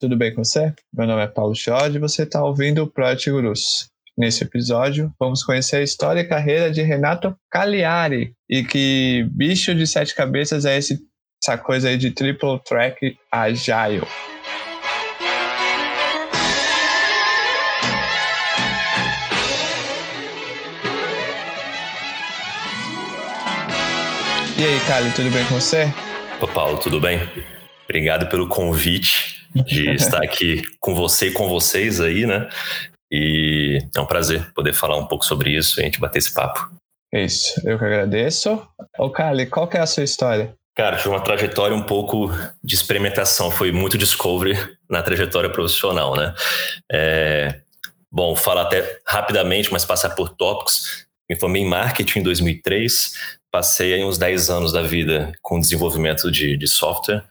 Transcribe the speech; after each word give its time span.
tudo 0.00 0.16
bem 0.16 0.34
com 0.34 0.42
você? 0.42 0.72
Meu 0.94 1.06
nome 1.06 1.22
é 1.22 1.26
Paulo 1.26 1.54
Schod 1.54 1.94
e 1.94 1.98
você 1.98 2.22
está 2.22 2.42
ouvindo 2.42 2.82
o 2.82 2.86
Project 2.86 3.30
Gurus. 3.30 3.90
Nesse 4.16 4.42
episódio, 4.44 5.12
vamos 5.20 5.44
conhecer 5.44 5.76
a 5.76 5.82
história 5.82 6.20
e 6.20 6.24
carreira 6.24 6.70
de 6.70 6.80
Renato 6.80 7.36
Cagliari 7.50 8.32
e 8.48 8.64
que 8.64 9.28
bicho 9.30 9.74
de 9.74 9.86
sete 9.86 10.14
cabeças 10.14 10.64
é 10.64 10.78
esse, 10.78 10.98
essa 11.42 11.58
coisa 11.58 11.90
aí 11.90 11.98
de 11.98 12.10
triple 12.10 12.58
track 12.64 13.14
agile. 13.30 14.02
E 24.58 24.64
aí, 24.64 24.80
Cali, 24.86 25.10
tudo 25.12 25.30
bem 25.30 25.44
com 25.46 25.54
você? 25.54 25.84
Ô, 26.40 26.48
Paulo, 26.48 26.78
tudo 26.78 27.00
bem? 27.00 27.20
Obrigado 27.84 28.28
pelo 28.28 28.48
convite 28.48 29.39
de 29.54 29.90
estar 29.90 30.22
aqui 30.22 30.62
com 30.78 30.94
você 30.94 31.28
e 31.28 31.32
com 31.32 31.48
vocês 31.48 32.00
aí, 32.00 32.26
né? 32.26 32.48
E 33.10 33.78
é 33.94 34.00
um 34.00 34.06
prazer 34.06 34.52
poder 34.52 34.72
falar 34.72 34.96
um 34.96 35.06
pouco 35.06 35.24
sobre 35.24 35.50
isso 35.50 35.78
e 35.78 35.82
a 35.82 35.84
gente 35.84 36.00
bater 36.00 36.18
esse 36.18 36.32
papo. 36.32 36.70
Isso, 37.12 37.60
eu 37.68 37.76
que 37.78 37.84
agradeço. 37.84 38.62
Ô, 38.96 39.10
Cali, 39.10 39.46
qual 39.46 39.66
que 39.66 39.76
é 39.76 39.80
a 39.80 39.86
sua 39.86 40.04
história? 40.04 40.54
Cara, 40.76 40.96
tive 40.96 41.08
uma 41.08 41.20
trajetória 41.20 41.76
um 41.76 41.82
pouco 41.82 42.30
de 42.62 42.74
experimentação, 42.74 43.50
foi 43.50 43.72
muito 43.72 43.98
discovery 43.98 44.56
na 44.88 45.02
trajetória 45.02 45.50
profissional, 45.50 46.16
né? 46.16 46.32
É, 46.90 47.60
bom, 48.10 48.36
falar 48.36 48.62
até 48.62 49.00
rapidamente, 49.04 49.72
mas 49.72 49.84
passar 49.84 50.10
por 50.10 50.30
tópicos. 50.30 51.06
Me 51.28 51.36
formei 51.38 51.62
em 51.62 51.68
marketing 51.68 52.20
em 52.20 52.22
2003, 52.22 53.12
passei 53.50 53.94
aí 53.94 54.04
uns 54.04 54.18
10 54.18 54.50
anos 54.50 54.72
da 54.72 54.82
vida 54.82 55.32
com 55.42 55.60
desenvolvimento 55.60 56.30
de, 56.30 56.56
de 56.56 56.66
software, 56.68 57.24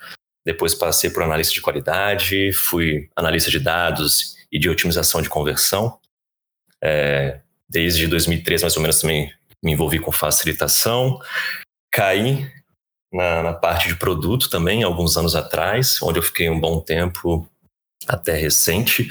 depois 0.45 0.73
passei 0.73 1.09
por 1.09 1.23
analista 1.23 1.53
de 1.53 1.61
qualidade, 1.61 2.53
fui 2.53 3.09
analista 3.15 3.51
de 3.51 3.59
dados 3.59 4.37
e 4.51 4.57
de 4.57 4.69
otimização 4.69 5.21
de 5.21 5.29
conversão. 5.29 5.99
É, 6.81 7.39
desde 7.69 8.07
2003, 8.07 8.61
mais 8.61 8.75
ou 8.75 8.81
menos, 8.81 8.99
também 8.99 9.31
me 9.63 9.73
envolvi 9.73 9.99
com 9.99 10.11
facilitação. 10.11 11.19
Caí 11.91 12.49
na, 13.11 13.43
na, 13.43 13.53
parte 13.53 13.87
de 13.87 13.95
produto 13.95 14.49
também, 14.49 14.83
alguns 14.83 15.17
anos 15.17 15.35
atrás, 15.35 16.01
onde 16.01 16.19
eu 16.19 16.23
fiquei 16.23 16.49
um 16.49 16.59
bom 16.59 16.79
tempo, 16.79 17.47
até 18.07 18.33
recente. 18.33 19.09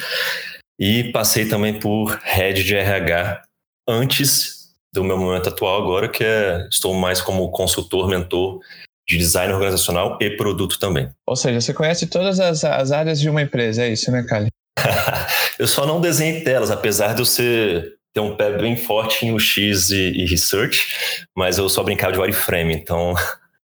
E 0.79 1.11
passei 1.13 1.49
também 1.49 1.79
por 1.79 2.19
head 2.23 2.63
de 2.63 2.75
RH 2.75 3.43
antes 3.89 4.73
do 4.93 5.05
meu 5.05 5.19
momento 5.19 5.49
atual 5.49 5.83
agora, 5.83 6.09
que 6.09 6.25
é 6.25 6.67
estou 6.71 6.95
mais 6.95 7.21
como 7.21 7.51
consultor, 7.51 8.09
mentor 8.09 8.61
de 9.09 9.17
design 9.17 9.53
organizacional 9.53 10.19
e 10.21 10.31
produto 10.37 10.79
também. 10.79 11.09
Ou 11.27 11.35
seja, 11.35 11.61
você 11.61 11.73
conhece 11.73 12.07
todas 12.07 12.39
as, 12.39 12.63
as 12.63 12.93
áreas 12.93 13.19
de 13.19 13.31
uma 13.31 13.41
empresa, 13.41 13.83
é 13.83 13.89
isso, 13.89 14.11
né, 14.11 14.23
Cali? 14.23 14.49
eu 15.59 15.67
só 15.67 15.87
não 15.87 16.01
desenhei 16.01 16.43
telas, 16.43 16.71
apesar 16.71 17.15
de 17.15 17.23
eu 17.23 17.27
ser, 17.27 17.95
ter 18.13 18.21
um 18.21 18.37
pé 18.37 18.59
bem 18.59 18.77
forte 18.77 19.25
em 19.25 19.33
UX 19.33 19.91
e, 19.91 20.11
e 20.11 20.27
research, 20.27 21.27
mas 21.37 21.57
eu 21.57 21.69
só 21.69 21.83
brincava 21.83 22.13
de 22.13 22.19
wireframe, 22.19 22.75
então. 22.75 23.15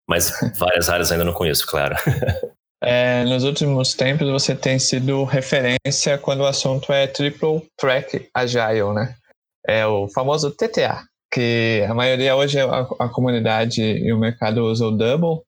Mas 0.09 0.33
várias 0.59 0.89
áreas 0.89 1.13
ainda 1.13 1.23
não 1.23 1.33
conheço, 1.33 1.65
claro. 1.67 1.95
É, 2.83 3.25
nos 3.25 3.45
últimos 3.45 3.93
tempos 3.93 4.27
você 4.31 4.55
tem 4.55 4.79
sido 4.79 5.23
referência 5.25 6.17
quando 6.17 6.41
o 6.41 6.47
assunto 6.47 6.91
é 6.95 7.07
Triple 7.07 7.63
Track 7.79 8.31
Agile, 8.35 8.95
né? 8.95 9.15
É 9.67 9.87
o 9.87 10.09
famoso 10.09 10.51
TTA, 10.51 11.05
que 11.31 11.85
a 11.89 11.95
maioria 11.95 12.35
hoje 12.35 12.59
a, 12.61 12.87
a 12.99 13.09
comunidade 13.09 13.81
e 13.83 14.13
o 14.13 14.19
mercado 14.19 14.65
usa 14.65 14.87
o 14.87 14.91
Double, 14.91 15.43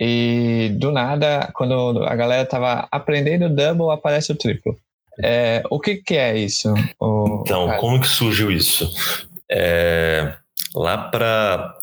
e 0.00 0.70
do 0.78 0.92
nada, 0.92 1.50
quando 1.54 2.04
a 2.04 2.14
galera 2.14 2.42
estava 2.42 2.86
aprendendo 2.90 3.46
o 3.46 3.54
Double, 3.54 3.90
aparece 3.90 4.32
o 4.32 4.36
Triple. 4.36 4.76
É, 5.22 5.62
o 5.70 5.80
que, 5.80 5.96
que 5.96 6.14
é 6.14 6.38
isso? 6.38 6.72
O... 7.00 7.42
Então, 7.44 7.76
como 7.78 8.00
que 8.00 8.06
surgiu 8.06 8.50
isso? 8.50 8.88
É, 9.50 10.34
lá 10.74 10.96
para, 11.10 11.74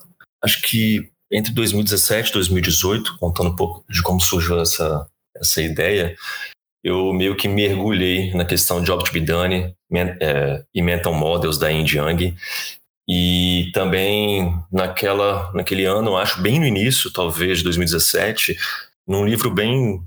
acho 0.41 0.61
que 0.61 1.09
entre 1.31 1.51
2017 1.51 2.29
e 2.29 2.33
2018, 2.33 3.17
contando 3.17 3.49
um 3.49 3.55
pouco 3.55 3.83
de 3.89 4.01
como 4.01 4.21
surgiu 4.21 4.61
essa, 4.61 5.05
essa 5.35 5.61
ideia, 5.61 6.15
eu 6.81 7.11
meio 7.11 7.35
que 7.35 7.47
mergulhei 7.47 8.33
na 8.33 8.45
questão 8.45 8.79
de 8.79 8.85
Job 8.85 9.03
to 9.03 9.11
be 9.11 9.19
Done 9.19 9.75
é, 10.21 10.63
e 10.73 10.81
Mental 10.81 11.13
Models 11.13 11.57
da 11.57 11.67
Yin 11.67 11.85
Yang. 11.85 12.37
E 13.07 13.69
também 13.73 14.57
naquela, 14.71 15.51
naquele 15.53 15.85
ano, 15.85 16.17
acho 16.17 16.41
bem 16.41 16.59
no 16.59 16.65
início, 16.65 17.11
talvez, 17.11 17.59
de 17.59 17.63
2017, 17.63 18.57
num 19.07 19.25
livro 19.25 19.51
bem 19.51 20.01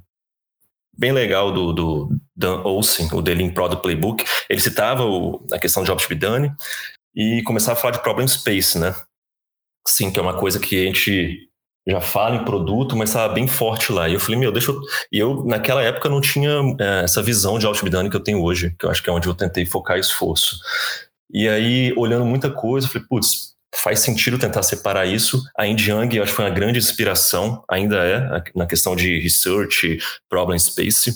bem 0.99 1.13
legal 1.13 1.53
do, 1.53 1.73
do 1.73 2.09
Dan 2.35 2.61
Olsen, 2.65 3.09
o 3.13 3.23
The 3.23 3.35
Lean 3.35 3.51
Product 3.51 3.83
Playbook. 3.83 4.25
Ele 4.51 4.61
citava 4.61 5.05
o, 5.05 5.47
a 5.53 5.59
questão 5.59 5.85
de 5.85 6.15
done 6.17 6.53
e 7.15 7.41
começava 7.45 7.79
a 7.79 7.81
falar 7.81 7.93
de 7.93 8.03
problem 8.03 8.27
space, 8.27 8.77
né? 8.79 8.95
Sim, 9.87 10.11
que 10.11 10.19
é 10.19 10.23
uma 10.23 10.35
coisa 10.35 10.59
que 10.59 10.83
a 10.83 10.87
gente 10.87 11.49
já 11.87 12.01
fala 12.01 12.37
em 12.37 12.45
produto, 12.45 12.97
mas 12.97 13.11
estava 13.11 13.33
bem 13.33 13.47
forte 13.47 13.93
lá. 13.93 14.09
E 14.09 14.15
eu 14.15 14.21
falei, 14.21 14.39
meu, 14.39 14.53
deixa 14.53 14.73
eu... 14.73 14.81
E 15.11 15.19
eu, 15.19 15.45
naquela 15.45 15.83
época, 15.83 16.09
não 16.09 16.21
tinha 16.21 16.61
é, 16.79 17.05
essa 17.05 17.23
visão 17.23 17.59
de 17.59 17.67
done 17.89 18.11
que 18.11 18.17
eu 18.17 18.23
tenho 18.23 18.43
hoje, 18.43 18.75
que 18.79 18.85
eu 18.85 18.91
acho 18.91 19.03
que 19.03 19.09
é 19.09 19.13
onde 19.13 19.27
eu 19.27 19.35
tentei 19.35 19.65
focar 19.65 19.99
esforço. 19.99 20.59
E 21.31 21.49
aí, 21.49 21.93
olhando 21.97 22.25
muita 22.25 22.51
coisa, 22.51 22.87
eu 22.87 22.91
falei, 22.91 23.07
putz, 23.09 23.55
faz 23.75 24.01
sentido 24.01 24.39
tentar 24.39 24.63
separar 24.63 25.07
isso. 25.07 25.43
A 25.57 25.65
Young, 25.65 26.17
eu 26.17 26.23
acho 26.23 26.33
que 26.33 26.37
foi 26.37 26.45
uma 26.45 26.55
grande 26.55 26.79
inspiração, 26.79 27.63
ainda 27.69 27.97
é, 28.05 28.43
na 28.55 28.67
questão 28.67 28.97
de 28.97 29.19
research, 29.21 29.99
problem 30.29 30.59
space, 30.59 31.13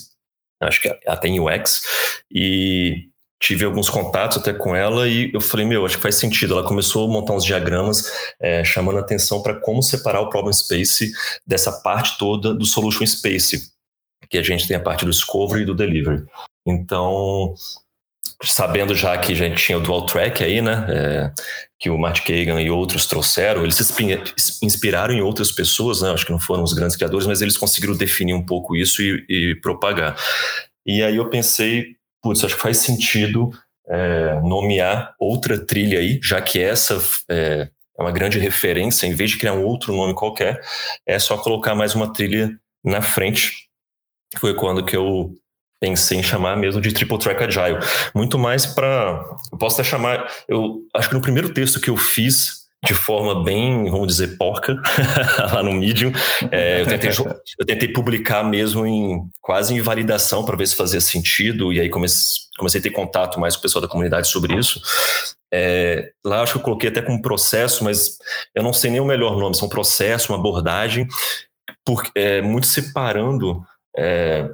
acho 0.61 0.81
que 0.81 0.89
até 1.06 1.28
em 1.28 1.41
UX. 1.41 1.83
E 2.31 3.09
tive 3.41 3.65
alguns 3.65 3.91
contatos 3.91 4.39
até 4.39 4.53
com 4.53 4.77
ela 4.77 5.09
e 5.09 5.33
eu 5.34 5.41
falei, 5.41 5.67
meu, 5.67 5.84
acho 5.84 5.97
que 5.97 6.03
faz 6.03 6.15
sentido. 6.15 6.55
Ela 6.55 6.67
começou 6.67 7.09
a 7.09 7.12
montar 7.12 7.33
uns 7.33 7.44
diagramas 7.44 8.05
é, 8.41 8.62
chamando 8.62 8.99
atenção 8.99 9.43
para 9.43 9.59
como 9.61 9.83
separar 9.83 10.21
o 10.21 10.31
problem 10.31 10.53
space 10.53 11.11
dessa 11.44 11.73
parte 11.83 12.17
toda 12.19 12.55
do 12.55 12.65
solution 12.65 13.05
space, 13.05 13.73
que 14.31 14.39
a 14.39 14.43
gente 14.43 14.69
tem 14.69 14.77
a 14.77 14.81
parte 14.81 15.05
do 15.05 15.11
discovery 15.11 15.62
e 15.62 15.67
do 15.67 15.75
delivery. 15.75 16.25
Então, 16.65 17.55
sabendo 18.44 18.94
já 18.94 19.16
que 19.19 19.32
a 19.32 19.36
gente 19.36 19.62
tinha 19.62 19.78
o 19.78 19.80
dual 19.80 20.06
track 20.06 20.42
aí, 20.42 20.60
né? 20.60 20.86
É, 20.88 21.32
que 21.78 21.91
o 21.91 21.98
Matt 21.98 22.20
Kagan 22.20 22.60
e 22.60 22.70
outros 22.70 23.06
trouxeram, 23.06 23.62
eles 23.62 23.76
se 23.76 24.64
inspiraram 24.64 25.12
em 25.12 25.20
outras 25.20 25.50
pessoas, 25.50 26.03
né? 26.03 26.10
Acho 26.10 26.26
que 26.26 26.32
não 26.32 26.38
foram 26.38 26.62
os 26.62 26.72
grandes 26.72 26.97
criadores, 26.97 27.26
mas 27.26 27.42
eles 27.42 27.56
conseguiram 27.56 27.97
definir 27.97 28.34
um 28.34 28.44
pouco 28.44 28.76
isso 28.76 29.02
e, 29.02 29.25
e 29.28 29.54
propagar. 29.60 30.16
E 30.86 31.02
aí 31.02 31.16
eu 31.16 31.28
pensei, 31.28 31.97
putz, 32.22 32.44
acho 32.44 32.54
que 32.54 32.62
faz 32.62 32.78
sentido 32.78 33.50
é, 33.88 34.41
nomear 34.42 35.14
outra 35.19 35.58
trilha 35.58 35.98
aí, 35.98 36.20
já 36.22 36.41
que 36.41 36.60
essa 36.60 37.00
é, 37.28 37.69
é 37.98 38.02
uma 38.02 38.12
grande 38.12 38.38
referência, 38.38 39.06
em 39.06 39.14
vez 39.14 39.31
de 39.31 39.38
criar 39.38 39.54
um 39.54 39.64
outro 39.64 39.94
nome 39.94 40.14
qualquer, 40.14 40.60
é 41.06 41.19
só 41.19 41.36
colocar 41.36 41.75
mais 41.75 41.94
uma 41.94 42.12
trilha 42.12 42.58
na 42.84 43.02
frente. 43.02 43.69
Foi 44.38 44.54
quando 44.54 44.84
que 44.84 44.97
eu 44.97 45.36
pensei 45.82 46.16
em 46.16 46.22
chamar 46.22 46.56
mesmo 46.56 46.81
de 46.81 46.94
Triple 46.94 47.19
Track 47.19 47.43
Agile. 47.43 47.78
Muito 48.14 48.38
mais 48.38 48.64
para. 48.64 49.20
Eu 49.50 49.58
posso 49.58 49.81
até 49.81 49.90
chamar. 49.90 50.32
Eu 50.46 50.82
acho 50.94 51.08
que 51.08 51.14
no 51.14 51.20
primeiro 51.20 51.52
texto 51.52 51.81
que 51.81 51.90
eu 51.90 51.96
fiz, 51.96 52.62
de 52.87 52.94
forma 52.94 53.43
bem, 53.43 53.90
vamos 53.90 54.06
dizer, 54.06 54.37
porca, 54.38 54.81
lá 55.52 55.61
no 55.61 55.73
Medium, 55.73 56.12
é, 56.52 56.82
eu, 56.82 56.87
tentei, 56.87 57.11
eu 57.11 57.67
tentei 57.67 57.88
publicar 57.88 58.44
mesmo 58.44 58.87
em 58.87 59.23
quase 59.40 59.75
em 59.75 59.81
validação 59.81 60.44
para 60.44 60.56
ver 60.56 60.69
se 60.69 60.76
fazia 60.76 61.00
sentido, 61.00 61.73
e 61.73 61.81
aí 61.81 61.90
comecei, 61.90 62.43
comecei 62.56 62.79
a 62.79 62.82
ter 62.82 62.90
contato 62.90 63.40
mais 63.40 63.56
com 63.56 63.61
o 63.61 63.62
pessoal 63.62 63.82
da 63.82 63.88
comunidade 63.88 64.29
sobre 64.29 64.55
isso. 64.55 64.81
É, 65.52 66.12
lá 66.25 66.43
acho 66.43 66.52
que 66.52 66.58
eu 66.61 66.62
coloquei 66.62 66.90
até 66.90 67.02
como 67.02 67.20
processo, 67.20 67.82
mas 67.82 68.19
eu 68.55 68.62
não 68.62 68.73
sei 68.73 68.93
nem 68.93 69.00
o 69.00 69.05
melhor 69.05 69.37
nome, 69.37 69.56
são 69.56 69.67
um 69.67 69.70
processo, 69.70 70.32
uma 70.32 70.38
abordagem, 70.38 71.08
é, 72.14 72.40
muito 72.40 72.69
separando 72.69 73.64
é, 73.96 74.49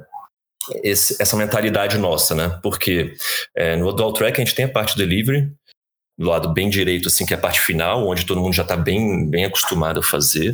esse, 0.83 1.21
essa 1.21 1.35
mentalidade 1.35 1.97
nossa, 1.97 2.35
né? 2.35 2.59
Porque 2.61 3.13
é, 3.55 3.75
no 3.75 3.91
Dual 3.93 4.13
Track 4.13 4.41
a 4.41 4.43
gente 4.43 4.55
tem 4.55 4.65
a 4.65 4.69
parte 4.69 4.97
delivery, 4.97 5.51
do 6.17 6.27
lado 6.27 6.53
bem 6.53 6.69
direito, 6.69 7.07
assim, 7.07 7.25
que 7.25 7.33
é 7.33 7.37
a 7.37 7.39
parte 7.39 7.61
final, 7.61 8.05
onde 8.05 8.25
todo 8.25 8.41
mundo 8.41 8.53
já 8.53 8.63
está 8.63 8.75
bem, 8.75 9.29
bem 9.29 9.45
acostumado 9.45 10.01
a 10.01 10.03
fazer. 10.03 10.53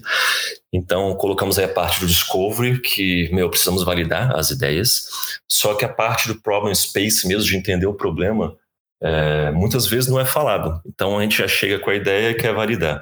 Então, 0.72 1.16
colocamos 1.16 1.58
aí 1.58 1.66
a 1.66 1.70
parte 1.70 2.00
do 2.00 2.06
discovery, 2.06 2.80
que, 2.80 3.30
meu, 3.34 3.50
precisamos 3.50 3.84
validar 3.84 4.36
as 4.36 4.52
ideias. 4.52 5.08
Só 5.50 5.74
que 5.74 5.84
a 5.84 5.90
parte 5.90 6.28
do 6.28 6.40
problem 6.40 6.74
space 6.76 7.28
mesmo, 7.28 7.46
de 7.46 7.58
entender 7.58 7.88
o 7.88 7.96
problema, 7.96 8.56
é, 9.02 9.52
muitas 9.52 9.88
vezes 9.88 10.10
não 10.10 10.20
é 10.20 10.26
falado. 10.26 10.80
Então 10.86 11.18
a 11.18 11.24
gente 11.24 11.38
já 11.38 11.48
chega 11.48 11.80
com 11.80 11.90
a 11.90 11.96
ideia 11.96 12.30
e 12.30 12.36
quer 12.36 12.54
validar. 12.54 13.02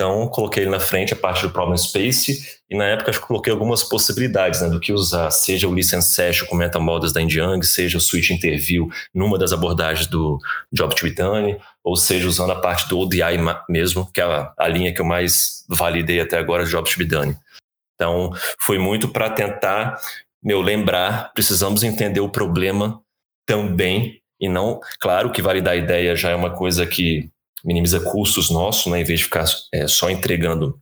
Então, 0.00 0.28
coloquei 0.28 0.62
ele 0.62 0.70
na 0.70 0.78
frente 0.78 1.12
a 1.12 1.16
parte 1.16 1.42
do 1.42 1.50
Problem 1.50 1.76
Space 1.76 2.60
e 2.70 2.76
na 2.76 2.84
época 2.84 3.10
acho 3.10 3.20
que 3.20 3.26
coloquei 3.26 3.52
algumas 3.52 3.82
possibilidades 3.82 4.60
né, 4.60 4.68
do 4.68 4.78
que 4.78 4.92
usar, 4.92 5.28
seja 5.32 5.66
o 5.66 5.74
Listen 5.74 6.00
Session 6.00 6.46
com 6.46 6.54
Meta 6.54 6.78
Models 6.78 7.12
da 7.12 7.20
Indiang, 7.20 7.60
seja 7.66 7.98
o 7.98 8.00
Switch 8.00 8.30
Interview 8.30 8.88
numa 9.12 9.36
das 9.36 9.52
abordagens 9.52 10.06
do 10.06 10.38
Job 10.72 10.94
Tibetani, 10.94 11.58
ou 11.82 11.96
seja, 11.96 12.28
usando 12.28 12.52
a 12.52 12.60
parte 12.60 12.88
do 12.88 12.96
ODI 12.96 13.38
mesmo, 13.68 14.08
que 14.12 14.20
é 14.20 14.24
a, 14.24 14.54
a 14.56 14.68
linha 14.68 14.94
que 14.94 15.00
eu 15.00 15.04
mais 15.04 15.64
validei 15.68 16.20
até 16.20 16.38
agora, 16.38 16.64
Job 16.64 16.88
Tibetani. 16.88 17.36
Então, 17.96 18.30
foi 18.60 18.78
muito 18.78 19.08
para 19.08 19.28
tentar, 19.28 19.98
meu, 20.40 20.60
lembrar, 20.60 21.32
precisamos 21.34 21.82
entender 21.82 22.20
o 22.20 22.28
problema 22.28 23.02
também 23.44 24.20
e 24.40 24.48
não, 24.48 24.78
claro 25.00 25.32
que 25.32 25.42
validar 25.42 25.74
a 25.74 25.76
ideia 25.76 26.14
já 26.14 26.30
é 26.30 26.36
uma 26.36 26.50
coisa 26.50 26.86
que 26.86 27.28
minimiza 27.64 28.00
custos 28.00 28.50
nossos, 28.50 28.90
né? 28.90 29.00
Em 29.00 29.04
vez 29.04 29.20
de 29.20 29.24
ficar 29.24 29.44
é, 29.72 29.86
só 29.86 30.10
entregando 30.10 30.78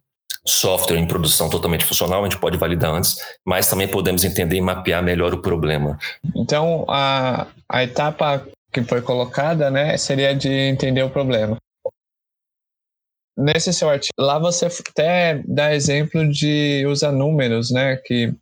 software 0.47 0.99
em 0.99 1.07
produção 1.07 1.51
totalmente 1.51 1.85
funcional, 1.85 2.21
a 2.21 2.29
gente 2.29 2.39
pode 2.39 2.57
validar 2.57 2.93
antes, 2.93 3.17
mas 3.45 3.69
também 3.69 3.89
podemos 3.89 4.25
entender 4.25 4.57
e 4.57 4.61
mapear 4.61 5.03
melhor 5.03 5.35
o 5.35 5.43
problema. 5.43 5.99
Então, 6.37 6.85
a, 6.89 7.47
a 7.69 7.83
etapa 7.83 8.47
que 8.73 8.83
foi 8.83 9.03
colocada, 9.03 9.71
né, 9.71 9.97
seria 9.97 10.35
de 10.35 10.51
entender 10.51 11.03
o 11.03 11.11
problema. 11.11 11.57
Nesse 13.37 13.73
seu 13.73 13.91
artigo, 13.91 14.15
lá 14.19 14.39
você 14.39 14.67
até 14.67 15.43
dá 15.47 15.75
exemplo 15.75 16.27
de 16.31 16.87
usar 16.87 17.13
números, 17.13 17.71
né, 17.71 17.97
que 17.97 18.33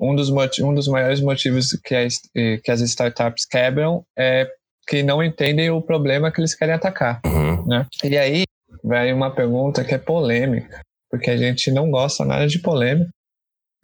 um 0.00 0.14
dos, 0.14 0.30
um 0.30 0.74
dos 0.74 0.88
maiores 0.88 1.20
motivos 1.20 1.78
que 1.84 1.94
as, 1.94 2.20
que 2.32 2.70
as 2.70 2.80
startups 2.80 3.44
quebram 3.44 4.04
é 4.18 4.48
que 4.88 5.02
não 5.02 5.22
entendem 5.22 5.70
o 5.70 5.82
problema 5.82 6.32
que 6.32 6.40
eles 6.40 6.54
querem 6.54 6.74
atacar. 6.74 7.20
Uhum. 7.24 7.49
Né? 7.70 7.86
E 8.02 8.18
aí 8.18 8.42
vem 8.82 9.12
uma 9.12 9.32
pergunta 9.32 9.84
que 9.84 9.94
é 9.94 9.98
polêmica, 9.98 10.80
porque 11.08 11.30
a 11.30 11.36
gente 11.36 11.70
não 11.70 11.88
gosta 11.88 12.24
nada 12.24 12.48
de 12.48 12.58
polêmica 12.58 13.08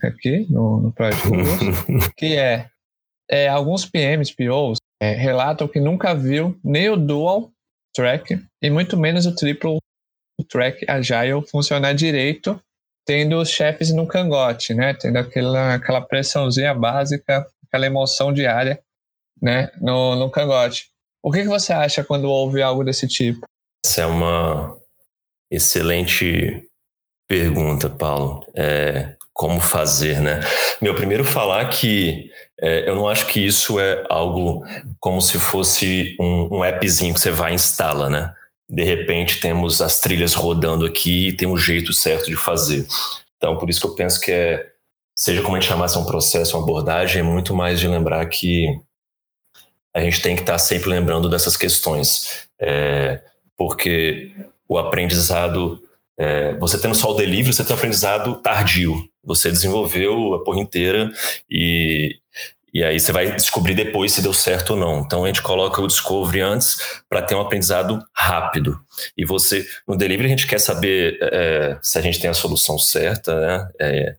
aqui 0.02 0.44
no, 0.50 0.80
no 0.80 0.92
Project 0.92 1.28
que 2.18 2.36
é, 2.36 2.68
é, 3.30 3.48
alguns 3.48 3.86
PMs, 3.86 4.34
POs, 4.34 4.78
é, 5.00 5.12
relatam 5.12 5.68
que 5.68 5.78
nunca 5.78 6.16
viu 6.16 6.58
nem 6.64 6.90
o 6.90 6.96
dual 6.96 7.52
track 7.94 8.44
e 8.60 8.70
muito 8.70 8.96
menos 8.96 9.24
o 9.24 9.34
triple 9.34 9.78
track 10.48 10.84
agile 10.88 11.46
funcionar 11.48 11.94
direito, 11.94 12.60
tendo 13.06 13.38
os 13.38 13.48
chefes 13.48 13.92
no 13.92 14.06
cangote, 14.06 14.74
né? 14.74 14.94
Tendo 14.94 15.16
aquela, 15.16 15.74
aquela 15.74 16.00
pressãozinha 16.00 16.74
básica, 16.74 17.46
aquela 17.66 17.86
emoção 17.86 18.32
diária, 18.32 18.80
né? 19.40 19.70
No, 19.80 20.16
no 20.16 20.30
cangote. 20.30 20.90
O 21.22 21.30
que, 21.30 21.42
que 21.42 21.48
você 21.48 21.72
acha 21.72 22.04
quando 22.04 22.28
ouve 22.28 22.60
algo 22.60 22.84
desse 22.84 23.06
tipo? 23.08 23.46
Essa 23.86 24.02
é 24.02 24.06
uma 24.06 24.76
excelente 25.48 26.68
pergunta, 27.28 27.88
Paulo. 27.88 28.44
É, 28.52 29.14
como 29.32 29.60
fazer, 29.60 30.20
né? 30.20 30.40
Meu, 30.82 30.92
primeiro 30.92 31.24
falar 31.24 31.68
que 31.68 32.28
é, 32.60 32.90
eu 32.90 32.96
não 32.96 33.06
acho 33.08 33.28
que 33.28 33.38
isso 33.38 33.78
é 33.78 34.04
algo 34.10 34.64
como 34.98 35.22
se 35.22 35.38
fosse 35.38 36.16
um, 36.18 36.56
um 36.56 36.62
appzinho 36.64 37.14
que 37.14 37.20
você 37.20 37.30
vai 37.30 37.52
e 37.52 37.54
instala, 37.54 38.10
né? 38.10 38.34
De 38.68 38.82
repente 38.82 39.38
temos 39.38 39.80
as 39.80 40.00
trilhas 40.00 40.34
rodando 40.34 40.84
aqui 40.84 41.28
e 41.28 41.36
tem 41.36 41.46
um 41.46 41.56
jeito 41.56 41.92
certo 41.92 42.26
de 42.26 42.34
fazer. 42.34 42.84
Então, 43.36 43.56
por 43.56 43.70
isso 43.70 43.80
que 43.80 43.86
eu 43.86 43.94
penso 43.94 44.20
que 44.20 44.32
é, 44.32 44.66
seja 45.16 45.42
como 45.42 45.56
a 45.56 45.60
gente 45.60 45.68
chamasse 45.68 45.96
um 45.96 46.04
processo, 46.04 46.56
uma 46.56 46.64
abordagem, 46.64 47.20
é 47.20 47.24
muito 47.24 47.54
mais 47.54 47.78
de 47.78 47.86
lembrar 47.86 48.26
que 48.26 48.66
a 49.94 50.00
gente 50.00 50.20
tem 50.20 50.34
que 50.34 50.42
estar 50.42 50.58
sempre 50.58 50.90
lembrando 50.90 51.28
dessas 51.28 51.56
questões, 51.56 52.48
é, 52.60 53.22
porque 53.56 54.32
o 54.68 54.78
aprendizado, 54.78 55.82
é, 56.18 56.54
você 56.56 56.80
tendo 56.80 56.94
só 56.94 57.12
o 57.12 57.14
delivery, 57.14 57.52
você 57.52 57.64
tem 57.64 57.74
um 57.74 57.78
aprendizado 57.78 58.34
tardio, 58.36 59.08
você 59.24 59.50
desenvolveu 59.50 60.34
a 60.34 60.44
porra 60.44 60.60
inteira 60.60 61.10
e, 61.50 62.16
e 62.72 62.84
aí 62.84 62.98
você 62.98 63.12
vai 63.12 63.34
descobrir 63.34 63.74
depois 63.74 64.12
se 64.12 64.22
deu 64.22 64.32
certo 64.32 64.70
ou 64.70 64.76
não. 64.76 65.00
Então 65.00 65.24
a 65.24 65.26
gente 65.26 65.42
coloca 65.42 65.80
o 65.80 65.86
discovery 65.86 66.40
antes 66.40 67.02
para 67.08 67.22
ter 67.22 67.34
um 67.34 67.40
aprendizado 67.40 68.02
rápido. 68.14 68.78
E 69.16 69.24
você, 69.24 69.66
no 69.86 69.96
delivery, 69.96 70.26
a 70.26 70.30
gente 70.30 70.46
quer 70.46 70.60
saber 70.60 71.18
é, 71.20 71.78
se 71.82 71.98
a 71.98 72.02
gente 72.02 72.20
tem 72.20 72.30
a 72.30 72.34
solução 72.34 72.78
certa, 72.78 73.40
né? 73.40 73.68
É, 73.80 74.16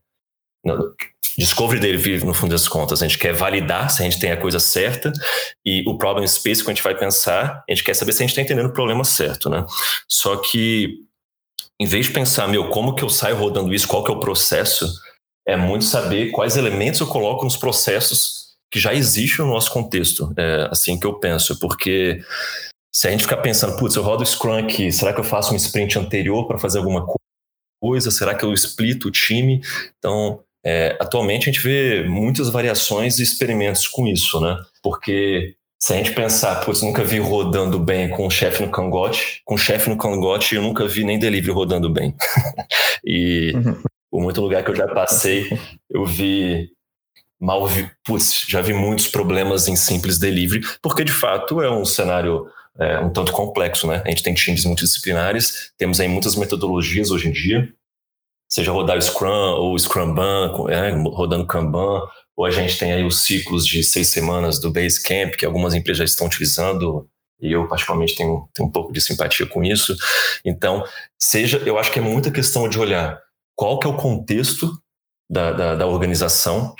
Discovery 1.38 1.80
dele 1.80 2.26
no 2.26 2.34
fundo 2.34 2.52
das 2.52 2.68
contas, 2.68 3.02
a 3.02 3.08
gente 3.08 3.20
quer 3.20 3.34
validar 3.34 3.92
se 3.92 4.02
a 4.02 4.06
gente 4.06 4.20
tem 4.20 4.32
a 4.32 4.38
coisa 4.38 4.60
certa 4.60 5.14
e 5.64 5.84
o 5.88 5.98
problem 5.98 6.28
space 6.28 6.64
que 6.64 6.72
a 6.72 6.74
gente 6.74 6.84
vai 6.84 6.98
pensar, 6.98 7.64
a 7.68 7.72
gente 7.72 7.84
quer 7.84 7.94
saber 7.94 8.12
se 8.12 8.24
a 8.24 8.26
gente 8.26 8.32
está 8.32 8.42
entendendo 8.42 8.70
o 8.70 8.74
problema 8.74 9.04
certo, 9.04 9.50
né? 9.50 9.64
Só 10.10 10.38
que 10.38 10.96
em 11.80 11.86
vez 11.86 12.08
de 12.08 12.14
pensar, 12.14 12.48
meu, 12.48 12.70
como 12.70 12.96
que 12.96 13.04
eu 13.04 13.10
saio 13.10 13.38
rodando 13.38 13.74
isso, 13.74 13.88
qual 13.88 14.04
que 14.04 14.12
é 14.12 14.14
o 14.14 14.20
processo, 14.20 14.92
é 15.48 15.56
muito 15.56 15.86
saber 15.86 16.32
quais 16.32 16.58
elementos 16.58 17.00
eu 17.00 17.08
coloco 17.08 17.44
nos 17.44 17.56
processos 17.56 18.56
que 18.72 18.80
já 18.80 18.94
existem 18.94 19.46
no 19.46 19.54
nosso 19.54 19.72
contexto. 19.72 20.34
É 20.36 20.68
assim 20.72 21.00
que 21.00 21.06
eu 21.06 21.20
penso, 21.20 21.58
porque 21.60 22.20
se 22.94 23.08
a 23.08 23.12
gente 23.12 23.24
ficar 23.24 23.38
pensando, 23.38 23.78
putz, 23.78 23.96
eu 23.96 24.02
rodo 24.02 24.26
Scrum 24.26 24.58
aqui, 24.58 24.92
será 24.92 25.14
que 25.14 25.20
eu 25.20 25.24
faço 25.24 25.54
um 25.54 25.56
sprint 25.56 26.00
anterior 26.00 26.48
para 26.48 26.58
fazer 26.58 26.80
alguma 26.80 27.06
coisa? 27.80 28.10
Será 28.10 28.34
que 28.34 28.44
eu 28.44 28.52
splito 28.54 29.08
o 29.08 29.12
time? 29.12 29.62
Então, 30.00 30.44
é, 30.70 30.98
atualmente 31.00 31.50
a 31.50 31.54
gente 31.54 31.64
vê 31.64 32.04
muitas 32.04 32.50
variações 32.50 33.20
e 33.20 33.24
experimentos 33.24 33.88
com 33.88 34.06
isso, 34.06 34.42
né? 34.42 34.58
Porque 34.84 35.56
se 35.80 35.94
a 35.94 35.96
gente 35.96 36.12
pensar, 36.12 36.60
putz, 36.66 36.82
nunca 36.82 37.06
vi 37.06 37.20
rodando 37.20 37.80
bem 37.80 38.10
com 38.10 38.28
o 38.28 38.30
chefe 38.30 38.66
no 38.66 38.70
cangote, 38.70 39.42
com 39.46 39.56
o 39.56 39.58
chefe 39.58 39.90
no 39.90 39.98
cangote 39.98 40.56
eu 40.56 40.62
nunca 40.62 40.86
vi 40.86 41.06
nem 41.06 41.18
delivery 41.18 41.54
rodando 41.54 41.90
bem. 41.90 42.14
e 43.06 43.54
uhum. 43.56 43.82
por 44.12 44.22
muito 44.22 44.42
lugar 44.42 44.62
que 44.62 44.70
eu 44.70 44.76
já 44.76 44.90
passei, 44.90 45.58
eu 45.90 46.06
vi 46.06 46.70
mal 47.40 47.66
vi, 47.66 47.90
putz, 48.04 48.46
já 48.50 48.60
vi 48.60 48.74
muitos 48.74 49.08
problemas 49.08 49.70
em 49.70 49.76
simples 49.78 50.20
delivery, 50.20 50.66
porque 50.82 51.06
de 51.06 51.14
fato 51.14 51.62
é 51.62 51.72
um 51.72 51.86
cenário 51.86 52.46
é, 52.78 53.00
um 53.00 53.10
tanto 53.10 53.32
complexo, 53.32 53.88
né? 53.88 54.04
A 54.06 54.10
gente 54.10 54.22
tem 54.22 54.34
times 54.34 54.66
multidisciplinares, 54.66 55.72
temos 55.78 56.02
aí 56.02 56.10
muitas 56.10 56.36
metodologias 56.36 57.10
hoje 57.10 57.30
em 57.30 57.32
dia, 57.32 57.74
seja 58.48 58.72
rodar 58.72 58.98
o 58.98 59.02
Scrum 59.02 59.56
ou 59.58 59.74
o 59.74 59.80
Scrumban, 59.80 60.54
é, 60.70 60.92
rodando 60.92 61.46
Kanban, 61.46 62.02
ou 62.36 62.46
a 62.46 62.52
gente 62.52 62.78
tem 62.78 62.94
aí 62.94 63.04
os 63.04 63.22
ciclos 63.22 63.66
de 63.66 63.84
seis 63.84 64.08
semanas 64.10 64.60
do 64.60 64.72
Basecamp, 64.72 65.36
que 65.36 65.46
algumas 65.46 65.74
empresas 65.74 65.98
já 65.98 66.06
estão 66.06 66.28
utilizando, 66.28 67.10
e 67.42 67.52
eu 67.52 67.68
particularmente 67.68 68.16
tenho, 68.16 68.48
tenho 68.54 68.70
um 68.70 68.72
pouco 68.72 68.94
de 68.94 69.02
simpatia 69.02 69.46
com 69.46 69.64
isso. 69.64 69.96
Então, 70.46 70.84
seja, 71.20 71.58
eu 71.66 71.78
acho 71.78 71.92
que 71.92 72.00
é 72.00 72.02
muita 72.02 72.32
questão 72.32 72.70
de 72.70 72.80
olhar 72.80 73.20
qual 73.56 73.80
que 73.80 73.88
é 73.88 73.90
o 73.90 73.98
contexto 73.98 74.72
da, 75.30 75.52
da, 75.52 75.76
da 75.76 75.88
organização 75.88 76.74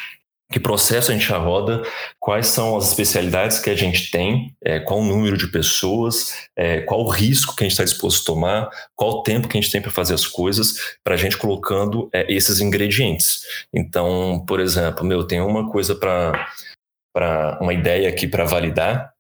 que 0.50 0.60
processo 0.60 1.12
a 1.12 1.14
gente 1.14 1.28
já 1.28 1.38
roda, 1.38 1.84
quais 2.20 2.48
são 2.48 2.78
as 2.78 2.88
especialidades 2.88 3.60
que 3.60 3.70
a 3.70 3.76
gente 3.76 4.10
tem, 4.10 4.56
é, 4.64 4.80
qual 4.80 5.00
o 5.00 5.06
número 5.06 5.38
de 5.38 5.48
pessoas, 5.48 6.48
é, 6.56 6.82
qual 6.82 7.02
o 7.02 7.10
risco 7.10 7.56
que 7.56 7.64
a 7.64 7.66
gente 7.66 7.74
está 7.74 7.84
disposto 7.84 8.24
a 8.24 8.34
tomar, 8.34 8.70
qual 8.96 9.12
o 9.12 9.24
tempo 9.24 9.48
que 9.48 9.58
a 9.58 9.62
gente 9.62 9.72
tem 9.72 9.82
para 9.82 9.92
fazer 9.92 10.14
as 10.14 10.26
coisas, 10.26 10.98
para 11.04 11.16
a 11.16 11.18
gente 11.18 11.38
colocando 11.38 12.10
é, 12.14 12.32
esses 12.32 12.62
ingredientes. 12.62 13.42
Então, 13.74 14.44
por 14.48 14.62
exemplo, 14.62 15.06
meu, 15.06 15.26
tem 15.26 15.42
uma 15.42 15.70
coisa 15.70 15.94
para 15.94 17.58
uma 17.60 17.74
ideia 17.74 18.08
aqui 18.08 18.26
para 18.26 18.46
validar, 18.46 19.12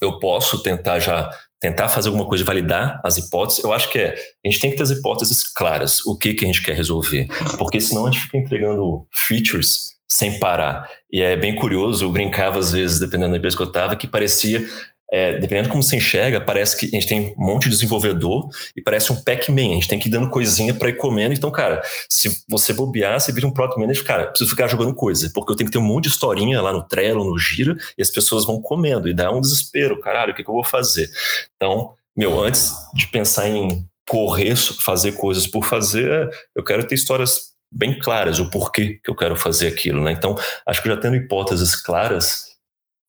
eu 0.00 0.18
posso 0.18 0.62
tentar 0.62 0.98
já 0.98 1.30
tentar 1.60 1.88
fazer 1.88 2.08
alguma 2.08 2.28
coisa 2.28 2.44
validar 2.44 3.00
as 3.04 3.16
hipóteses, 3.16 3.64
eu 3.64 3.72
acho 3.72 3.90
que 3.90 3.98
é, 3.98 4.14
a 4.14 4.48
gente 4.48 4.60
tem 4.60 4.70
que 4.70 4.76
ter 4.76 4.84
as 4.84 4.90
hipóteses 4.90 5.42
claras, 5.42 6.06
o 6.06 6.16
que, 6.16 6.32
que 6.32 6.44
a 6.44 6.46
gente 6.46 6.62
quer 6.62 6.76
resolver, 6.76 7.26
porque 7.58 7.80
senão 7.80 8.06
a 8.06 8.10
gente 8.10 8.22
fica 8.22 8.38
entregando 8.38 9.04
features 9.12 9.97
sem 10.10 10.38
parar. 10.38 10.88
E 11.12 11.20
é 11.20 11.36
bem 11.36 11.54
curioso, 11.54 12.04
eu 12.04 12.10
brincava 12.10 12.58
às 12.58 12.72
vezes, 12.72 12.98
dependendo 12.98 13.32
da 13.32 13.38
empresa 13.38 13.56
que 13.56 13.62
eu 13.62 13.66
estava, 13.68 13.94
que 13.94 14.06
parecia, 14.06 14.66
é, 15.10 15.38
dependendo 15.38 15.64
de 15.64 15.70
como 15.70 15.82
você 15.82 15.96
enxerga, 15.96 16.40
parece 16.40 16.76
que 16.76 16.86
a 16.86 17.00
gente 17.00 17.06
tem 17.06 17.34
um 17.38 17.44
monte 17.44 17.64
de 17.64 17.70
desenvolvedor 17.70 18.48
e 18.76 18.82
parece 18.82 19.10
um 19.10 19.22
Pac-Man, 19.22 19.70
a 19.70 19.74
gente 19.74 19.88
tem 19.88 19.98
que 19.98 20.08
ir 20.08 20.12
dando 20.12 20.28
coisinha 20.28 20.74
para 20.74 20.90
ir 20.90 20.96
comendo. 20.96 21.34
Então, 21.34 21.50
cara, 21.50 21.82
se 22.08 22.42
você 22.48 22.72
bobear, 22.72 23.18
você 23.18 23.32
vira 23.32 23.46
um 23.46 23.50
Product 23.50 23.80
Manager, 23.80 24.04
cara, 24.04 24.26
preciso 24.26 24.50
ficar 24.50 24.66
jogando 24.66 24.94
coisa, 24.94 25.30
porque 25.34 25.52
eu 25.52 25.56
tenho 25.56 25.68
que 25.68 25.72
ter 25.72 25.78
um 25.78 25.86
monte 25.86 26.04
de 26.04 26.10
historinha 26.10 26.60
lá 26.60 26.72
no 26.72 26.82
Trello, 26.82 27.24
no 27.24 27.38
Gira, 27.38 27.76
e 27.96 28.02
as 28.02 28.10
pessoas 28.10 28.44
vão 28.44 28.60
comendo, 28.60 29.08
e 29.08 29.14
dá 29.14 29.30
um 29.30 29.40
desespero, 29.40 29.98
caralho, 30.00 30.32
o 30.32 30.34
que, 30.36 30.44
que 30.44 30.50
eu 30.50 30.54
vou 30.54 30.64
fazer? 30.64 31.10
Então, 31.56 31.94
meu, 32.16 32.42
antes 32.42 32.72
de 32.94 33.06
pensar 33.06 33.48
em 33.48 33.86
correr, 34.08 34.56
fazer 34.56 35.12
coisas 35.12 35.46
por 35.46 35.64
fazer, 35.64 36.28
eu 36.54 36.64
quero 36.64 36.84
ter 36.86 36.94
histórias 36.94 37.47
bem 37.70 37.98
claras 37.98 38.38
o 38.38 38.50
porquê 38.50 39.00
que 39.02 39.10
eu 39.10 39.16
quero 39.16 39.36
fazer 39.36 39.68
aquilo, 39.68 40.02
né? 40.02 40.12
Então, 40.12 40.34
acho 40.66 40.82
que 40.82 40.88
já 40.88 40.96
tendo 40.96 41.16
hipóteses 41.16 41.76
claras, 41.76 42.48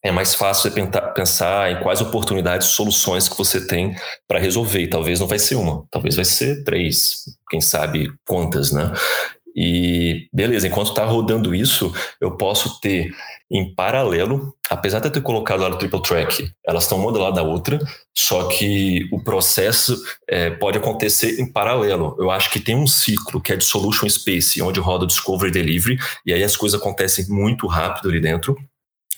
é 0.04 0.12
mais 0.12 0.34
fácil 0.34 0.72
pensar 1.13 1.72
em 1.72 1.82
quais 1.82 2.00
oportunidades, 2.00 2.68
soluções 2.68 3.28
que 3.28 3.38
você 3.38 3.68
tem 3.68 3.96
para 4.28 4.39
resolver. 4.39 4.82
E 4.82 4.89
talvez 4.89 5.20
não 5.20 5.28
vai 5.28 5.39
ser 5.39 5.56
uma, 5.56 5.86
talvez 5.92 6.16
vai 6.16 6.25
ser 6.25 6.63
três, 6.63 7.25
quem 7.50 7.60
sabe 7.60 8.10
quantas, 8.25 8.72
né? 8.72 8.94
E 9.62 10.30
beleza, 10.32 10.68
enquanto 10.68 10.92
está 10.92 11.04
rodando 11.04 11.54
isso, 11.54 11.94
eu 12.22 12.38
posso 12.38 12.80
ter 12.80 13.13
em 13.51 13.75
paralelo, 13.75 14.56
apesar 14.70 15.00
de 15.00 15.08
eu 15.08 15.12
ter 15.12 15.22
colocado 15.22 15.60
lá 15.60 15.70
no 15.70 15.78
triple 15.78 16.01
track, 16.01 16.50
elas 16.66 16.84
estão 16.84 16.98
uma 16.98 17.12
do 17.12 17.20
lado 17.20 17.36
da 17.36 17.44
outra, 17.44 17.78
só 18.18 18.48
que 18.48 19.10
o 19.12 19.22
processo 19.22 20.01
é, 20.30 20.50
pode 20.50 20.78
acontecer 20.78 21.42
em 21.42 21.51
paralelo. 21.51 22.16
Eu 22.18 22.32
acho 22.32 22.50
que 22.51 22.60
tem 22.62 22.74
um 22.74 22.88
ciclo 22.88 23.42
que 23.42 23.51
é 23.51 23.58
de 23.58 23.66
solution 23.66 24.08
space, 24.08 24.62
onde 24.62 24.80
roda 24.80 25.06
discovery 25.06 25.50
e 25.50 25.54
delivery, 25.54 26.00
e 26.25 26.34
aí 26.34 26.42
as 26.42 26.56
coisas 26.56 26.80
acontecem 26.80 27.25
muito 27.28 27.68
rápido 27.68 28.08
ali 28.08 28.22
dentro. 28.22 28.56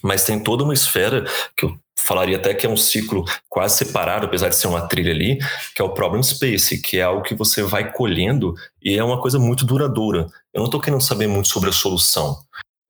Mas 0.01 0.23
tem 0.23 0.41
toda 0.41 0.63
uma 0.63 0.73
esfera 0.73 1.23
que 1.55 1.65
eu 1.65 1.77
falaria 2.05 2.37
até 2.37 2.53
que 2.53 2.65
é 2.65 2.69
um 2.69 2.77
ciclo 2.77 3.25
quase 3.49 3.77
separado, 3.77 4.25
apesar 4.25 4.49
de 4.49 4.55
ser 4.55 4.67
uma 4.67 4.87
trilha 4.87 5.11
ali, 5.11 5.39
que 5.75 5.81
é 5.81 5.85
o 5.85 5.93
problem 5.93 6.21
space, 6.23 6.81
que 6.81 6.97
é 6.97 7.03
algo 7.03 7.23
que 7.23 7.35
você 7.35 7.63
vai 7.63 7.91
colhendo 7.91 8.53
e 8.81 8.97
é 8.97 9.03
uma 9.03 9.19
coisa 9.21 9.39
muito 9.39 9.65
duradoura. 9.65 10.27
Eu 10.53 10.59
não 10.59 10.65
estou 10.65 10.81
querendo 10.81 11.01
saber 11.01 11.27
muito 11.27 11.47
sobre 11.47 11.69
a 11.69 11.73
solução. 11.73 12.37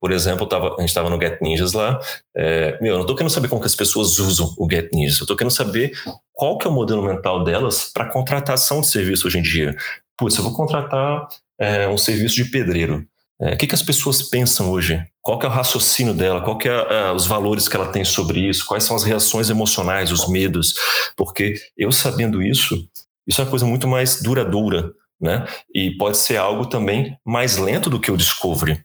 Por 0.00 0.10
exemplo, 0.10 0.46
tava, 0.46 0.74
a 0.74 0.80
gente 0.80 0.88
estava 0.88 1.08
no 1.08 1.20
Get 1.20 1.40
Ninjas 1.40 1.74
lá. 1.74 2.00
É, 2.36 2.76
meu, 2.82 2.90
eu 2.90 2.94
não 2.94 3.02
estou 3.02 3.14
querendo 3.14 3.30
saber 3.30 3.46
como 3.46 3.60
que 3.60 3.68
as 3.68 3.76
pessoas 3.76 4.18
usam 4.18 4.52
o 4.58 4.68
Get 4.68 4.90
Ninjas. 4.92 5.20
Eu 5.20 5.24
estou 5.24 5.36
querendo 5.36 5.52
saber 5.52 5.92
qual 6.32 6.58
que 6.58 6.66
é 6.66 6.70
o 6.70 6.72
modelo 6.72 7.04
mental 7.04 7.44
delas 7.44 7.88
para 7.94 8.10
contratação 8.10 8.80
de 8.80 8.88
serviço 8.88 9.28
hoje 9.28 9.38
em 9.38 9.42
dia. 9.42 9.76
Putz, 10.18 10.36
eu 10.36 10.42
vou 10.42 10.54
contratar 10.54 11.28
é, 11.56 11.86
um 11.86 11.96
serviço 11.96 12.34
de 12.34 12.46
pedreiro. 12.46 13.06
É, 13.42 13.54
o 13.54 13.56
que, 13.56 13.66
que 13.66 13.74
as 13.74 13.82
pessoas 13.82 14.22
pensam 14.22 14.70
hoje? 14.70 15.04
Qual 15.20 15.40
é 15.42 15.46
o 15.46 15.50
raciocínio 15.50 16.14
dela? 16.14 16.42
Qual 16.42 16.56
é, 16.64 16.68
é, 16.68 17.12
os 17.12 17.26
valores 17.26 17.66
que 17.66 17.74
ela 17.74 17.90
tem 17.90 18.04
sobre 18.04 18.48
isso? 18.48 18.64
Quais 18.64 18.84
são 18.84 18.94
as 18.94 19.02
reações 19.02 19.50
emocionais, 19.50 20.12
os 20.12 20.28
medos? 20.28 20.74
Porque 21.16 21.56
eu 21.76 21.90
sabendo 21.90 22.40
isso, 22.40 22.88
isso 23.26 23.40
é 23.40 23.44
uma 23.44 23.50
coisa 23.50 23.66
muito 23.66 23.88
mais 23.88 24.22
duradoura, 24.22 24.92
né? 25.20 25.44
E 25.74 25.96
pode 25.96 26.18
ser 26.18 26.36
algo 26.36 26.66
também 26.66 27.18
mais 27.26 27.56
lento 27.56 27.90
do 27.90 27.98
que 27.98 28.12
o 28.12 28.16
discovery. 28.16 28.80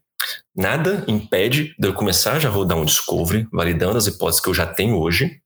Nada 0.55 1.05
impede 1.07 1.75
de 1.77 1.87
eu 1.87 1.93
começar 1.93 2.39
já 2.39 2.49
a 2.49 2.51
rodar 2.51 2.79
um 2.79 2.85
discovery, 2.85 3.47
validando 3.53 3.97
as 3.97 4.07
hipóteses 4.07 4.41
que 4.41 4.49
eu 4.49 4.55
já 4.55 4.65
tenho 4.65 4.97
hoje, 4.97 5.39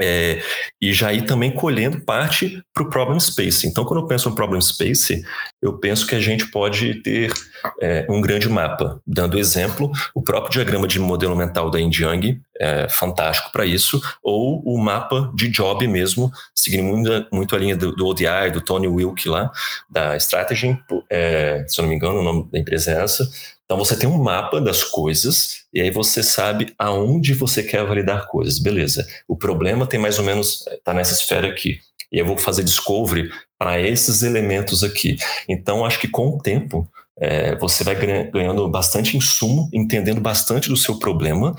é, 0.00 0.40
e 0.80 0.92
já 0.92 1.12
ir 1.12 1.22
também 1.22 1.50
colhendo 1.50 2.00
parte 2.00 2.62
para 2.72 2.82
o 2.82 2.90
problem 2.90 3.18
space. 3.18 3.66
Então, 3.66 3.84
quando 3.84 4.00
eu 4.00 4.06
penso 4.06 4.28
no 4.30 4.34
problem 4.34 4.60
space, 4.60 5.22
eu 5.60 5.78
penso 5.78 6.06
que 6.06 6.14
a 6.14 6.20
gente 6.20 6.50
pode 6.50 7.02
ter 7.02 7.32
é, 7.80 8.06
um 8.08 8.20
grande 8.20 8.48
mapa. 8.48 9.00
Dando 9.06 9.38
exemplo, 9.38 9.90
o 10.14 10.22
próprio 10.22 10.52
diagrama 10.52 10.86
de 10.86 11.00
modelo 11.00 11.34
mental 11.34 11.70
da 11.70 11.78
Young 11.78 12.40
é 12.60 12.88
fantástico 12.88 13.50
para 13.52 13.66
isso, 13.66 14.00
ou 14.22 14.60
o 14.64 14.78
mapa 14.78 15.30
de 15.34 15.48
job 15.48 15.86
mesmo, 15.86 16.30
seguindo 16.54 16.82
muito, 16.84 17.26
muito 17.32 17.54
a 17.54 17.58
linha 17.58 17.76
do, 17.76 17.94
do 17.94 18.06
ODI, 18.06 18.50
do 18.52 18.60
Tony 18.60 18.88
Wilk 18.88 19.28
lá, 19.28 19.50
da 19.88 20.16
Strategy, 20.16 20.78
é, 21.10 21.64
se 21.68 21.80
eu 21.80 21.82
não 21.82 21.90
me 21.90 21.96
engano, 21.96 22.20
o 22.20 22.24
nome 22.24 22.48
da 22.50 22.58
empresa 22.58 22.92
é 22.92 23.02
essa, 23.02 23.28
então 23.68 23.76
você 23.76 23.94
tem 23.94 24.08
um 24.08 24.16
mapa 24.16 24.62
das 24.62 24.82
coisas 24.82 25.64
e 25.74 25.82
aí 25.82 25.90
você 25.90 26.22
sabe 26.22 26.72
aonde 26.78 27.34
você 27.34 27.62
quer 27.62 27.84
validar 27.84 28.26
coisas. 28.26 28.58
Beleza. 28.58 29.06
O 29.28 29.36
problema 29.36 29.86
tem 29.86 30.00
mais 30.00 30.18
ou 30.18 30.24
menos 30.24 30.66
está 30.68 30.94
nessa 30.94 31.12
esfera 31.12 31.46
aqui. 31.46 31.78
E 32.10 32.18
eu 32.18 32.24
vou 32.24 32.38
fazer 32.38 32.64
discovery 32.64 33.30
para 33.58 33.78
esses 33.78 34.22
elementos 34.22 34.82
aqui. 34.82 35.18
Então 35.46 35.84
acho 35.84 36.00
que 36.00 36.08
com 36.08 36.28
o 36.28 36.38
tempo 36.38 36.88
é, 37.18 37.56
você 37.56 37.84
vai 37.84 37.94
ganhando 38.30 38.66
bastante 38.70 39.18
insumo, 39.18 39.68
entendendo 39.70 40.20
bastante 40.20 40.70
do 40.70 40.76
seu 40.76 40.98
problema 40.98 41.54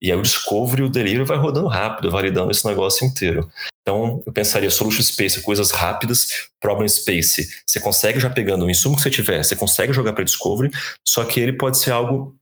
e 0.00 0.10
aí 0.10 0.18
o 0.18 0.22
discovery 0.22 0.82
e 0.82 0.84
o 0.84 0.88
delivery 0.88 1.24
vai 1.24 1.36
rodando 1.36 1.68
rápido, 1.68 2.10
validando 2.10 2.50
esse 2.50 2.66
negócio 2.66 3.06
inteiro. 3.06 3.50
Então, 3.82 4.22
eu 4.26 4.32
pensaria 4.32 4.70
solution 4.70 5.02
space, 5.02 5.42
coisas 5.42 5.70
rápidas, 5.70 6.48
problem 6.60 6.88
space. 6.88 7.48
Você 7.66 7.80
consegue 7.80 8.20
já 8.20 8.30
pegando 8.30 8.64
o 8.64 8.70
insumo 8.70 8.96
que 8.96 9.02
você 9.02 9.10
tiver, 9.10 9.42
você 9.42 9.56
consegue 9.56 9.92
jogar 9.92 10.12
para 10.12 10.24
discovery, 10.24 10.70
só 11.06 11.24
que 11.24 11.40
ele 11.40 11.52
pode 11.52 11.78
ser 11.78 11.90
algo 11.90 12.36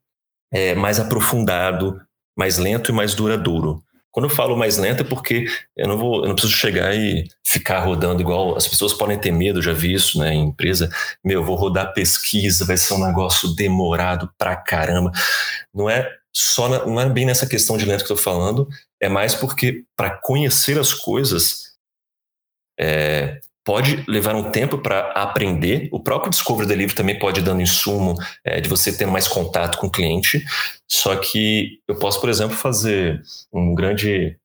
é, 0.52 0.74
mais 0.74 1.00
aprofundado, 1.00 2.00
mais 2.36 2.58
lento 2.58 2.90
e 2.90 2.94
mais 2.94 3.14
duradouro. 3.14 3.82
Quando 4.10 4.24
eu 4.24 4.34
falo 4.34 4.56
mais 4.56 4.78
lento 4.78 5.02
é 5.02 5.04
porque 5.04 5.46
eu 5.76 5.86
não 5.86 5.96
vou, 5.96 6.22
eu 6.22 6.28
não 6.28 6.34
preciso 6.34 6.54
chegar 6.54 6.94
e 6.94 7.28
ficar 7.44 7.80
rodando 7.80 8.20
igual 8.20 8.56
as 8.56 8.66
pessoas 8.66 8.92
podem 8.92 9.18
ter 9.18 9.30
medo, 9.30 9.62
já 9.62 9.72
vi 9.72 9.92
isso, 9.92 10.18
né, 10.18 10.34
em 10.34 10.46
empresa. 10.46 10.90
Meu, 11.24 11.44
vou 11.44 11.54
rodar 11.54 11.92
pesquisa, 11.92 12.64
vai 12.64 12.76
ser 12.76 12.94
um 12.94 13.06
negócio 13.06 13.54
demorado 13.54 14.28
pra 14.36 14.56
caramba. 14.56 15.12
Não 15.72 15.88
é 15.88 16.10
só 16.38 16.68
na, 16.68 16.86
não 16.86 17.00
é 17.00 17.08
bem 17.08 17.26
nessa 17.26 17.48
questão 17.48 17.76
de 17.76 17.84
lento 17.84 18.04
que 18.04 18.12
eu 18.12 18.14
estou 18.14 18.32
falando, 18.32 18.68
é 19.00 19.08
mais 19.08 19.34
porque 19.34 19.82
para 19.96 20.10
conhecer 20.10 20.78
as 20.78 20.94
coisas 20.94 21.72
é, 22.78 23.40
pode 23.64 24.04
levar 24.06 24.36
um 24.36 24.52
tempo 24.52 24.78
para 24.78 25.10
aprender. 25.12 25.88
O 25.90 25.98
próprio 25.98 26.30
Discovery 26.30 26.68
Delivery 26.68 26.94
também 26.94 27.18
pode 27.18 27.40
ir 27.40 27.42
dando 27.42 27.60
insumo 27.60 28.14
é, 28.44 28.60
de 28.60 28.68
você 28.68 28.96
ter 28.96 29.04
mais 29.04 29.26
contato 29.26 29.78
com 29.78 29.88
o 29.88 29.90
cliente. 29.90 30.44
Só 30.88 31.16
que 31.16 31.80
eu 31.88 31.96
posso, 31.98 32.20
por 32.20 32.30
exemplo, 32.30 32.56
fazer 32.56 33.20
um 33.52 33.74
grande 33.74 34.38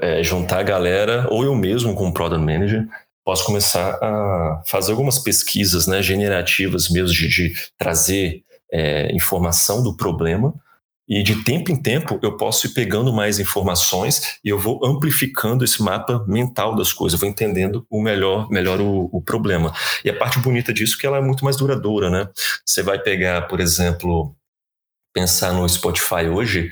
é, 0.00 0.22
juntar 0.22 0.60
a 0.60 0.62
galera, 0.62 1.26
ou 1.30 1.42
eu 1.42 1.54
mesmo 1.56 1.96
como 1.96 2.14
Product 2.14 2.44
Manager, 2.44 2.86
posso 3.24 3.44
começar 3.44 3.98
a 4.00 4.62
fazer 4.66 4.92
algumas 4.92 5.18
pesquisas 5.18 5.88
né, 5.88 6.00
generativas 6.00 6.88
mesmo 6.88 7.12
de, 7.12 7.26
de 7.26 7.54
trazer 7.76 8.44
é, 8.70 9.12
informação 9.12 9.82
do 9.82 9.96
problema 9.96 10.54
e 11.08 11.22
de 11.22 11.44
tempo 11.44 11.70
em 11.70 11.80
tempo 11.80 12.18
eu 12.22 12.36
posso 12.36 12.66
ir 12.66 12.70
pegando 12.70 13.12
mais 13.12 13.38
informações 13.38 14.38
e 14.44 14.48
eu 14.48 14.58
vou 14.58 14.84
amplificando 14.84 15.64
esse 15.64 15.82
mapa 15.82 16.24
mental 16.26 16.74
das 16.74 16.92
coisas, 16.92 17.14
eu 17.14 17.20
vou 17.20 17.28
entendendo 17.28 17.86
o 17.90 18.00
melhor, 18.00 18.48
melhor 18.50 18.80
o, 18.80 19.08
o 19.12 19.20
problema. 19.20 19.72
E 20.04 20.10
a 20.10 20.16
parte 20.16 20.38
bonita 20.38 20.72
disso 20.72 20.96
é 20.96 21.00
que 21.00 21.06
ela 21.06 21.18
é 21.18 21.20
muito 21.20 21.44
mais 21.44 21.56
duradoura, 21.56 22.08
né? 22.08 22.28
Você 22.64 22.82
vai 22.82 22.98
pegar, 22.98 23.42
por 23.42 23.60
exemplo, 23.60 24.34
pensar 25.14 25.52
no 25.52 25.68
Spotify 25.68 26.26
hoje, 26.28 26.70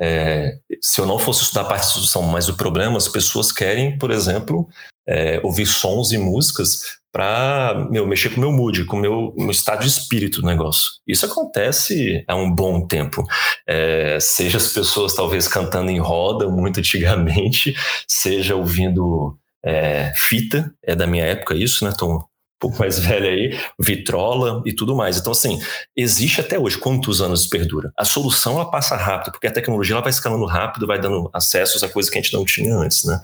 é, 0.00 0.58
se 0.82 1.00
eu 1.00 1.06
não 1.06 1.18
fosse 1.18 1.42
estudar 1.42 1.60
a 1.60 1.64
parte 1.64 1.86
de 1.86 1.92
solução, 1.92 2.22
mas 2.22 2.48
o 2.48 2.56
problema, 2.56 2.96
as 2.96 3.06
pessoas 3.06 3.52
querem, 3.52 3.96
por 3.96 4.10
exemplo, 4.10 4.68
é, 5.06 5.40
ouvir 5.44 5.66
sons 5.66 6.10
e 6.10 6.18
músicas 6.18 6.98
para 7.14 7.86
mexer 8.08 8.30
com 8.30 8.38
o 8.38 8.40
meu 8.40 8.50
mood, 8.50 8.84
com 8.86 8.96
o 8.96 9.00
meu, 9.00 9.32
meu, 9.38 9.52
estado 9.52 9.82
de 9.82 9.86
espírito 9.86 10.40
do 10.40 10.48
negócio. 10.48 10.90
Isso 11.06 11.24
acontece 11.24 12.24
há 12.26 12.34
um 12.34 12.52
bom 12.52 12.84
tempo. 12.88 13.22
É, 13.68 14.18
seja 14.20 14.58
as 14.58 14.66
pessoas 14.72 15.14
talvez 15.14 15.46
cantando 15.46 15.92
em 15.92 16.00
roda 16.00 16.48
muito 16.48 16.80
antigamente, 16.80 17.72
seja 18.08 18.56
ouvindo 18.56 19.38
é, 19.64 20.12
fita, 20.16 20.74
é 20.82 20.96
da 20.96 21.06
minha 21.06 21.24
época 21.24 21.54
isso, 21.54 21.84
né? 21.84 21.94
Tô 21.96 22.16
um 22.16 22.20
pouco 22.58 22.80
mais 22.80 22.98
velho 23.06 23.26
aí, 23.28 23.60
vitrola 23.78 24.60
e 24.66 24.74
tudo 24.74 24.96
mais. 24.96 25.16
Então, 25.16 25.30
assim, 25.30 25.60
existe 25.96 26.40
até 26.40 26.58
hoje. 26.58 26.78
Quantos 26.78 27.22
anos 27.22 27.46
perdura? 27.46 27.92
A 27.96 28.04
solução 28.04 28.54
ela 28.54 28.68
passa 28.68 28.96
rápido, 28.96 29.30
porque 29.30 29.46
a 29.46 29.52
tecnologia 29.52 29.94
ela 29.94 30.02
vai 30.02 30.10
escalando 30.10 30.46
rápido, 30.46 30.84
vai 30.84 30.98
dando 30.98 31.30
acessos 31.32 31.84
a 31.84 31.88
coisas 31.88 32.10
que 32.10 32.18
a 32.18 32.20
gente 32.20 32.34
não 32.34 32.44
tinha 32.44 32.74
antes, 32.74 33.04
né? 33.04 33.20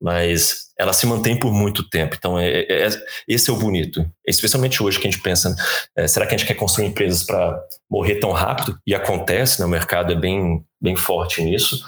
Mas 0.00 0.70
ela 0.78 0.94
se 0.94 1.06
mantém 1.06 1.38
por 1.38 1.52
muito 1.52 1.88
tempo. 1.88 2.16
Então, 2.18 2.38
é, 2.38 2.48
é, 2.48 2.86
é, 2.86 2.90
esse 3.28 3.50
é 3.50 3.52
o 3.52 3.56
bonito. 3.56 4.04
Especialmente 4.26 4.82
hoje 4.82 4.98
que 4.98 5.06
a 5.06 5.10
gente 5.10 5.22
pensa, 5.22 5.54
é, 5.94 6.08
será 6.08 6.26
que 6.26 6.34
a 6.34 6.38
gente 6.38 6.46
quer 6.46 6.54
construir 6.54 6.86
empresas 6.86 7.22
para 7.22 7.60
morrer 7.90 8.16
tão 8.16 8.32
rápido? 8.32 8.78
E 8.86 8.94
acontece, 8.94 9.60
né? 9.60 9.66
o 9.66 9.68
mercado 9.68 10.12
é 10.12 10.16
bem, 10.16 10.64
bem 10.80 10.96
forte 10.96 11.42
nisso. 11.42 11.84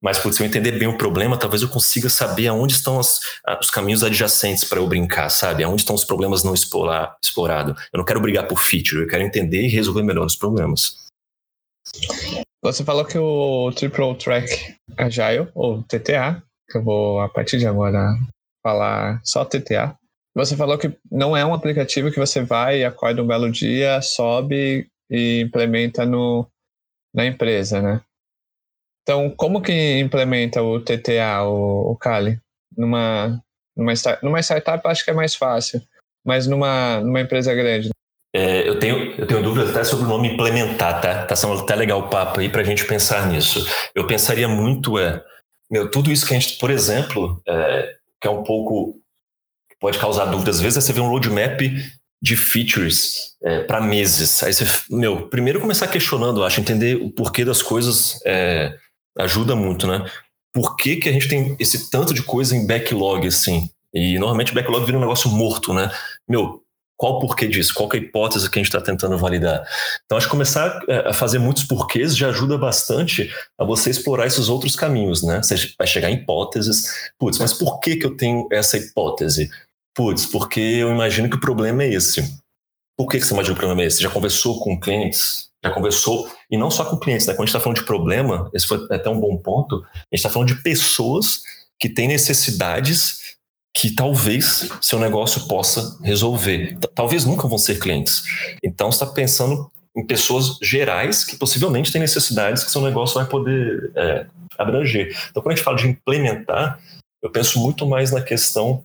Mas, 0.00 0.18
se 0.18 0.40
eu 0.40 0.46
entender 0.46 0.72
bem 0.72 0.86
o 0.86 0.96
problema, 0.98 1.36
talvez 1.36 1.62
eu 1.62 1.68
consiga 1.68 2.08
saber 2.08 2.46
aonde 2.46 2.74
estão 2.74 3.00
as, 3.00 3.18
os 3.60 3.70
caminhos 3.70 4.04
adjacentes 4.04 4.62
para 4.62 4.78
eu 4.78 4.86
brincar, 4.86 5.28
sabe? 5.30 5.64
Aonde 5.64 5.82
estão 5.82 5.96
os 5.96 6.04
problemas 6.04 6.44
não 6.44 6.54
explorados. 6.54 7.82
Eu 7.92 7.98
não 7.98 8.04
quero 8.04 8.20
brigar 8.20 8.46
por 8.46 8.60
feature, 8.60 9.02
eu 9.02 9.08
quero 9.08 9.24
entender 9.24 9.62
e 9.62 9.68
resolver 9.68 10.02
melhor 10.02 10.26
os 10.26 10.36
problemas. 10.36 11.06
Você 12.62 12.84
falou 12.84 13.04
que 13.04 13.18
o 13.18 13.72
Triple 13.72 14.16
Track 14.16 14.76
Agile, 14.96 15.48
ou 15.54 15.82
TTA, 15.82 16.42
que 16.68 16.78
eu 16.78 16.82
vou 16.82 17.20
a 17.20 17.28
partir 17.28 17.58
de 17.58 17.66
agora 17.66 18.14
falar 18.62 19.20
só 19.24 19.44
TTA. 19.44 19.96
Você 20.34 20.56
falou 20.56 20.76
que 20.76 20.92
não 21.10 21.36
é 21.36 21.44
um 21.46 21.54
aplicativo 21.54 22.10
que 22.10 22.18
você 22.18 22.42
vai, 22.42 22.84
acorda 22.84 23.22
um 23.22 23.26
belo 23.26 23.50
dia, 23.50 24.02
sobe 24.02 24.86
e 25.10 25.40
implementa 25.40 26.04
no, 26.04 26.46
na 27.14 27.24
empresa, 27.24 27.80
né? 27.80 28.02
Então, 29.02 29.30
como 29.30 29.62
que 29.62 29.98
implementa 30.00 30.62
o 30.62 30.80
TTA, 30.80 31.44
o, 31.44 31.92
o 31.92 31.96
Kali? 31.96 32.38
Numa, 32.76 33.40
numa, 33.76 33.92
numa 34.22 34.42
startup 34.42 34.86
acho 34.88 35.04
que 35.04 35.10
é 35.10 35.14
mais 35.14 35.34
fácil, 35.34 35.80
mas 36.24 36.46
numa, 36.46 37.00
numa 37.00 37.20
empresa 37.20 37.54
grande. 37.54 37.90
É, 38.34 38.68
eu, 38.68 38.78
tenho, 38.78 39.14
eu 39.18 39.26
tenho 39.26 39.42
dúvidas 39.42 39.70
até 39.70 39.84
sobre 39.84 40.04
o 40.04 40.08
nome 40.08 40.34
implementar, 40.34 41.00
tá? 41.00 41.24
Tá 41.24 41.36
sendo 41.36 41.54
até 41.54 41.74
legal 41.74 42.00
o 42.00 42.08
papo 42.10 42.40
aí 42.40 42.50
para 42.50 42.60
a 42.60 42.64
gente 42.64 42.84
pensar 42.84 43.26
nisso. 43.28 43.64
Eu 43.94 44.06
pensaria 44.06 44.48
muito, 44.48 44.98
é, 44.98 45.24
meu, 45.70 45.90
tudo 45.90 46.12
isso 46.12 46.26
que 46.26 46.34
a 46.34 46.38
gente, 46.38 46.58
por 46.58 46.70
exemplo, 46.70 47.40
é, 47.46 47.94
que 48.20 48.28
é 48.28 48.30
um 48.30 48.42
pouco. 48.42 49.00
pode 49.80 49.98
causar 49.98 50.26
dúvidas 50.26 50.56
às 50.56 50.62
vezes, 50.62 50.78
é 50.78 50.80
você 50.80 50.92
ver 50.92 51.00
um 51.00 51.08
roadmap 51.08 51.60
de 52.22 52.36
features 52.36 53.36
é, 53.42 53.60
para 53.62 53.80
meses. 53.80 54.42
Aí 54.42 54.52
você, 54.52 54.64
meu, 54.90 55.28
primeiro 55.28 55.60
começar 55.60 55.88
questionando, 55.88 56.44
acho, 56.44 56.60
entender 56.60 56.96
o 56.96 57.10
porquê 57.10 57.44
das 57.44 57.62
coisas 57.62 58.20
é, 58.24 58.74
ajuda 59.18 59.54
muito, 59.54 59.86
né? 59.86 60.04
Por 60.52 60.76
que, 60.76 60.96
que 60.96 61.08
a 61.08 61.12
gente 61.12 61.28
tem 61.28 61.54
esse 61.58 61.90
tanto 61.90 62.14
de 62.14 62.22
coisa 62.22 62.56
em 62.56 62.66
backlog 62.66 63.26
assim? 63.26 63.68
E 63.92 64.18
normalmente 64.18 64.54
backlog 64.54 64.84
vira 64.84 64.98
um 64.98 65.00
negócio 65.00 65.30
morto, 65.30 65.74
né? 65.74 65.90
Meu, 66.28 66.62
qual 66.96 67.14
o 67.14 67.20
porquê 67.20 67.46
disso? 67.46 67.74
Qual 67.74 67.88
é 67.92 67.96
a 67.96 67.98
hipótese 67.98 68.48
que 68.48 68.58
a 68.58 68.62
gente 68.62 68.68
está 68.68 68.80
tentando 68.80 69.18
validar? 69.18 69.66
Então, 70.04 70.16
acho 70.16 70.26
que 70.26 70.30
começar 70.30 70.80
é, 70.88 71.10
a 71.10 71.12
fazer 71.12 71.38
muitos 71.38 71.64
porquês 71.64 72.16
já 72.16 72.28
ajuda 72.28 72.56
bastante 72.56 73.30
a 73.58 73.64
você 73.64 73.90
explorar 73.90 74.26
esses 74.26 74.48
outros 74.48 74.74
caminhos, 74.74 75.22
né? 75.22 75.42
Você 75.42 75.72
vai 75.78 75.86
chegar 75.86 76.10
em 76.10 76.14
hipóteses. 76.14 77.10
Putz, 77.18 77.38
mas 77.38 77.52
por 77.52 77.80
que, 77.80 77.96
que 77.96 78.06
eu 78.06 78.16
tenho 78.16 78.48
essa 78.50 78.78
hipótese? 78.78 79.50
Putz, 79.94 80.26
porque 80.26 80.60
eu 80.60 80.90
imagino 80.90 81.28
que 81.28 81.36
o 81.36 81.40
problema 81.40 81.82
é 81.82 81.92
esse. 81.92 82.22
Por 82.96 83.08
que, 83.08 83.18
que 83.18 83.26
você 83.26 83.34
imagina 83.34 83.54
que 83.54 83.58
o 83.58 83.60
problema 83.60 83.82
é 83.82 83.86
esse? 83.86 83.98
Você 83.98 84.02
já 84.04 84.10
conversou 84.10 84.58
com 84.60 84.80
clientes? 84.80 85.50
Já 85.62 85.70
conversou, 85.70 86.30
e 86.50 86.56
não 86.56 86.70
só 86.70 86.84
com 86.84 86.96
clientes, 86.96 87.26
né? 87.26 87.34
Quando 87.34 87.40
a 87.40 87.46
gente 87.46 87.56
está 87.56 87.60
falando 87.60 87.78
de 87.78 87.84
problema, 87.84 88.48
esse 88.54 88.66
foi 88.66 88.86
até 88.90 89.10
um 89.10 89.18
bom 89.18 89.36
ponto, 89.36 89.84
a 89.94 89.98
gente 89.98 90.14
está 90.14 90.30
falando 90.30 90.48
de 90.48 90.62
pessoas 90.62 91.42
que 91.78 91.88
têm 91.88 92.08
necessidades 92.08 93.25
que 93.76 93.90
talvez 93.90 94.70
seu 94.80 94.98
negócio 94.98 95.46
possa 95.46 95.98
resolver. 96.02 96.78
Talvez 96.94 97.26
nunca 97.26 97.46
vão 97.46 97.58
ser 97.58 97.78
clientes. 97.78 98.24
Então, 98.64 98.90
você 98.90 99.04
está 99.04 99.14
pensando 99.14 99.70
em 99.94 100.06
pessoas 100.06 100.58
gerais 100.62 101.26
que 101.26 101.36
possivelmente 101.36 101.92
têm 101.92 102.00
necessidades 102.00 102.64
que 102.64 102.70
seu 102.70 102.80
negócio 102.80 103.16
vai 103.16 103.26
poder 103.26 103.92
é, 103.94 104.26
abranger. 104.56 105.14
Então, 105.30 105.42
quando 105.42 105.52
a 105.52 105.56
gente 105.56 105.64
fala 105.64 105.76
de 105.76 105.88
implementar, 105.88 106.80
eu 107.22 107.30
penso 107.30 107.60
muito 107.60 107.86
mais 107.86 108.10
na 108.10 108.22
questão 108.22 108.82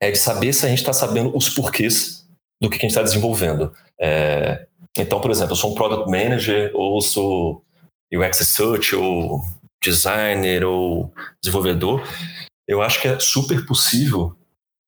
é, 0.00 0.12
de 0.12 0.18
saber 0.18 0.52
se 0.52 0.64
a 0.64 0.68
gente 0.68 0.78
está 0.78 0.92
sabendo 0.92 1.36
os 1.36 1.48
porquês 1.48 2.24
do 2.62 2.70
que 2.70 2.76
a 2.76 2.80
gente 2.80 2.90
está 2.90 3.02
desenvolvendo. 3.02 3.72
É, 4.00 4.64
então, 4.96 5.20
por 5.20 5.32
exemplo, 5.32 5.52
eu 5.52 5.56
sou 5.56 5.72
um 5.72 5.74
Product 5.74 6.08
Manager, 6.08 6.70
ou 6.74 7.00
sou 7.00 7.64
UX 8.12 8.38
Research, 8.38 8.94
ou 8.94 9.42
designer, 9.82 10.64
ou 10.64 11.12
desenvolvedor, 11.42 12.06
eu 12.70 12.80
acho 12.80 13.00
que 13.00 13.08
é 13.08 13.18
super 13.18 13.66
possível. 13.66 14.36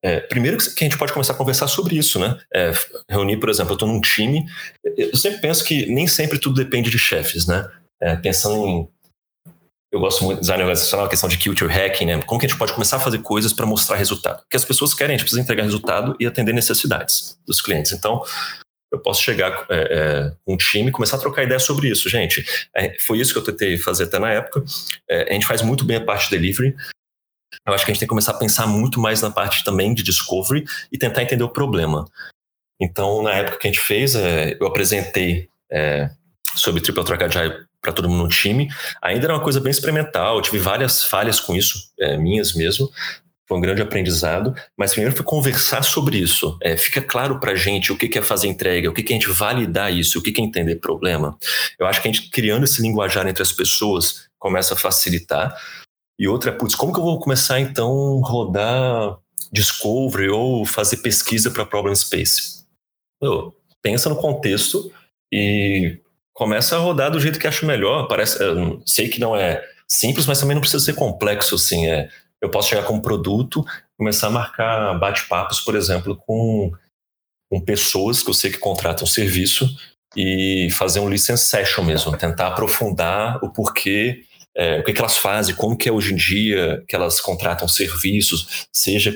É, 0.04 0.20
primeiro 0.20 0.56
que 0.56 0.84
a 0.84 0.84
gente 0.84 0.96
pode 0.96 1.12
começar 1.12 1.32
a 1.32 1.36
conversar 1.36 1.66
sobre 1.66 1.96
isso, 1.96 2.18
né? 2.18 2.38
É, 2.54 2.72
reunir, 3.10 3.38
por 3.38 3.50
exemplo, 3.50 3.72
eu 3.72 3.74
estou 3.74 3.88
num 3.88 4.00
time. 4.00 4.46
Eu 4.96 5.16
sempre 5.16 5.40
penso 5.40 5.64
que 5.64 5.86
nem 5.86 6.06
sempre 6.06 6.38
tudo 6.38 6.62
depende 6.62 6.90
de 6.90 6.98
chefes, 6.98 7.46
né? 7.46 7.68
É, 8.00 8.14
pensando 8.14 8.66
em. 8.66 8.88
Eu 9.92 10.00
gosto 10.00 10.24
muito 10.24 10.36
de 10.36 10.42
design 10.42 10.62
organizacional, 10.62 11.06
a 11.06 11.08
questão 11.08 11.28
de 11.28 11.36
culture 11.36 11.70
hacking, 11.70 12.06
né? 12.06 12.22
Como 12.22 12.40
que 12.40 12.46
a 12.46 12.48
gente 12.48 12.58
pode 12.58 12.72
começar 12.72 12.96
a 12.96 13.00
fazer 13.00 13.18
coisas 13.18 13.52
para 13.52 13.66
mostrar 13.66 13.96
resultado? 13.96 14.42
Porque 14.42 14.56
as 14.56 14.64
pessoas 14.64 14.94
querem, 14.94 15.14
a 15.14 15.18
gente 15.18 15.24
precisa 15.24 15.42
entregar 15.42 15.64
resultado 15.64 16.16
e 16.20 16.26
atender 16.26 16.54
necessidades 16.54 17.36
dos 17.46 17.60
clientes. 17.60 17.92
Então, 17.92 18.22
eu 18.92 18.98
posso 18.98 19.22
chegar 19.22 19.66
é, 19.68 19.76
é, 19.76 20.32
com 20.44 20.54
um 20.54 20.56
time 20.56 20.88
e 20.88 20.92
começar 20.92 21.16
a 21.16 21.20
trocar 21.20 21.42
ideia 21.42 21.58
sobre 21.58 21.88
isso, 21.88 22.08
gente. 22.08 22.44
É, 22.76 22.96
foi 23.00 23.18
isso 23.18 23.32
que 23.32 23.38
eu 23.38 23.44
tentei 23.44 23.76
fazer 23.76 24.04
até 24.04 24.18
na 24.18 24.30
época. 24.30 24.62
É, 25.08 25.30
a 25.30 25.32
gente 25.32 25.46
faz 25.46 25.62
muito 25.62 25.84
bem 25.84 25.96
a 25.96 26.04
parte 26.04 26.30
de 26.30 26.36
delivery, 26.36 26.74
eu 27.66 27.74
acho 27.74 27.84
que 27.84 27.90
a 27.90 27.94
gente 27.94 28.00
tem 28.00 28.06
que 28.06 28.10
começar 28.10 28.32
a 28.32 28.38
pensar 28.38 28.66
muito 28.66 29.00
mais 29.00 29.20
na 29.22 29.30
parte 29.30 29.64
também 29.64 29.94
de 29.94 30.02
discovery 30.02 30.64
e 30.90 30.98
tentar 30.98 31.22
entender 31.22 31.44
o 31.44 31.48
problema. 31.48 32.04
Então, 32.80 33.22
na 33.22 33.32
época 33.32 33.58
que 33.58 33.68
a 33.68 33.70
gente 33.70 33.80
fez, 33.80 34.14
é, 34.14 34.56
eu 34.60 34.66
apresentei 34.66 35.48
é, 35.70 36.10
sobre 36.56 36.80
Triple 36.80 37.04
Track 37.04 37.24
Agile 37.24 37.54
para 37.80 37.92
todo 37.92 38.08
mundo 38.08 38.22
no 38.22 38.28
time. 38.28 38.68
Ainda 39.02 39.26
era 39.26 39.34
uma 39.34 39.42
coisa 39.42 39.60
bem 39.60 39.70
experimental, 39.70 40.36
eu 40.36 40.42
tive 40.42 40.58
várias 40.58 41.04
falhas 41.04 41.40
com 41.40 41.54
isso, 41.54 41.90
é, 41.98 42.16
minhas 42.16 42.54
mesmo. 42.54 42.90
Foi 43.48 43.58
um 43.58 43.60
grande 43.60 43.82
aprendizado, 43.82 44.54
mas 44.78 44.92
primeiro 44.92 45.14
foi 45.14 45.24
conversar 45.24 45.82
sobre 45.82 46.16
isso. 46.16 46.56
É, 46.62 46.76
fica 46.76 47.02
claro 47.02 47.38
para 47.38 47.52
a 47.52 47.56
gente 47.56 47.92
o 47.92 47.96
que 47.96 48.18
é 48.18 48.22
fazer 48.22 48.46
entrega, 48.46 48.88
o 48.88 48.94
que 48.94 49.02
é 49.02 49.16
a 49.16 49.18
gente 49.18 49.28
validar 49.28 49.92
isso, 49.92 50.18
o 50.18 50.22
que 50.22 50.32
é 50.40 50.42
entender 50.42 50.76
problema. 50.76 51.36
Eu 51.78 51.86
acho 51.86 52.00
que 52.00 52.08
a 52.08 52.12
gente 52.12 52.30
criando 52.30 52.64
esse 52.64 52.80
linguajar 52.80 53.26
entre 53.26 53.42
as 53.42 53.52
pessoas 53.52 54.28
começa 54.38 54.74
a 54.74 54.76
facilitar. 54.76 55.54
E 56.18 56.28
outra 56.28 56.50
é, 56.50 56.54
putz, 56.54 56.74
como 56.74 56.92
que 56.92 56.98
eu 56.98 57.04
vou 57.04 57.18
começar 57.18 57.60
então 57.60 58.20
rodar 58.20 59.18
Discovery 59.52 60.30
ou 60.30 60.64
fazer 60.64 60.98
pesquisa 60.98 61.50
para 61.50 61.66
Problem 61.66 61.94
Space? 61.94 62.64
Pensa 63.82 64.08
no 64.08 64.16
contexto 64.16 64.92
e 65.32 65.98
começa 66.34 66.76
a 66.76 66.78
rodar 66.78 67.10
do 67.10 67.20
jeito 67.20 67.38
que 67.38 67.46
acha 67.46 67.66
melhor. 67.66 68.06
Parece, 68.08 68.38
sei 68.86 69.08
que 69.08 69.20
não 69.20 69.36
é 69.36 69.62
simples, 69.88 70.26
mas 70.26 70.40
também 70.40 70.54
não 70.54 70.60
precisa 70.60 70.84
ser 70.84 70.94
complexo 70.94 71.54
assim. 71.54 71.88
É, 71.88 72.08
eu 72.40 72.50
posso 72.50 72.68
chegar 72.68 72.84
com 72.84 72.94
um 72.94 73.00
produto, 73.00 73.64
começar 73.96 74.26
a 74.26 74.30
marcar 74.30 74.98
bate-papos, 74.98 75.60
por 75.60 75.76
exemplo, 75.76 76.16
com, 76.16 76.72
com 77.50 77.60
pessoas 77.60 78.22
que 78.22 78.30
eu 78.30 78.34
sei 78.34 78.50
que 78.50 78.58
contratam 78.58 79.06
serviço 79.06 79.68
e 80.16 80.68
fazer 80.72 81.00
um 81.00 81.08
license 81.08 81.44
session 81.44 81.84
mesmo, 81.84 82.16
tentar 82.16 82.48
aprofundar 82.48 83.42
o 83.42 83.50
porquê 83.50 84.24
é, 84.56 84.80
o 84.80 84.84
que, 84.84 84.92
que, 84.92 85.00
elas 85.00 85.16
fazem, 85.16 85.54
como 85.54 85.76
que 85.76 85.88
é 85.88 85.92
hoje 85.92 86.12
em 86.12 86.16
dia 86.16 86.84
que 86.86 86.94
elas 86.94 87.20
contratam 87.20 87.66
serviços, 87.66 88.66
seja 88.72 89.14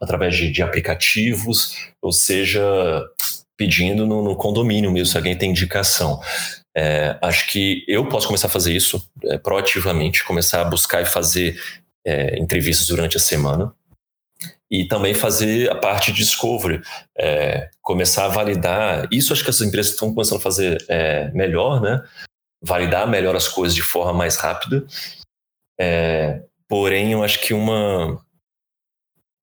através 0.00 0.36
de, 0.36 0.50
de 0.50 0.62
aplicativos, 0.62 1.76
ou 2.00 2.12
seja 2.12 2.62
pedindo 3.56 4.06
no, 4.06 4.22
no, 4.22 4.34
condomínio 4.34 4.90
mesmo, 4.90 5.06
se 5.06 5.16
alguém 5.16 5.36
tem 5.36 5.50
indicação. 5.50 6.20
É, 6.74 7.18
acho 7.20 7.46
que 7.48 7.84
eu 7.86 8.08
posso 8.08 8.26
começar 8.26 8.46
a 8.46 8.50
fazer 8.50 8.74
isso 8.74 9.06
é, 9.24 9.36
proativamente, 9.36 10.24
começar 10.24 10.62
a 10.62 10.64
buscar 10.64 11.02
e 11.02 11.06
fazer 11.06 11.60
é, 12.04 12.38
entrevistas 12.38 12.88
durante 12.88 13.16
a 13.16 13.20
semana 13.20 13.72
e 14.70 14.86
também 14.86 15.12
fazer 15.12 15.70
a 15.70 15.74
parte 15.74 16.10
de 16.10 16.18
discovery, 16.18 16.80
é, 17.16 17.68
começar 17.82 18.24
a 18.24 18.28
validar. 18.28 19.06
Isso 19.12 19.34
acho 19.34 19.44
que 19.44 19.50
as 19.50 19.60
empresas 19.60 19.92
estão 19.92 20.14
começando 20.14 20.38
a 20.38 20.42
fazer 20.42 20.82
é, 20.88 21.30
melhor, 21.32 21.80
né? 21.82 22.02
Validar 22.62 23.08
melhor 23.08 23.34
as 23.34 23.48
coisas 23.48 23.74
de 23.74 23.82
forma 23.82 24.12
mais 24.12 24.36
rápida. 24.36 24.86
É, 25.78 26.42
porém, 26.68 27.12
eu 27.12 27.22
acho 27.22 27.40
que 27.40 27.52
uma. 27.52 28.22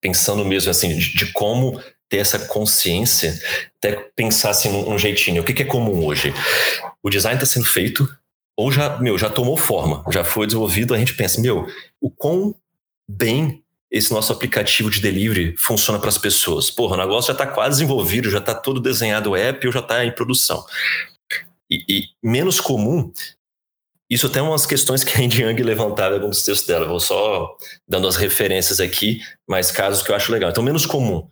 Pensando 0.01 0.45
mesmo 0.45 0.71
assim, 0.71 0.97
de, 0.97 1.13
de 1.13 1.31
como 1.33 1.81
ter 2.07 2.17
essa 2.17 2.39
consciência, 2.39 3.37
até 3.77 3.95
pensar 4.15 4.51
assim 4.51 4.69
um, 4.69 4.93
um 4.93 4.97
jeitinho. 4.97 5.41
O 5.41 5.45
que, 5.45 5.53
que, 5.53 5.63
é 5.63 5.65
comum 5.65 6.05
hoje? 6.05 6.33
O 7.03 7.09
design 7.09 7.35
está 7.35 7.45
sendo 7.45 7.67
feito, 7.67 8.09
ou 8.57 8.71
já, 8.71 8.97
meu, 8.97 9.17
já 9.17 9.29
tomou 9.29 9.55
forma, 9.55 10.03
já 10.11 10.23
foi 10.23 10.47
desenvolvido, 10.47 10.93
a 10.93 10.97
gente 10.97 11.13
pensa, 11.13 11.39
meu, 11.39 11.67
o 12.01 12.09
quão 12.09 12.55
bem 13.07 13.63
esse 13.91 14.11
nosso 14.11 14.31
aplicativo 14.31 14.89
de 14.89 15.01
delivery 15.01 15.55
funciona 15.57 15.99
para 15.99 16.09
as 16.09 16.17
pessoas. 16.17 16.69
Porra, 16.69 16.95
o 16.95 16.99
negócio 16.99 17.27
já 17.27 17.33
está 17.33 17.47
quase 17.47 17.79
desenvolvido, 17.79 18.29
já 18.29 18.37
está 18.37 18.53
todo 18.53 18.79
desenhado 18.79 19.31
o 19.31 19.35
app 19.35 19.65
ou 19.65 19.73
já 19.73 19.79
está 19.79 20.05
em 20.05 20.11
produção. 20.11 20.63
E, 21.69 21.83
e, 21.87 22.03
menos 22.23 22.59
comum, 22.59 23.11
isso 24.09 24.27
até 24.27 24.41
umas 24.41 24.65
questões 24.65 25.03
que 25.03 25.15
a 25.15 25.23
Andy 25.23 25.63
levantava 25.63 26.15
em 26.15 26.19
alguns 26.19 26.43
textos 26.43 26.67
dela. 26.67 26.87
Vou 26.87 26.99
só 26.99 27.55
dando 27.87 28.07
as 28.07 28.15
referências 28.15 28.79
aqui, 28.79 29.21
mas 29.47 29.71
casos 29.71 30.01
que 30.01 30.11
eu 30.11 30.15
acho 30.15 30.31
legal. 30.31 30.49
Então, 30.49 30.63
menos 30.63 30.85
comum. 30.85 31.27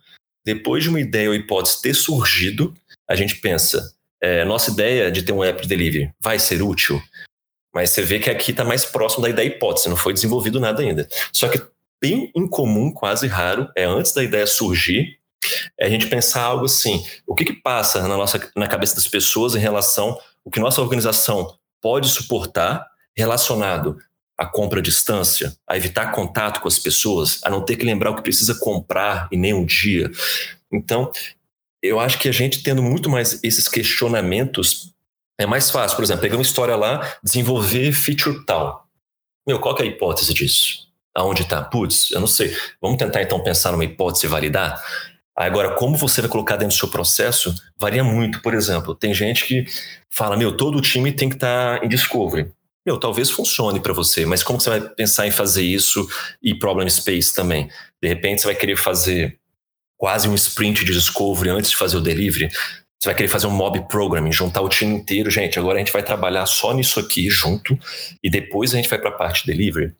Depois 0.46 0.82
de 0.82 0.88
uma 0.88 1.00
ideia 1.00 1.28
ou 1.28 1.34
hipótese 1.34 1.82
ter 1.82 1.94
surgido, 1.94 2.72
a 3.08 3.16
gente 3.16 3.36
pensa, 3.36 3.92
é, 4.22 4.44
nossa 4.44 4.70
ideia 4.70 5.10
de 5.10 5.22
ter 5.22 5.32
um 5.32 5.42
app 5.42 5.60
de 5.62 5.68
delivery 5.68 6.12
vai 6.20 6.38
ser 6.38 6.62
útil? 6.62 7.02
Mas 7.74 7.90
você 7.90 8.02
vê 8.02 8.18
que 8.18 8.30
aqui 8.30 8.52
está 8.52 8.64
mais 8.64 8.84
próximo 8.84 9.22
da 9.22 9.30
ideia 9.30 9.46
hipótese, 9.46 9.88
não 9.88 9.96
foi 9.96 10.12
desenvolvido 10.12 10.60
nada 10.60 10.82
ainda. 10.82 11.08
Só 11.32 11.48
que 11.48 11.60
bem 12.00 12.30
incomum, 12.34 12.92
quase 12.92 13.26
raro, 13.26 13.68
é 13.76 13.84
antes 13.84 14.12
da 14.12 14.22
ideia 14.22 14.46
surgir, 14.46 15.18
é 15.78 15.86
a 15.86 15.90
gente 15.90 16.06
pensar 16.06 16.42
algo 16.42 16.64
assim: 16.64 17.04
o 17.26 17.34
que, 17.34 17.44
que 17.44 17.52
passa 17.52 18.06
na, 18.06 18.16
nossa, 18.16 18.50
na 18.56 18.66
cabeça 18.66 18.94
das 18.94 19.06
pessoas 19.06 19.54
em 19.54 19.60
relação 19.60 20.18
ao 20.48 20.50
que 20.50 20.58
nossa 20.58 20.80
organização 20.80 21.54
pode 21.80 22.08
suportar 22.08 22.86
relacionado 23.14 23.98
à 24.36 24.46
compra 24.46 24.80
à 24.80 24.82
distância, 24.82 25.54
a 25.68 25.76
evitar 25.76 26.10
contato 26.12 26.60
com 26.60 26.68
as 26.68 26.78
pessoas, 26.78 27.40
a 27.44 27.50
não 27.50 27.62
ter 27.62 27.76
que 27.76 27.84
lembrar 27.84 28.10
o 28.10 28.16
que 28.16 28.22
precisa 28.22 28.54
comprar 28.58 29.28
e 29.30 29.36
nem 29.36 29.52
dia. 29.66 30.10
Então, 30.72 31.12
eu 31.82 32.00
acho 32.00 32.18
que 32.18 32.28
a 32.28 32.32
gente 32.32 32.62
tendo 32.62 32.82
muito 32.82 33.10
mais 33.10 33.40
esses 33.44 33.68
questionamentos 33.68 34.94
é 35.38 35.44
mais 35.44 35.70
fácil. 35.70 35.96
Por 35.96 36.02
exemplo, 36.02 36.22
pegar 36.22 36.36
uma 36.36 36.42
história 36.42 36.74
lá, 36.74 37.16
desenvolver 37.22 37.92
feature 37.92 38.44
tal. 38.46 38.88
Meu, 39.46 39.60
qual 39.60 39.76
é 39.78 39.82
a 39.82 39.86
hipótese 39.86 40.32
disso? 40.32 40.88
Aonde 41.14 41.42
está? 41.42 41.62
Putz, 41.62 42.10
eu 42.10 42.20
não 42.20 42.26
sei. 42.26 42.56
Vamos 42.80 42.96
tentar 42.96 43.22
então 43.22 43.42
pensar 43.42 43.72
numa 43.72 43.84
hipótese 43.84 44.26
e 44.26 44.28
validar? 44.28 44.82
Agora, 45.40 45.76
como 45.76 45.96
você 45.96 46.20
vai 46.20 46.28
colocar 46.28 46.56
dentro 46.56 46.74
do 46.74 46.80
seu 46.80 46.88
processo, 46.88 47.54
varia 47.78 48.02
muito. 48.02 48.42
Por 48.42 48.54
exemplo, 48.54 48.92
tem 48.92 49.14
gente 49.14 49.44
que 49.44 49.64
fala, 50.10 50.36
meu, 50.36 50.56
todo 50.56 50.76
o 50.76 50.80
time 50.80 51.12
tem 51.12 51.28
que 51.28 51.36
estar 51.36 51.78
tá 51.78 51.86
em 51.86 51.88
discovery. 51.88 52.50
Meu, 52.84 52.98
talvez 52.98 53.30
funcione 53.30 53.78
para 53.78 53.92
você, 53.92 54.26
mas 54.26 54.42
como 54.42 54.60
você 54.60 54.68
vai 54.68 54.80
pensar 54.80 55.28
em 55.28 55.30
fazer 55.30 55.62
isso 55.62 56.08
e 56.42 56.58
problem 56.58 56.90
space 56.90 57.32
também? 57.32 57.70
De 58.02 58.08
repente, 58.08 58.40
você 58.40 58.48
vai 58.48 58.56
querer 58.56 58.76
fazer 58.76 59.38
quase 59.96 60.28
um 60.28 60.34
sprint 60.34 60.84
de 60.84 60.92
discovery 60.92 61.50
antes 61.50 61.70
de 61.70 61.76
fazer 61.76 61.98
o 61.98 62.00
delivery. 62.00 62.48
Você 62.48 63.08
vai 63.08 63.14
querer 63.14 63.28
fazer 63.28 63.46
um 63.46 63.52
mob 63.52 63.86
programming, 63.86 64.32
juntar 64.32 64.60
o 64.60 64.68
time 64.68 64.92
inteiro. 64.92 65.30
Gente, 65.30 65.56
agora 65.56 65.76
a 65.76 65.78
gente 65.78 65.92
vai 65.92 66.02
trabalhar 66.02 66.46
só 66.46 66.74
nisso 66.74 66.98
aqui 66.98 67.30
junto 67.30 67.78
e 68.20 68.28
depois 68.28 68.74
a 68.74 68.76
gente 68.76 68.88
vai 68.88 68.98
para 68.98 69.10
a 69.10 69.16
parte 69.16 69.46
delivery. 69.46 69.94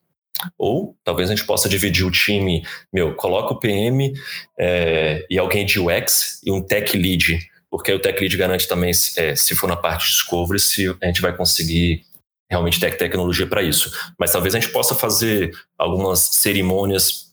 Ou 0.56 0.96
talvez 1.04 1.30
a 1.30 1.34
gente 1.34 1.46
possa 1.46 1.68
dividir 1.68 2.06
o 2.06 2.10
time, 2.10 2.64
meu, 2.92 3.14
coloca 3.14 3.54
o 3.54 3.58
PM 3.58 4.12
é, 4.58 5.26
e 5.28 5.38
alguém 5.38 5.66
de 5.66 5.80
UX 5.80 6.40
e 6.44 6.52
um 6.52 6.62
tech 6.62 6.96
lead, 6.96 7.38
porque 7.70 7.92
o 7.92 8.00
tech 8.00 8.18
lead 8.20 8.36
garante 8.36 8.68
também, 8.68 8.90
é, 9.16 9.34
se 9.34 9.56
for 9.56 9.66
na 9.66 9.76
parte 9.76 10.06
de 10.06 10.12
discovery, 10.12 10.60
se 10.60 10.96
a 11.00 11.06
gente 11.06 11.20
vai 11.20 11.36
conseguir 11.36 12.04
realmente 12.50 12.80
ter 12.80 12.96
tecnologia 12.96 13.46
para 13.46 13.62
isso. 13.62 13.92
Mas 14.18 14.32
talvez 14.32 14.54
a 14.54 14.60
gente 14.60 14.72
possa 14.72 14.94
fazer 14.94 15.52
algumas 15.76 16.20
cerimônias 16.20 17.28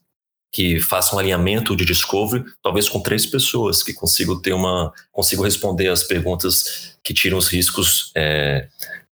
que 0.52 0.80
faça 0.80 1.16
um 1.16 1.20
alinhamento 1.20 1.76
de 1.76 1.84
discovery, 1.84 2.46
talvez 2.64 2.88
com 2.88 3.02
três 3.02 3.26
pessoas 3.26 3.84
que 3.84 3.94
consigam 3.94 4.42
ter 4.42 4.54
uma, 4.54 4.94
consigam 5.12 5.44
responder 5.44 5.90
as 5.90 6.04
perguntas 6.04 6.98
que 7.04 7.14
tiram 7.14 7.38
os 7.38 7.50
riscos 7.50 8.12
é, 8.16 8.70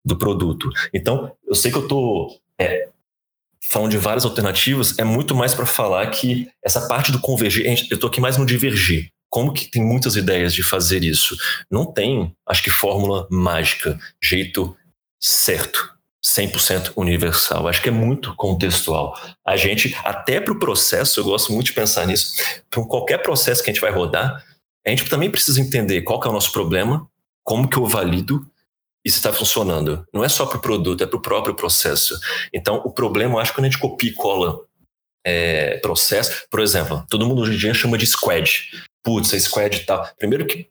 do 0.06 0.16
produto. 0.16 0.70
Então, 0.94 1.32
eu 1.48 1.56
sei 1.56 1.72
que 1.72 1.78
eu 1.78 1.84
estou 1.84 2.40
é, 2.60 2.90
falando 3.72 3.92
de 3.92 3.98
várias 3.98 4.26
alternativas, 4.26 5.00
é 5.00 5.04
muito 5.06 5.34
mais 5.34 5.54
para 5.54 5.66
falar 5.66 6.06
que 6.08 6.50
essa 6.62 6.90
parte 6.90 7.10
do 7.10 7.22
convergir, 7.22 7.66
eu 7.66 7.96
estou 7.96 8.10
aqui 8.10 8.20
mais 8.20 8.36
no 8.36 8.46
divergir. 8.46 9.08
Como 9.30 9.54
que 9.54 9.72
tem 9.72 9.82
muitas 9.82 10.18
ideias 10.18 10.54
de 10.54 10.62
fazer 10.62 11.06
isso? 11.06 11.38
Não 11.72 11.86
tem, 11.86 12.36
acho 12.46 12.62
que, 12.62 12.70
fórmula 12.70 13.26
mágica, 13.32 13.98
jeito 14.22 14.76
certo. 15.18 15.90
100% 16.24 16.92
universal. 16.98 17.68
Acho 17.68 17.82
que 17.82 17.90
é 17.90 17.92
muito 17.92 18.36
contextual. 18.36 19.18
A 19.44 19.56
gente, 19.56 19.98
até 20.04 20.40
para 20.40 20.54
o 20.54 20.60
processo, 20.60 21.20
eu 21.20 21.24
gosto 21.24 21.52
muito 21.52 21.68
de 21.68 21.74
pensar 21.74 22.06
nisso. 22.06 22.36
Para 22.70 22.84
qualquer 22.84 23.20
processo 23.20 23.64
que 23.64 23.72
a 23.72 23.74
gente 23.74 23.82
vai 23.82 23.92
rodar, 23.92 24.46
a 24.86 24.90
gente 24.90 25.10
também 25.10 25.32
precisa 25.32 25.60
entender 25.60 26.02
qual 26.02 26.22
é 26.24 26.28
o 26.28 26.32
nosso 26.34 26.52
problema, 26.52 27.08
como 27.44 27.68
que 27.68 27.78
eu 27.78 27.88
valido 27.88 28.46
se 29.10 29.18
está 29.18 29.34
funcionando. 29.34 30.06
Não 30.14 30.24
é 30.24 30.30
só 30.30 30.46
para 30.46 30.58
o 30.58 30.62
produto, 30.62 31.04
é 31.04 31.08
para 31.08 31.18
o 31.18 31.22
próprio 31.22 31.56
processo. 31.56 32.20
Então, 32.54 32.82
o 32.86 32.92
problema, 32.92 33.36
eu 33.36 33.40
acho 33.40 33.52
que 33.52 33.58
quando 33.58 33.66
a 33.66 33.70
gente 33.70 33.80
copia 33.80 34.10
e 34.10 34.14
cola 34.14 34.60
é, 35.26 35.78
processo, 35.78 36.46
por 36.50 36.60
exemplo, 36.60 37.06
todo 37.10 37.26
mundo 37.26 37.42
hoje 37.42 37.54
em 37.54 37.58
dia 37.58 37.74
chama 37.74 37.98
de 37.98 38.06
squad. 38.06 38.70
Putz, 39.04 39.34
é 39.34 39.40
squad 39.40 39.78
e 39.78 39.86
tal. 39.86 40.08
Primeiro 40.18 40.46
que 40.46 40.70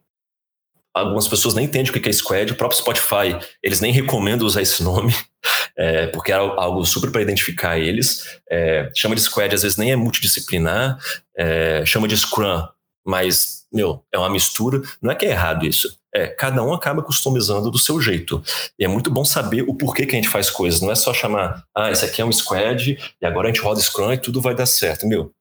algumas 0.95 1.29
pessoas 1.29 1.55
nem 1.55 1.64
entendem 1.64 1.90
o 1.90 2.01
que 2.01 2.09
é 2.09 2.12
squad, 2.12 2.53
o 2.53 2.57
próprio 2.57 2.81
Spotify, 2.81 3.38
eles 3.62 3.81
nem 3.81 3.93
recomendam 3.93 4.47
usar 4.47 4.62
esse 4.62 4.83
nome, 4.83 5.14
é, 5.77 6.09
porque 6.09 6.33
era 6.33 6.43
algo 6.43 6.85
super 6.85 7.11
para 7.11 7.23
identificar 7.23 7.79
eles. 7.79 8.40
É, 8.49 8.90
chama 8.95 9.14
de 9.14 9.23
squad, 9.23 9.55
às 9.55 9.62
vezes 9.62 9.79
nem 9.79 9.93
é 9.93 9.97
multidisciplinar, 9.97 10.99
é, 11.37 11.85
chama 11.87 12.09
de 12.09 12.16
scrum, 12.16 12.66
mas, 13.07 13.60
meu, 13.72 14.04
é 14.12 14.18
uma 14.18 14.28
mistura. 14.28 14.80
Não 15.00 15.11
é 15.11 15.14
que 15.14 15.26
é 15.26 15.30
errado 15.30 15.66
isso. 15.66 15.98
É, 16.12 16.26
cada 16.26 16.62
um 16.62 16.72
acaba 16.72 17.02
customizando 17.02 17.70
do 17.70 17.78
seu 17.78 18.00
jeito. 18.00 18.42
E 18.78 18.85
é 18.85 18.88
muito 18.88 19.11
bom 19.11 19.24
saber 19.24 19.62
o 19.62 19.74
porquê 19.74 20.06
que 20.06 20.12
a 20.12 20.16
gente 20.16 20.28
faz 20.28 20.50
coisas. 20.50 20.80
Não 20.80 20.90
é 20.90 20.94
só 20.94 21.14
chamar, 21.14 21.64
ah, 21.74 21.90
esse 21.90 22.04
aqui 22.04 22.20
é 22.20 22.24
um 22.24 22.33
squad, 22.33 22.98
e 23.20 23.26
agora 23.26 23.48
a 23.48 23.52
gente 23.52 23.62
roda 23.62 23.80
Scrum 23.80 24.12
e 24.12 24.18
tudo 24.18 24.40
vai 24.40 24.54
dar 24.54 24.66
certo. 24.66 25.06
Meu, 25.06 25.33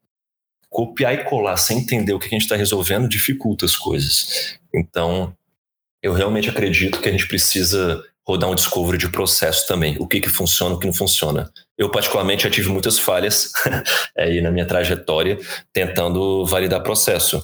copiar 0.70 1.14
e 1.14 1.24
colar 1.24 1.58
sem 1.58 1.80
entender 1.80 2.14
o 2.14 2.20
que 2.20 2.28
a 2.28 2.30
gente 2.30 2.44
está 2.44 2.56
resolvendo 2.56 3.10
dificulta 3.10 3.66
as 3.66 3.76
coisas. 3.76 4.60
Então, 4.74 5.36
eu 6.02 6.14
realmente 6.14 6.50
acredito 6.50 7.02
que 7.02 7.10
a 7.10 7.12
gente 7.12 7.28
precisa 7.28 8.04
rodar 8.30 8.48
um 8.48 8.54
discovery 8.54 9.00
de 9.00 9.10
processo 9.10 9.68
também. 9.68 9.98
O 10.00 10.08
que, 10.08 10.22
que 10.22 10.30
funciona, 10.30 10.76
o 10.76 10.80
que 10.80 10.86
não 10.86 10.94
funciona. 10.94 11.52
Eu, 11.76 11.90
particularmente, 11.90 12.44
já 12.44 12.50
tive 12.50 12.70
muitas 12.70 13.00
falhas 13.00 13.52
aí 14.16 14.40
na 14.40 14.52
minha 14.52 14.68
trajetória 14.68 15.40
tentando 15.74 16.46
validar 16.46 16.84
processo. 16.84 17.44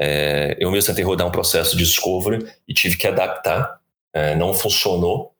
É, 0.00 0.56
eu 0.58 0.70
mesmo 0.70 0.88
tentei 0.88 1.04
rodar 1.04 1.26
um 1.26 1.32
processo 1.32 1.76
de 1.76 1.84
discovery 1.84 2.46
e 2.66 2.74
tive 2.74 2.96
que 2.96 3.06
adaptar. 3.06 3.78
É, 4.12 4.34
não 4.36 4.54
funcionou, 4.54 5.32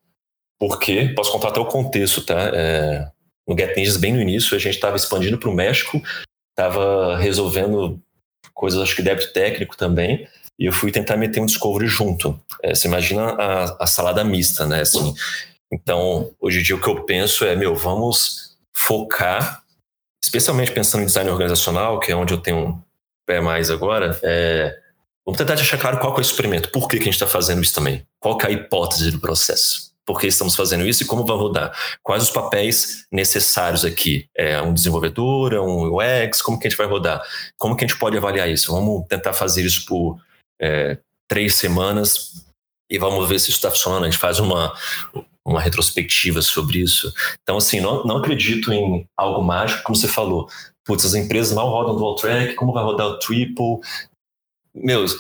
porque, 0.59 1.13
posso 1.15 1.31
contar 1.33 1.49
até 1.49 1.61
o 1.61 1.67
contexto, 1.67 2.25
tá? 2.25 2.51
É, 2.53 3.09
no 3.47 3.57
Get 3.57 3.75
bem 3.99 4.13
no 4.13 4.21
início, 4.21 4.57
a 4.57 4.59
gente 4.59 4.75
estava 4.75 4.97
expandindo 4.97 5.39
para 5.39 5.51
o 5.51 5.55
México, 5.55 6.03
estava 6.51 7.17
resolvendo 7.19 8.01
coisas, 8.53 8.81
acho 8.81 8.97
que 8.97 9.03
débito 9.03 9.33
técnico 9.33 9.77
também, 9.77 10.27
e 10.59 10.67
eu 10.67 10.73
fui 10.73 10.91
tentar 10.91 11.17
meter 11.17 11.41
um 11.41 11.47
Discovery 11.47 11.87
junto. 11.87 12.41
É, 12.63 12.75
você 12.75 12.89
imagina 12.89 13.33
a, 13.33 13.85
a, 13.85 13.87
salada 13.87 14.25
mista, 14.25 14.65
né? 14.67 14.81
Assim, 14.81 15.15
então, 15.73 16.33
hoje 16.41 16.61
em 16.61 16.63
dia 16.63 16.77
o 16.77 16.81
que 16.81 16.89
eu 16.89 17.05
penso 17.05 17.45
é, 17.45 17.57
meu, 17.57 17.75
vamos 17.75 18.57
focar, 18.75 19.63
especialmente 20.23 20.73
pensando 20.73 21.03
em 21.03 21.07
design 21.07 21.31
organizacional, 21.31 21.99
que 21.99 22.13
é 22.13 22.17
onde 22.17 22.33
eu 22.33 22.39
tenho 22.39 22.83
pé 23.27 23.41
mais 23.41 23.71
agora, 23.71 24.19
é, 24.23 24.77
vamos 25.25 25.39
tentar 25.39 25.55
deixar 25.55 25.79
claro 25.79 25.99
qual 25.99 26.15
é 26.15 26.19
o 26.19 26.21
experimento, 26.21 26.71
por 26.71 26.89
que, 26.89 26.97
que 26.97 27.03
a 27.03 27.07
gente 27.07 27.15
está 27.15 27.27
fazendo 27.27 27.63
isso 27.63 27.75
também, 27.75 28.07
qual 28.21 28.39
é 28.43 28.47
a 28.47 28.51
hipótese 28.51 29.11
do 29.11 29.21
processo 29.21 29.95
por 30.05 30.21
que 30.21 30.27
estamos 30.27 30.55
fazendo 30.55 30.87
isso 30.87 31.03
e 31.03 31.07
como 31.07 31.25
vai 31.25 31.37
rodar. 31.37 31.73
Quais 32.03 32.23
os 32.23 32.31
papéis 32.31 33.07
necessários 33.11 33.85
aqui? 33.85 34.29
É 34.35 34.61
um 34.61 34.75
desenvolvedor, 34.75 35.55
é 35.55 35.61
um 35.61 35.97
UX, 35.97 36.43
como 36.43 36.59
que 36.59 36.67
a 36.67 36.71
gente 36.71 36.79
vai 36.79 36.87
rodar? 36.87 37.23
Como 37.57 37.77
que 37.77 37.85
a 37.85 37.89
gente 37.89 37.99
pode 37.99 38.17
avaliar 38.17 38.49
isso? 38.49 38.73
Vamos 38.73 39.07
tentar 39.09 39.33
fazer 39.33 39.65
isso 39.65 39.87
por 39.87 40.21
é, 40.61 40.99
três 41.27 41.55
semanas 41.55 42.45
e 42.91 42.99
vamos 42.99 43.27
ver 43.29 43.39
se 43.39 43.49
isso 43.49 43.59
está 43.59 43.71
funcionando. 43.71 44.05
A 44.05 44.11
gente 44.11 44.19
faz 44.19 44.39
uma, 44.39 44.75
uma 45.45 45.61
retrospectiva 45.61 46.43
sobre 46.43 46.81
isso. 46.81 47.13
Então, 47.43 47.57
assim, 47.57 47.81
não, 47.81 48.05
não 48.05 48.19
acredito 48.19 48.73
em 48.73 49.07
algo 49.17 49.43
mágico, 49.43 49.83
como 49.85 49.97
você 49.97 50.09
falou. 50.09 50.49
Putz, 50.85 51.05
as 51.05 51.15
empresas 51.15 51.55
mal 51.55 51.71
rodam 51.71 51.97
dual 51.97 52.17
track, 52.17 52.55
como 52.55 52.73
vai 52.73 52.85
rodar 52.85 53.07
o 53.07 53.19
triple? 53.19 53.79
Meus, 54.75 55.17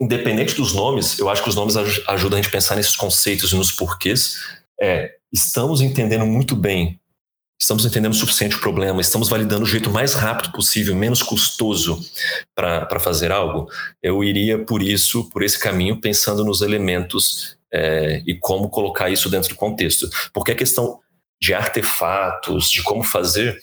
independente 0.00 0.54
dos 0.54 0.72
nomes, 0.72 1.18
eu 1.18 1.28
acho 1.28 1.42
que 1.42 1.48
os 1.48 1.54
nomes 1.54 1.76
ajudam 1.76 2.38
a 2.38 2.42
gente 2.42 2.48
a 2.48 2.52
pensar 2.52 2.76
nesses 2.76 2.96
conceitos 2.96 3.52
e 3.52 3.56
nos 3.56 3.72
porquês. 3.72 4.36
É, 4.80 5.16
estamos 5.32 5.80
entendendo 5.80 6.26
muito 6.26 6.54
bem 6.54 7.00
estamos 7.62 7.86
entendendo 7.86 8.10
o 8.10 8.16
suficiente 8.16 8.56
o 8.56 8.60
problema, 8.60 9.00
estamos 9.00 9.28
validando 9.28 9.62
o 9.62 9.68
jeito 9.68 9.88
mais 9.88 10.14
rápido 10.14 10.50
possível, 10.50 10.96
menos 10.96 11.22
custoso 11.22 12.04
para 12.56 12.98
fazer 12.98 13.30
algo, 13.30 13.70
eu 14.02 14.24
iria 14.24 14.58
por 14.58 14.82
isso, 14.82 15.30
por 15.30 15.44
esse 15.44 15.56
caminho, 15.60 16.00
pensando 16.00 16.44
nos 16.44 16.60
elementos 16.60 17.56
é, 17.72 18.20
e 18.26 18.34
como 18.34 18.68
colocar 18.68 19.10
isso 19.10 19.30
dentro 19.30 19.50
do 19.50 19.54
contexto. 19.54 20.10
Porque 20.34 20.50
a 20.50 20.56
questão 20.56 20.98
de 21.40 21.54
artefatos, 21.54 22.68
de 22.68 22.82
como 22.82 23.04
fazer, 23.04 23.62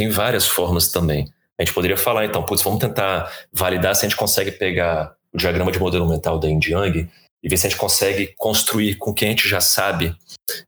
tem 0.00 0.08
várias 0.08 0.46
formas 0.46 0.90
também. 0.90 1.30
A 1.58 1.62
gente 1.62 1.74
poderia 1.74 1.96
falar, 1.96 2.24
então, 2.24 2.42
putz, 2.42 2.62
vamos 2.62 2.80
tentar 2.80 3.30
validar 3.52 3.94
se 3.94 4.06
a 4.06 4.08
gente 4.08 4.16
consegue 4.16 4.50
pegar 4.50 5.14
o 5.30 5.36
diagrama 5.36 5.70
de 5.70 5.78
modelo 5.78 6.08
mental 6.08 6.38
da 6.38 6.48
Yin 6.48 6.58
Yang 6.64 7.10
e 7.42 7.48
ver 7.50 7.58
se 7.58 7.66
a 7.66 7.70
gente 7.70 7.78
consegue 7.78 8.32
construir 8.38 8.94
com 8.94 9.10
o 9.10 9.14
que 9.14 9.26
a 9.26 9.28
gente 9.28 9.46
já 9.46 9.60
sabe 9.60 10.16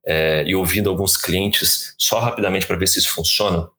é, 0.07 0.45
e 0.47 0.55
ouvindo 0.55 0.91
alguns 0.91 1.17
clientes 1.17 1.95
só 1.99 2.21
rapidamente 2.21 2.67
para 2.67 2.77
ver 2.77 2.87
se 2.87 2.99
isso 2.99 3.15
funciona. 3.15 3.71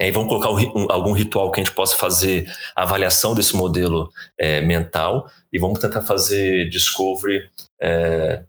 E 0.00 0.10
vamos 0.10 0.28
colocar 0.28 0.48
um, 0.50 0.90
algum 0.90 1.12
ritual 1.12 1.52
que 1.52 1.60
a 1.60 1.64
gente 1.64 1.74
possa 1.74 1.96
fazer 1.96 2.50
a 2.74 2.84
avaliação 2.84 3.34
desse 3.34 3.54
modelo 3.54 4.10
é, 4.38 4.62
mental 4.62 5.30
e 5.52 5.58
vamos 5.58 5.80
tentar 5.80 6.00
fazer 6.00 6.70
discovery, 6.70 7.42
é, 7.78 8.42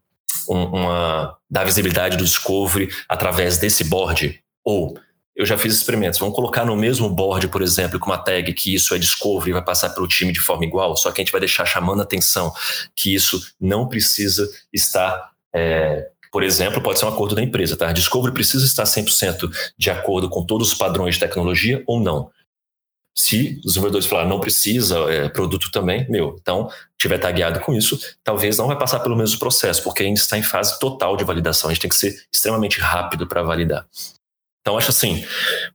uma, 0.47 1.37
dar 1.49 1.65
visibilidade 1.65 2.15
do 2.15 2.23
discovery 2.23 2.87
através 3.09 3.57
desse 3.57 3.83
board. 3.83 4.39
Ou 4.63 4.97
eu 5.35 5.45
já 5.45 5.57
fiz 5.57 5.73
experimentos. 5.73 6.19
Vamos 6.19 6.35
colocar 6.35 6.65
no 6.65 6.75
mesmo 6.75 7.09
board, 7.09 7.47
por 7.49 7.61
exemplo, 7.61 7.99
com 7.99 8.09
uma 8.09 8.17
tag 8.17 8.53
que 8.53 8.73
isso 8.73 8.95
é 8.95 8.97
discovery 8.97 9.49
e 9.49 9.53
vai 9.53 9.63
passar 9.63 9.89
pelo 9.89 10.07
time 10.07 10.31
de 10.31 10.39
forma 10.39 10.63
igual, 10.63 10.95
só 10.95 11.11
que 11.11 11.21
a 11.21 11.23
gente 11.23 11.31
vai 11.31 11.41
deixar 11.41 11.65
chamando 11.65 11.99
a 11.99 12.03
atenção 12.03 12.53
que 12.95 13.13
isso 13.13 13.41
não 13.59 13.87
precisa 13.87 14.49
estar. 14.73 15.31
É, 15.53 16.09
por 16.31 16.43
exemplo, 16.43 16.81
pode 16.81 16.99
ser 16.99 17.05
um 17.05 17.09
acordo 17.09 17.35
da 17.35 17.41
empresa, 17.41 17.75
tá? 17.77 17.91
Discovery 17.91 18.33
precisa 18.33 18.65
estar 18.65 18.83
100% 18.83 19.49
de 19.77 19.89
acordo 19.89 20.29
com 20.29 20.45
todos 20.45 20.69
os 20.69 20.73
padrões 20.73 21.15
de 21.15 21.21
tecnologia 21.21 21.83
ou 21.85 21.99
não. 21.99 22.29
Se 23.17 23.59
os 23.59 23.73
desenvolvedores 23.73 24.05
falarem 24.05 24.29
não 24.29 24.41
precisa, 24.41 24.99
é, 25.09 25.29
produto 25.29 25.71
também, 25.71 26.05
meu, 26.09 26.35
então, 26.41 26.69
tiver 26.97 27.17
tagueado 27.17 27.61
com 27.61 27.73
isso, 27.73 27.97
talvez 28.21 28.57
não 28.57 28.67
vai 28.67 28.77
passar 28.77 28.99
pelo 28.99 29.15
mesmo 29.15 29.39
processo, 29.39 29.81
porque 29.81 30.03
ainda 30.03 30.19
está 30.19 30.37
em 30.37 30.43
fase 30.43 30.77
total 30.79 31.15
de 31.15 31.23
validação. 31.23 31.69
A 31.69 31.73
gente 31.73 31.81
tem 31.81 31.89
que 31.89 31.95
ser 31.95 32.13
extremamente 32.29 32.81
rápido 32.81 33.25
para 33.25 33.41
validar. 33.41 33.87
Então, 34.65 34.79
acho 34.79 34.89
assim, 34.89 35.23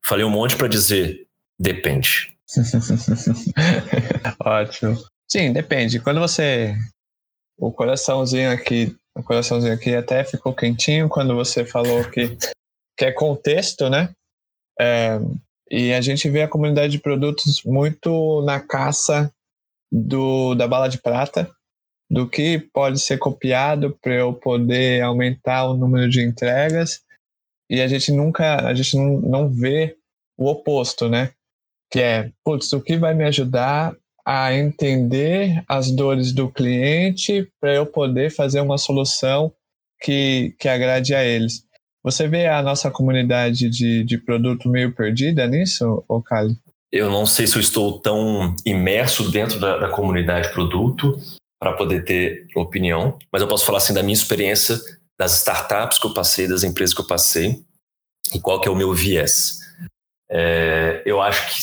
falei 0.05 0.25
um 0.25 0.31
monte 0.31 0.57
para 0.57 0.67
dizer 0.67 1.25
depende. 1.57 2.37
Ótimo. 4.45 4.99
Sim, 5.31 5.53
depende. 5.53 6.01
Quando 6.01 6.19
você. 6.19 6.75
O 7.57 7.71
coraçãozinho 7.71 8.51
aqui. 8.51 8.97
O 9.15 9.23
coraçãozinho 9.23 9.73
aqui 9.73 9.95
até 9.95 10.25
ficou 10.25 10.53
quentinho 10.53 11.09
quando 11.09 11.37
você 11.37 11.65
falou 11.65 12.03
que, 12.11 12.37
que 12.99 13.05
é 13.05 13.13
contexto, 13.13 13.89
né? 13.89 14.13
É, 14.81 15.21
e 15.71 15.93
a 15.93 16.01
gente 16.01 16.29
vê 16.29 16.43
a 16.43 16.49
comunidade 16.49 16.91
de 16.91 16.99
produtos 16.99 17.63
muito 17.65 18.43
na 18.43 18.59
caça 18.59 19.33
do, 19.93 20.57
da 20.57 20.67
bala 20.67 20.89
de 20.89 20.99
prata, 20.99 21.49
do 22.11 22.29
que 22.29 22.59
pode 22.73 22.99
ser 22.99 23.19
copiado 23.19 23.97
para 24.03 24.15
eu 24.15 24.33
poder 24.33 25.01
aumentar 25.03 25.69
o 25.69 25.77
número 25.77 26.09
de 26.09 26.23
entregas 26.23 27.05
e 27.71 27.81
a 27.81 27.87
gente 27.87 28.11
nunca, 28.11 28.67
a 28.67 28.75
gente 28.75 28.97
não, 28.97 29.21
não 29.21 29.49
vê 29.49 29.97
o 30.37 30.51
oposto, 30.51 31.09
né? 31.09 31.31
Que 31.89 32.01
é, 32.01 32.33
putz, 32.45 32.73
o 32.73 32.81
que 32.81 32.97
vai 32.97 33.15
me 33.15 33.25
ajudar 33.25 33.95
a 34.27 34.53
entender 34.53 35.63
as 35.69 35.91
dores 35.91 36.33
do 36.33 36.51
cliente 36.51 37.49
para 37.61 37.73
eu 37.75 37.87
poder 37.87 38.31
fazer 38.31 38.61
uma 38.61 38.77
solução 38.77 39.53
que, 40.03 40.55
que 40.59 40.69
agrade 40.69 41.15
a 41.15 41.25
eles. 41.25 41.65
Você 42.03 42.27
vê 42.27 42.47
a 42.47 42.63
nossa 42.63 42.91
comunidade 42.91 43.69
de, 43.69 44.03
de 44.05 44.19
produto 44.19 44.69
meio 44.69 44.95
perdida 44.95 45.47
nisso, 45.47 46.05
ô 46.09 46.21
Cali? 46.21 46.57
Eu 46.91 47.09
não 47.09 47.25
sei 47.25 47.47
se 47.47 47.57
eu 47.57 47.61
estou 47.61 48.01
tão 48.01 48.55
imerso 48.67 49.31
dentro 49.31 49.61
da, 49.61 49.79
da 49.79 49.89
comunidade 49.91 50.53
produto 50.53 51.17
para 51.61 51.75
poder 51.75 52.05
ter 52.05 52.47
opinião, 52.57 53.17
mas 53.31 53.43
eu 53.43 53.49
posso 53.49 53.67
falar 53.67 53.79
assim 53.79 53.95
da 53.95 54.03
minha 54.03 54.15
experiência 54.15 54.79
das 55.21 55.35
startups 55.35 55.99
que 55.99 56.07
eu 56.07 56.15
passei, 56.15 56.49
das 56.49 56.65
empresas 56.65 56.95
que 56.95 57.03
eu 57.03 57.07
passei, 57.07 57.61
e 58.33 58.41
qual 58.41 58.59
que 58.59 58.67
é 58.67 58.71
o 58.71 58.75
meu 58.75 58.95
viés. 58.95 59.59
É, 60.31 61.03
eu 61.05 61.21
acho 61.21 61.47
que 61.51 61.61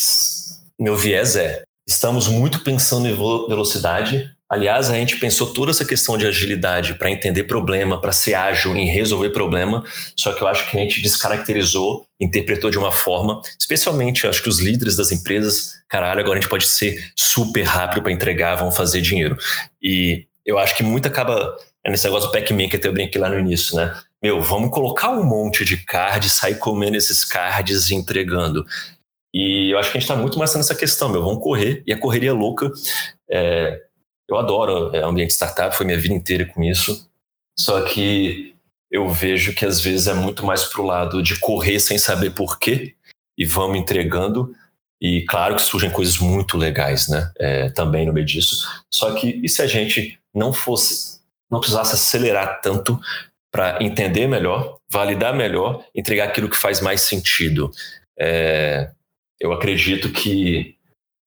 meu 0.80 0.96
viés 0.96 1.34
é: 1.34 1.64
estamos 1.84 2.28
muito 2.28 2.62
pensando 2.62 3.08
em 3.08 3.16
velocidade. 3.48 4.32
Aliás, 4.48 4.88
a 4.88 4.94
gente 4.94 5.18
pensou 5.18 5.52
toda 5.52 5.72
essa 5.72 5.84
questão 5.84 6.16
de 6.16 6.26
agilidade 6.26 6.94
para 6.94 7.10
entender 7.10 7.44
problema, 7.44 8.00
para 8.00 8.12
ser 8.12 8.32
ágil 8.32 8.74
em 8.76 8.86
resolver 8.86 9.30
problema, 9.30 9.84
só 10.16 10.32
que 10.32 10.40
eu 10.40 10.46
acho 10.46 10.70
que 10.70 10.76
a 10.78 10.80
gente 10.80 11.02
descaracterizou, 11.02 12.06
interpretou 12.18 12.70
de 12.70 12.78
uma 12.78 12.90
forma, 12.92 13.42
especialmente 13.58 14.26
acho 14.26 14.42
que 14.42 14.48
os 14.48 14.58
líderes 14.58 14.96
das 14.96 15.12
empresas, 15.12 15.74
caralho, 15.86 16.20
agora 16.20 16.38
a 16.38 16.40
gente 16.40 16.48
pode 16.48 16.66
ser 16.66 17.12
super 17.14 17.62
rápido 17.62 18.02
para 18.02 18.12
entregar, 18.12 18.54
vão 18.54 18.72
fazer 18.72 19.02
dinheiro. 19.02 19.36
E 19.82 20.26
eu 20.46 20.58
acho 20.58 20.74
que 20.74 20.82
muito 20.82 21.06
acaba 21.06 21.54
é 21.84 21.90
nesse 21.90 22.04
negócio 22.04 22.28
do 22.28 22.32
Pac-Man 22.32 22.68
que 22.68 22.86
eu 22.86 22.92
brinquei 22.92 23.20
lá 23.20 23.28
no 23.28 23.38
início, 23.38 23.76
né? 23.76 23.94
Meu, 24.22 24.42
vamos 24.42 24.70
colocar 24.70 25.10
um 25.10 25.24
monte 25.24 25.64
de 25.64 25.76
cards, 25.84 26.32
sair 26.32 26.58
comendo 26.58 26.96
esses 26.96 27.24
cards 27.24 27.90
e 27.90 27.94
entregando. 27.94 28.66
E 29.32 29.72
eu 29.72 29.78
acho 29.78 29.92
que 29.92 29.98
a 29.98 30.00
gente 30.00 30.10
está 30.10 30.16
muito 30.16 30.38
mais 30.38 30.54
nessa 30.54 30.74
questão, 30.74 31.08
meu. 31.08 31.22
Vamos 31.22 31.42
correr. 31.42 31.82
E 31.86 31.92
a 31.92 31.98
correria 31.98 32.32
louca. 32.32 32.70
É, 33.30 33.80
eu 34.28 34.36
adoro 34.36 34.94
é, 34.94 35.02
ambiente 35.02 35.30
startup, 35.30 35.76
foi 35.76 35.86
minha 35.86 35.98
vida 35.98 36.14
inteira 36.14 36.44
com 36.46 36.62
isso. 36.62 37.08
Só 37.58 37.82
que 37.82 38.54
eu 38.90 39.08
vejo 39.08 39.54
que 39.54 39.64
às 39.64 39.80
vezes 39.80 40.06
é 40.06 40.14
muito 40.14 40.44
mais 40.44 40.64
pro 40.64 40.82
lado 40.82 41.22
de 41.22 41.38
correr 41.38 41.78
sem 41.78 41.98
saber 41.98 42.30
porquê 42.30 42.94
e 43.36 43.44
vamos 43.44 43.78
entregando. 43.78 44.54
E 45.00 45.24
claro 45.28 45.54
que 45.54 45.62
surgem 45.62 45.90
coisas 45.90 46.18
muito 46.18 46.56
legais, 46.56 47.08
né? 47.08 47.30
É, 47.38 47.70
também 47.70 48.04
no 48.04 48.12
meio 48.12 48.26
disso. 48.26 48.66
Só 48.92 49.14
que 49.14 49.40
e 49.42 49.48
se 49.48 49.62
a 49.62 49.66
gente 49.66 50.18
não 50.34 50.52
fosse, 50.52 51.17
não 51.50 51.60
precisasse 51.60 51.94
acelerar 51.94 52.60
tanto 52.60 52.98
para 53.50 53.82
entender 53.82 54.26
melhor, 54.26 54.78
validar 54.90 55.34
melhor, 55.34 55.84
entregar 55.94 56.28
aquilo 56.28 56.48
que 56.48 56.56
faz 56.56 56.80
mais 56.80 57.02
sentido? 57.02 57.70
É, 58.18 58.90
eu 59.40 59.52
acredito 59.52 60.10
que 60.12 60.76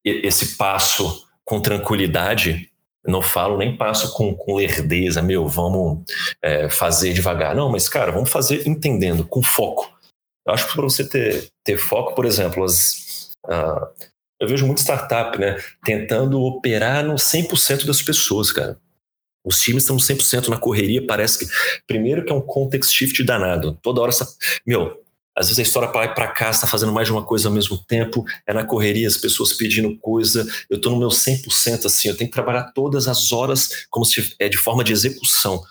esse 0.04 0.58
passo 0.58 1.28
com 1.46 1.62
tranquilidade, 1.62 2.70
não 3.06 3.22
falo 3.22 3.58
nem 3.58 3.76
passo 3.76 4.14
com, 4.14 4.34
com 4.36 4.56
lerdeza, 4.56 5.22
meu, 5.22 5.48
vamos 5.48 6.04
é, 6.42 6.70
fazer 6.70 7.14
devagar. 7.14 7.56
Não, 7.56 7.70
mas, 7.70 7.90
cara, 7.90 8.12
vamos 8.12 8.30
fazer 8.30 8.68
entendendo, 8.68 9.26
com 9.26 9.42
foco. 9.42 9.92
Eu 10.46 10.54
acho 10.54 10.68
que 10.68 10.74
para 10.74 10.84
você 10.84 11.08
ter, 11.08 11.50
ter 11.64 11.78
foco, 11.78 12.16
por 12.16 12.26
exemplo, 12.26 12.64
as, 12.64 13.32
uh, 13.46 13.88
eu 14.40 14.48
vejo 14.48 14.66
muita 14.66 14.82
startup, 14.82 15.38
né, 15.38 15.58
tentando 15.84 16.42
operar 16.42 17.04
no 17.04 17.16
100% 17.16 17.86
das 17.86 18.02
pessoas, 18.02 18.52
cara. 18.52 18.78
Os 19.44 19.60
times 19.60 19.84
estão 19.84 19.98
100% 19.98 20.50
na 20.50 20.58
correria, 20.58 21.06
parece 21.06 21.40
que. 21.40 21.54
Primeiro, 21.88 22.24
que 22.24 22.32
é 22.32 22.36
um 22.36 22.42
context 22.42 22.92
shift 22.92 23.24
danado. 23.24 23.78
Toda 23.82 24.02
hora. 24.02 24.12
Meu, 24.66 25.02
às 25.36 25.48
vezes 25.48 25.60
a 25.60 25.64
história 25.64 25.90
vai 25.90 26.14
para 26.14 26.28
cá, 26.28 26.50
está 26.50 26.68
fazendo 26.68 26.92
mais 26.92 27.08
de 27.08 27.14
uma 27.14 27.24
coisa 27.24 27.48
ao 27.48 27.54
mesmo 27.54 27.78
tempo, 27.78 28.24
é 28.46 28.54
na 28.54 28.66
correria, 28.66 29.08
as 29.08 29.18
pessoas 29.18 29.54
pedindo 29.54 29.98
coisa. 29.98 30.46
Eu 30.70 30.78
estou 30.78 30.92
no 30.92 31.00
meu 31.00 31.10
100% 31.10 31.86
assim, 31.86 32.10
eu 32.10 32.18
tenho 32.18 32.30
que 32.30 32.34
trabalhar 32.34 32.72
todas 32.74 33.08
as 33.08 33.32
horas 33.32 33.86
como 33.90 34.06
se 34.06 34.36
é 34.40 34.50
de 34.50 34.58
forma 34.58 34.84
de 34.84 34.92
execução. 34.92 35.64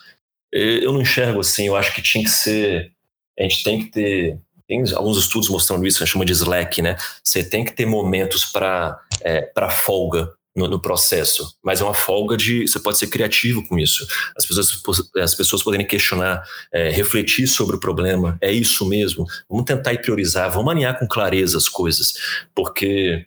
Eu 0.53 0.93
não 0.93 1.03
enxergo 1.03 1.41
assim, 1.41 1.67
eu 1.67 1.77
acho 1.77 1.95
que 1.95 2.03
tinha 2.03 2.25
que 2.25 2.31
ser. 2.31 2.93
A 3.39 3.43
gente 3.43 3.63
tem 3.63 3.85
que 3.85 3.91
ter. 3.91 4.39
Tem 4.67 4.83
alguns 4.95 5.19
estudos 5.19 5.49
mostrando 5.49 5.87
isso, 5.87 6.03
a 6.03 6.07
gente 6.07 6.13
chama 6.13 6.25
de 6.25 6.33
slack, 6.33 6.81
né? 6.81 6.97
Você 7.23 7.43
tem 7.43 7.65
que 7.65 7.73
ter 7.73 7.87
momentos 7.87 8.45
para 8.45 9.01
é, 9.23 9.51
folga 9.71 10.33
no, 10.57 10.67
no, 10.67 10.81
processo, 10.81 11.55
mas 11.63 11.81
é 11.81 11.85
uma 11.85 11.95
folga 11.95 12.37
de 12.37 12.67
você 12.67 12.81
pode 12.81 12.99
ser 12.99 13.07
criativo 13.07 13.67
com 13.69 13.79
isso. 13.79 14.07
As 14.37 14.45
pessoas, 14.45 15.11
as 15.19 15.35
pessoas 15.35 15.63
poderem 15.63 15.87
questionar, 15.87 16.43
é, 16.73 16.91
refletir 16.91 17.47
sobre 17.47 17.77
o 17.77 17.81
problema. 17.81 18.37
É 18.41 18.53
isso 18.53 18.85
mesmo? 18.87 19.27
Vamos 19.49 19.65
tentar 19.65 19.97
priorizar, 19.99 20.51
vamos 20.51 20.73
alinhar 20.73 20.99
com 20.99 21.07
clareza 21.07 21.57
as 21.57 21.69
coisas, 21.69 22.15
porque 22.55 23.27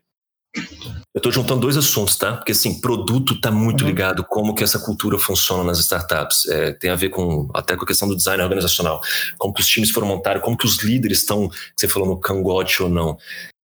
eu 0.55 1.17
estou 1.17 1.31
juntando 1.31 1.62
dois 1.62 1.77
assuntos, 1.77 2.15
tá? 2.15 2.33
Porque 2.36 2.51
assim, 2.51 2.79
produto 2.79 3.33
está 3.33 3.49
muito 3.49 3.81
uhum. 3.81 3.88
ligado 3.88 4.23
como 4.23 4.53
que 4.53 4.63
essa 4.63 4.77
cultura 4.77 5.17
funciona 5.17 5.63
nas 5.63 5.79
startups. 5.79 6.47
É, 6.47 6.73
tem 6.73 6.91
a 6.91 6.95
ver 6.95 7.09
com 7.09 7.49
até 7.53 7.75
com 7.75 7.83
a 7.83 7.88
questão 7.88 8.07
do 8.07 8.15
design 8.15 8.41
organizacional, 8.43 9.01
como 9.38 9.53
que 9.53 9.62
os 9.62 9.67
times 9.67 9.89
foram 9.89 10.07
montados, 10.07 10.43
como 10.43 10.57
que 10.57 10.65
os 10.65 10.83
líderes 10.83 11.19
estão, 11.19 11.49
você 11.75 11.88
falou 11.88 12.07
no 12.07 12.19
cangote 12.19 12.83
ou 12.83 12.89
não. 12.89 13.17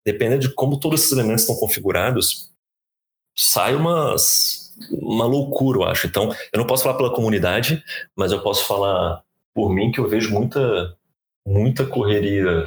Dependendo 0.06 0.40
de 0.40 0.54
como 0.54 0.80
todos 0.80 1.00
esses 1.00 1.12
elementos 1.12 1.42
estão 1.42 1.56
configurados, 1.56 2.50
sai 3.38 3.76
umas, 3.76 4.74
uma 4.90 5.24
loucura, 5.24 5.78
eu 5.78 5.84
acho. 5.84 6.06
Então, 6.08 6.34
eu 6.52 6.58
não 6.58 6.66
posso 6.66 6.82
falar 6.82 6.96
pela 6.96 7.14
comunidade, 7.14 7.82
mas 8.16 8.32
eu 8.32 8.42
posso 8.42 8.66
falar 8.66 9.22
por 9.54 9.72
mim 9.72 9.92
que 9.92 10.00
eu 10.00 10.08
vejo 10.08 10.30
muita, 10.30 10.96
muita 11.46 11.86
correria 11.86 12.66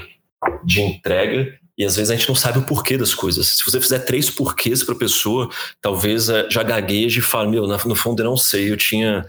de 0.64 0.82
entrega 0.82 1.60
e 1.78 1.84
às 1.84 1.96
vezes 1.96 2.12
a 2.12 2.16
gente 2.16 2.28
não 2.28 2.36
sabe 2.36 2.60
o 2.60 2.66
porquê 2.66 2.98
das 2.98 3.14
coisas. 3.14 3.48
Se 3.48 3.66
você 3.66 3.80
fizer 3.82 4.00
três 4.00 4.30
porquês 4.30 4.84
para 4.84 4.96
a 4.96 4.98
pessoa, 4.98 5.50
talvez 5.82 6.30
eh, 6.30 6.48
já 6.50 6.64
gagueje 6.64 7.20
e 7.20 7.24
fale: 7.24 7.50
Meu, 7.50 7.66
no 7.68 7.96
fundo 7.96 8.22
eu 8.22 8.26
não 8.26 8.38
sei, 8.38 8.72
eu 8.72 8.78
tinha 8.78 9.26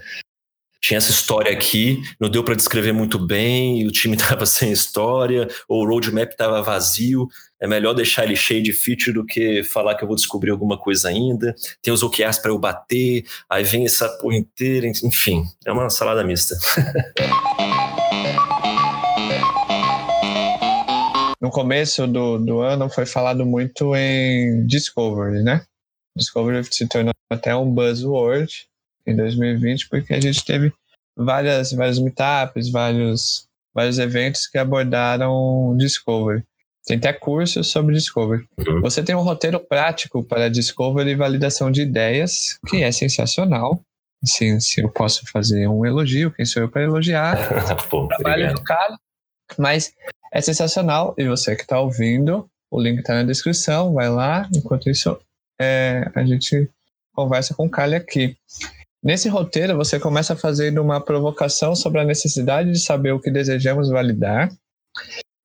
tinha 0.83 0.97
essa 0.97 1.11
história 1.11 1.49
aqui, 1.49 2.03
não 2.19 2.29
deu 2.29 2.43
para 2.43 2.55
descrever 2.55 2.91
muito 2.91 3.17
bem, 3.17 3.87
o 3.87 3.91
time 3.91 4.17
estava 4.19 4.45
sem 4.45 4.71
história, 4.71 5.47
ou 5.67 5.81
o 5.81 5.87
roadmap 5.87 6.29
estava 6.29 6.61
vazio. 6.61 7.27
É 7.63 7.67
melhor 7.67 7.93
deixar 7.93 8.25
ele 8.25 8.35
cheio 8.35 8.61
de 8.61 8.73
feature 8.73 9.13
do 9.13 9.25
que 9.25 9.63
falar 9.63 9.95
que 9.95 10.03
eu 10.03 10.07
vou 10.07 10.17
descobrir 10.17 10.51
alguma 10.51 10.77
coisa 10.77 11.07
ainda. 11.07 11.55
Tem 11.81 11.93
os 11.93 12.03
OKRs 12.03 12.41
para 12.41 12.51
eu 12.51 12.59
bater, 12.59 13.23
aí 13.49 13.63
vem 13.63 13.85
essa 13.85 14.09
porra 14.17 14.35
inteira, 14.35 14.85
enfim, 14.85 15.45
é 15.65 15.71
uma 15.71 15.89
salada 15.89 16.25
mista. 16.25 16.57
no 21.41 21.49
começo 21.49 22.05
do, 22.05 22.37
do 22.37 22.59
ano 22.59 22.89
foi 22.89 23.05
falado 23.05 23.45
muito 23.45 23.95
em 23.95 24.67
Discovery, 24.67 25.41
né? 25.41 25.63
Discovery 26.17 26.65
se 26.65 26.85
tornou 26.85 27.13
até 27.31 27.55
um 27.55 27.71
buzzword 27.71 28.67
em 29.07 29.15
2020, 29.15 29.87
porque 29.87 30.13
a 30.13 30.19
gente 30.19 30.43
teve 30.43 30.73
várias, 31.15 31.71
vários 31.71 31.97
meetups, 31.97 32.69
vários, 32.69 33.47
vários 33.73 33.99
eventos 33.99 34.47
que 34.47 34.57
abordaram 34.57 35.77
Discovery. 35.77 36.43
Tem 36.85 36.97
até 36.97 37.13
cursos 37.13 37.71
sobre 37.71 37.95
Discovery. 37.95 38.45
Uhum. 38.67 38.81
Você 38.81 39.01
tem 39.01 39.15
um 39.15 39.21
roteiro 39.21 39.59
prático 39.59 40.23
para 40.23 40.49
Discovery 40.49 41.11
e 41.11 41.15
validação 41.15 41.71
de 41.71 41.81
ideias, 41.81 42.59
que 42.67 42.83
é 42.83 42.91
sensacional. 42.91 43.81
Assim, 44.21 44.59
se 44.59 44.81
eu 44.81 44.89
posso 44.89 45.25
fazer 45.31 45.67
um 45.67 45.85
elogio, 45.85 46.31
quem 46.31 46.45
sou 46.45 46.63
eu 46.63 46.69
para 46.69 46.83
elogiar? 46.83 47.37
Pô, 47.89 48.07
trabalho 48.07 48.53
do 48.53 48.63
cara. 48.63 48.97
Mas 49.57 49.93
é 50.31 50.41
sensacional. 50.41 51.13
E 51.17 51.27
você 51.27 51.55
que 51.55 51.63
está 51.63 51.79
ouvindo, 51.79 52.49
o 52.71 52.81
link 52.81 52.99
está 52.99 53.15
na 53.15 53.23
descrição, 53.23 53.93
vai 53.93 54.09
lá. 54.09 54.49
Enquanto 54.53 54.89
isso, 54.89 55.17
é, 55.59 56.09
a 56.15 56.23
gente 56.25 56.69
conversa 57.13 57.53
com 57.53 57.65
o 57.65 57.69
Kali 57.69 57.95
aqui. 57.95 58.35
Nesse 59.03 59.29
roteiro, 59.29 59.75
você 59.75 59.99
começa 59.99 60.35
fazendo 60.35 60.81
uma 60.81 60.99
provocação 60.99 61.75
sobre 61.75 61.99
a 61.99 62.05
necessidade 62.05 62.71
de 62.71 62.79
saber 62.79 63.11
o 63.11 63.19
que 63.19 63.29
desejamos 63.29 63.89
validar, 63.89 64.49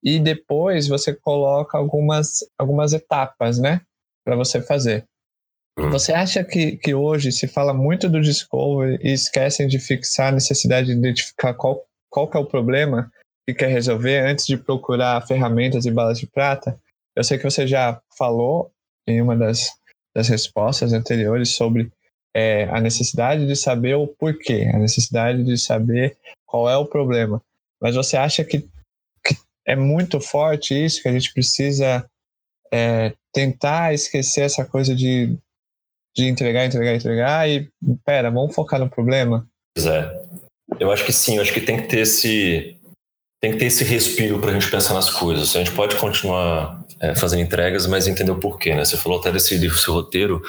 e 0.02 0.18
depois 0.18 0.86
você 0.86 1.12
coloca 1.14 1.76
algumas, 1.76 2.44
algumas 2.58 2.92
etapas, 2.92 3.58
né, 3.58 3.80
para 4.24 4.36
você 4.36 4.60
fazer. 4.60 5.04
Hum. 5.78 5.90
Você 5.90 6.12
acha 6.12 6.42
que, 6.42 6.76
que 6.76 6.94
hoje 6.94 7.30
se 7.30 7.46
fala 7.46 7.72
muito 7.72 8.08
do 8.08 8.20
discovery 8.20 8.98
e 9.02 9.12
esquecem 9.12 9.66
de 9.66 9.78
fixar 9.78 10.28
a 10.28 10.32
necessidade 10.32 10.88
de 10.88 10.92
identificar 10.92 11.54
qual, 11.54 11.84
qual 12.10 12.28
que 12.28 12.36
é 12.36 12.40
o 12.40 12.46
problema 12.46 13.10
que 13.46 13.54
quer 13.54 13.68
resolver 13.68 14.18
antes 14.18 14.46
de 14.46 14.56
procurar 14.56 15.26
ferramentas 15.26 15.86
e 15.86 15.90
balas 15.90 16.18
de 16.18 16.26
prata? 16.26 16.78
Eu 17.14 17.24
sei 17.24 17.38
que 17.38 17.44
você 17.44 17.66
já 17.66 18.00
falou 18.16 18.70
em 19.06 19.20
uma 19.22 19.36
das, 19.36 19.70
das 20.14 20.28
respostas 20.28 20.92
anteriores 20.92 21.50
sobre 21.50 21.90
é, 22.34 22.64
a 22.64 22.80
necessidade 22.80 23.46
de 23.46 23.56
saber 23.56 23.94
o 23.94 24.06
porquê, 24.06 24.70
a 24.72 24.78
necessidade 24.78 25.44
de 25.44 25.56
saber 25.56 26.16
qual 26.46 26.68
é 26.68 26.76
o 26.76 26.86
problema. 26.86 27.42
Mas 27.80 27.94
você 27.94 28.16
acha 28.16 28.44
que, 28.44 28.60
que 28.60 28.68
é 29.68 29.76
muito 29.76 30.18
forte 30.18 30.72
isso, 30.74 31.02
que 31.02 31.08
a 31.08 31.12
gente 31.12 31.30
precisa 31.34 32.08
é, 32.72 33.12
tentar 33.34 33.92
esquecer 33.92 34.40
essa 34.40 34.64
coisa 34.64 34.94
de, 34.94 35.36
de 36.16 36.24
entregar, 36.24 36.64
entregar, 36.64 36.94
entregar 36.94 37.48
e, 37.50 37.68
pera, 38.02 38.30
vamos 38.30 38.54
focar 38.54 38.80
no 38.80 38.88
problema? 38.88 39.46
Pois 39.76 39.86
é. 39.86 40.10
Eu 40.80 40.90
acho 40.90 41.04
que 41.04 41.12
sim, 41.12 41.36
eu 41.36 41.42
acho 41.42 41.52
que 41.52 41.60
tem 41.60 41.82
que 41.82 41.88
ter 41.88 42.00
esse, 42.00 42.78
tem 43.42 43.52
que 43.52 43.58
ter 43.58 43.66
esse 43.66 43.84
respiro 43.84 44.40
para 44.40 44.50
a 44.50 44.54
gente 44.54 44.70
pensar 44.70 44.94
nas 44.94 45.10
coisas. 45.10 45.54
A 45.54 45.58
gente 45.58 45.72
pode 45.72 45.96
continuar 45.96 46.82
é, 46.98 47.14
fazendo 47.14 47.42
entregas, 47.42 47.86
mas 47.86 48.06
entender 48.06 48.30
o 48.30 48.40
porquê, 48.40 48.74
né? 48.74 48.86
Você 48.86 48.96
falou 48.96 49.20
até 49.20 49.30
desse 49.30 49.54
livro, 49.58 49.76
seu 49.76 49.92
roteiro 49.92 50.42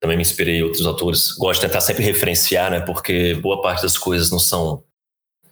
também 0.00 0.16
me 0.16 0.22
inspirei 0.22 0.56
em 0.56 0.62
outros 0.62 0.86
autores. 0.86 1.32
Gosto 1.32 1.60
de 1.60 1.66
tentar 1.66 1.80
sempre 1.80 2.04
referenciar, 2.04 2.70
né? 2.70 2.80
Porque 2.80 3.34
boa 3.34 3.60
parte 3.60 3.82
das 3.82 3.98
coisas 3.98 4.30
não 4.30 4.38
são 4.38 4.82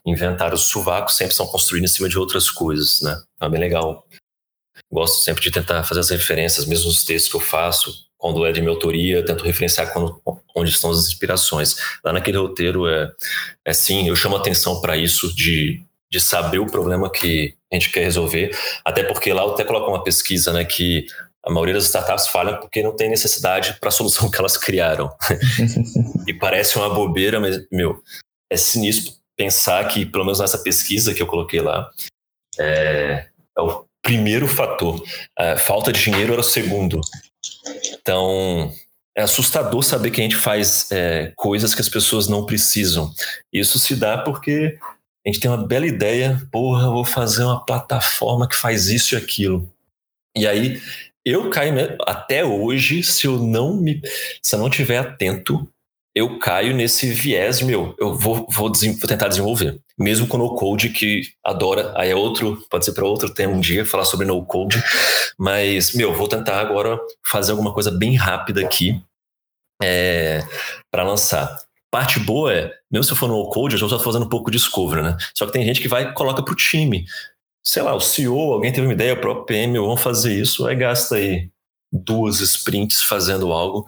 inventados 0.06 0.64
suvacos, 0.64 1.16
sempre 1.16 1.34
são 1.34 1.46
construídos 1.46 1.90
em 1.90 1.94
cima 1.94 2.08
de 2.08 2.18
outras 2.18 2.50
coisas, 2.50 3.00
né? 3.02 3.20
É 3.40 3.48
bem 3.48 3.60
legal. 3.60 4.06
Gosto 4.90 5.22
sempre 5.22 5.42
de 5.42 5.50
tentar 5.50 5.84
fazer 5.84 6.00
as 6.00 6.10
referências, 6.10 6.66
mesmo 6.66 6.86
nos 6.86 7.04
textos 7.04 7.30
que 7.30 7.36
eu 7.36 7.40
faço, 7.40 7.92
quando 8.20 8.44
é 8.44 8.52
de 8.52 8.60
minha 8.60 8.72
autoria, 8.72 9.24
tento 9.24 9.44
referenciar 9.44 9.92
quando, 9.92 10.20
onde 10.54 10.70
estão 10.70 10.90
as 10.90 11.06
inspirações. 11.06 11.76
Lá 12.04 12.12
naquele 12.12 12.38
roteiro 12.38 12.86
é, 12.86 13.10
é 13.64 13.72
sim, 13.72 14.08
eu 14.08 14.14
chamo 14.14 14.36
atenção 14.36 14.80
para 14.80 14.96
isso 14.96 15.34
de, 15.34 15.82
de 16.10 16.20
saber 16.20 16.58
o 16.58 16.66
problema 16.66 17.10
que 17.10 17.54
a 17.72 17.76
gente 17.76 17.90
quer 17.90 18.02
resolver, 18.02 18.54
até 18.84 19.04
porque 19.04 19.32
lá 19.32 19.42
eu 19.42 19.52
até 19.52 19.64
coloco 19.64 19.90
uma 19.90 20.04
pesquisa, 20.04 20.52
né, 20.52 20.64
que 20.64 21.06
A 21.42 21.50
maioria 21.50 21.72
das 21.72 21.84
startups 21.84 22.26
falham 22.26 22.60
porque 22.60 22.82
não 22.82 22.94
tem 22.94 23.08
necessidade 23.08 23.78
para 23.80 23.88
a 23.88 23.92
solução 23.92 24.28
que 24.30 24.38
elas 24.38 24.58
criaram. 24.58 25.10
e 26.28 26.34
parece 26.34 26.76
uma 26.76 26.90
bobeira, 26.90 27.40
mas, 27.40 27.58
meu, 27.72 28.02
é 28.50 28.56
sinistro 28.56 29.14
pensar 29.40 29.88
que, 29.88 30.04
pelo 30.04 30.22
menos 30.22 30.38
nessa 30.38 30.58
pesquisa 30.58 31.14
que 31.14 31.22
eu 31.22 31.26
coloquei 31.26 31.62
lá, 31.62 31.90
é, 32.58 33.26
é 33.56 33.62
o 33.62 33.86
primeiro 34.02 34.46
fator. 34.46 35.02
A 35.34 35.56
falta 35.56 35.90
de 35.90 36.02
dinheiro 36.04 36.34
era 36.34 36.42
o 36.42 36.44
segundo. 36.44 37.00
Então, 37.94 38.70
é 39.16 39.22
assustador 39.22 39.82
saber 39.82 40.10
que 40.10 40.20
a 40.20 40.24
gente 40.24 40.36
faz 40.36 40.92
é, 40.92 41.32
coisas 41.36 41.74
que 41.74 41.80
as 41.80 41.88
pessoas 41.88 42.28
não 42.28 42.44
precisam. 42.44 43.10
Isso 43.50 43.78
se 43.78 43.96
dá 43.96 44.18
porque 44.18 44.78
a 45.24 45.30
gente 45.30 45.40
tem 45.40 45.50
uma 45.50 45.66
bela 45.66 45.86
ideia, 45.86 46.46
porra, 46.52 46.90
vou 46.90 47.04
fazer 47.04 47.44
uma 47.44 47.64
plataforma 47.64 48.46
que 48.46 48.56
faz 48.56 48.88
isso 48.88 49.14
e 49.14 49.16
aquilo. 49.16 49.72
E 50.36 50.46
aí 50.46 50.82
eu 51.24 51.48
caio 51.48 51.96
até 52.06 52.44
hoje, 52.44 53.02
se 53.02 53.26
eu 53.26 53.38
não 53.38 53.74
me, 53.74 54.02
se 54.42 54.54
eu 54.54 54.58
não 54.58 54.68
tiver 54.68 54.98
atento, 54.98 55.66
eu 56.14 56.38
caio 56.38 56.74
nesse 56.74 57.12
viés 57.12 57.60
meu. 57.60 57.94
Eu 57.98 58.16
vou, 58.16 58.46
vou, 58.50 58.70
vou 58.70 58.70
tentar 58.72 59.28
desenvolver, 59.28 59.80
mesmo 59.98 60.26
com 60.26 60.38
no 60.38 60.54
code 60.54 60.90
que 60.90 61.22
adora. 61.44 61.92
Aí 61.96 62.10
é 62.10 62.16
outro, 62.16 62.62
pode 62.68 62.84
ser 62.84 62.92
para 62.92 63.06
outro 63.06 63.32
tema 63.32 63.52
um 63.52 63.60
dia 63.60 63.86
falar 63.86 64.04
sobre 64.04 64.26
no 64.26 64.44
code, 64.44 64.82
mas 65.38 65.94
meu, 65.94 66.14
vou 66.14 66.28
tentar 66.28 66.60
agora 66.60 66.98
fazer 67.26 67.52
alguma 67.52 67.72
coisa 67.72 67.90
bem 67.90 68.16
rápida 68.16 68.60
aqui 68.60 69.00
é, 69.82 70.42
para 70.90 71.04
lançar. 71.04 71.58
Parte 71.90 72.20
boa 72.20 72.52
é, 72.52 72.72
mesmo 72.90 73.04
se 73.04 73.12
eu 73.12 73.16
for 73.16 73.28
no 73.28 73.48
code, 73.50 73.74
eu 73.74 73.78
já 73.78 73.86
estou 73.86 73.98
fazendo 73.98 74.24
um 74.26 74.28
pouco 74.28 74.50
de 74.50 74.58
discovery, 74.58 75.02
né? 75.02 75.16
Só 75.34 75.46
que 75.46 75.52
tem 75.52 75.64
gente 75.64 75.80
que 75.80 75.88
vai 75.88 76.04
e 76.04 76.12
coloca 76.12 76.42
para 76.42 76.52
o 76.52 76.56
time. 76.56 77.04
Sei 77.64 77.82
lá, 77.82 77.94
o 77.94 78.00
CEO, 78.00 78.52
alguém 78.52 78.72
teve 78.72 78.86
uma 78.86 78.92
ideia, 78.92 79.14
o 79.14 79.20
próprio 79.20 79.44
PM, 79.44 79.78
vamos 79.78 80.00
fazer 80.00 80.32
isso, 80.34 80.66
aí 80.66 80.74
gasta 80.76 81.16
aí 81.16 81.50
duas 81.92 82.40
sprints 82.40 83.02
fazendo 83.02 83.52
algo. 83.52 83.86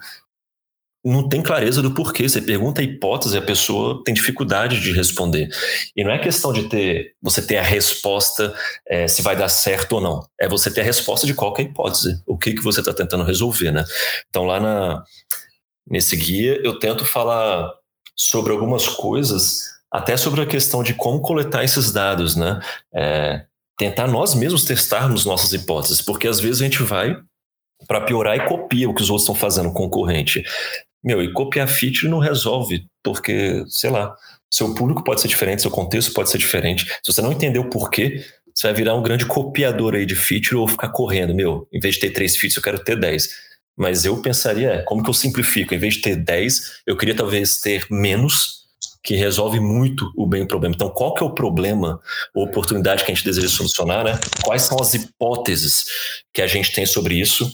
Não 1.05 1.29
tem 1.29 1.43
clareza 1.43 1.83
do 1.83 1.93
porquê. 1.95 2.29
Você 2.29 2.41
pergunta 2.41 2.81
a 2.81 2.85
hipótese, 2.85 3.37
a 3.37 3.43
pessoa 3.43 4.03
tem 4.05 4.15
dificuldade 4.15 4.81
de 4.81 4.93
responder. 4.93 5.49
E 5.97 6.05
não 6.05 6.13
é 6.13 6.19
questão 6.19 6.53
de 6.53 6.69
ter 6.69 7.15
você 7.21 7.43
ter 7.43 7.57
a 7.57 7.63
resposta 7.63 8.55
é, 8.87 9.09
se 9.09 9.21
vai 9.21 9.35
dar 9.35 9.49
certo 9.49 9.95
ou 9.95 10.01
não. 10.01 10.27
É 10.41 10.49
você 10.49 10.71
ter 10.71 10.83
a 10.83 10.85
resposta 10.85 11.27
de 11.27 11.35
qualquer 11.35 11.65
hipótese. 11.65 12.23
O 12.27 12.39
que, 12.39 12.53
que 12.55 12.63
você 12.63 12.81
está 12.81 12.95
tentando 12.95 13.25
resolver, 13.25 13.73
né? 13.73 13.85
Então, 14.29 14.45
lá 14.45 14.61
na, 14.61 15.05
nesse 15.89 16.17
guia, 16.17 16.61
eu 16.63 16.79
tento 16.79 17.05
falar 17.05 17.73
sobre 18.17 18.53
algumas 18.53 18.87
coisas, 18.87 19.65
até 19.91 20.17
sobre 20.17 20.43
a 20.43 20.47
questão 20.47 20.83
de 20.83 20.95
como 20.95 21.21
coletar 21.21 21.65
esses 21.65 21.93
dados, 21.93 22.37
né? 22.37 22.61
É, 22.95 23.45
tentar 23.77 24.07
nós 24.07 24.35
mesmos 24.35 24.65
testarmos 24.65 25.25
nossas 25.25 25.53
hipóteses, 25.53 26.01
porque 26.01 26.29
às 26.29 26.39
vezes 26.39 26.61
a 26.61 26.65
gente 26.65 26.83
vai 26.83 27.17
para 27.87 28.01
piorar 28.01 28.37
e 28.37 28.47
copia 28.47 28.89
o 28.89 28.95
que 28.95 29.03
os 29.03 29.11
outros 29.11 29.25
estão 29.25 29.35
fazendo, 29.35 29.73
concorrente. 29.73 30.45
Meu, 31.03 31.23
e 31.23 31.33
copiar 31.33 31.69
feature 31.69 32.09
não 32.09 32.19
resolve, 32.19 32.85
porque, 33.03 33.65
sei 33.69 33.91
lá, 33.91 34.15
seu 34.53 34.75
público 34.75 35.03
pode 35.03 35.21
ser 35.21 35.29
diferente, 35.29 35.63
seu 35.63 35.71
contexto 35.71 36.13
pode 36.13 36.31
ser 36.31 36.39
diferente. 36.39 36.85
Se 37.03 37.13
você 37.13 37.21
não 37.21 37.33
entender 37.33 37.59
o 37.59 37.69
porquê, 37.69 38.25
você 38.55 38.69
vai 38.69 38.75
virar 38.75 38.95
um 38.95 39.03
grande 39.03 39.27
copiador 39.27 39.95
aí 39.95 40.07
de 40.07 40.15
feature 40.15 40.57
ou 40.57 40.69
ficar 40.69 40.91
correndo. 40.91 41.35
Meu, 41.35 41.67
em 41.73 41.81
vez 41.81 41.95
de 41.95 42.03
ter 42.03 42.11
três 42.11 42.37
features, 42.37 42.57
eu 42.57 42.63
quero 42.63 42.79
ter 42.79 42.97
dez. 42.97 43.31
Mas 43.77 44.05
eu 44.05 44.21
pensaria, 44.21 44.71
é, 44.71 44.83
como 44.83 45.03
que 45.03 45.09
eu 45.09 45.15
simplifico? 45.15 45.75
Em 45.75 45.79
vez 45.79 45.95
de 45.95 46.03
ter 46.03 46.17
10, 46.17 46.83
eu 46.87 46.97
queria 46.97 47.17
talvez 47.17 47.61
ter 47.61 47.87
menos, 47.91 48.63
que 49.03 49.17
resolve 49.17 49.59
muito 49.59 50.13
o 50.17 50.27
bem 50.27 50.47
problema. 50.47 50.75
Então, 50.75 50.89
qual 50.89 51.15
que 51.15 51.23
é 51.23 51.27
o 51.27 51.35
problema 51.35 52.01
ou 52.35 52.45
oportunidade 52.45 53.05
que 53.05 53.11
a 53.11 53.15
gente 53.15 53.25
deseja 53.25 53.49
solucionar, 53.49 54.05
né? 54.05 54.21
Quais 54.45 54.63
são 54.63 54.79
as 54.81 54.95
hipóteses 54.95 55.87
que 56.33 56.41
a 56.41 56.47
gente 56.47 56.73
tem 56.73 56.87
sobre 56.87 57.17
isso? 57.17 57.51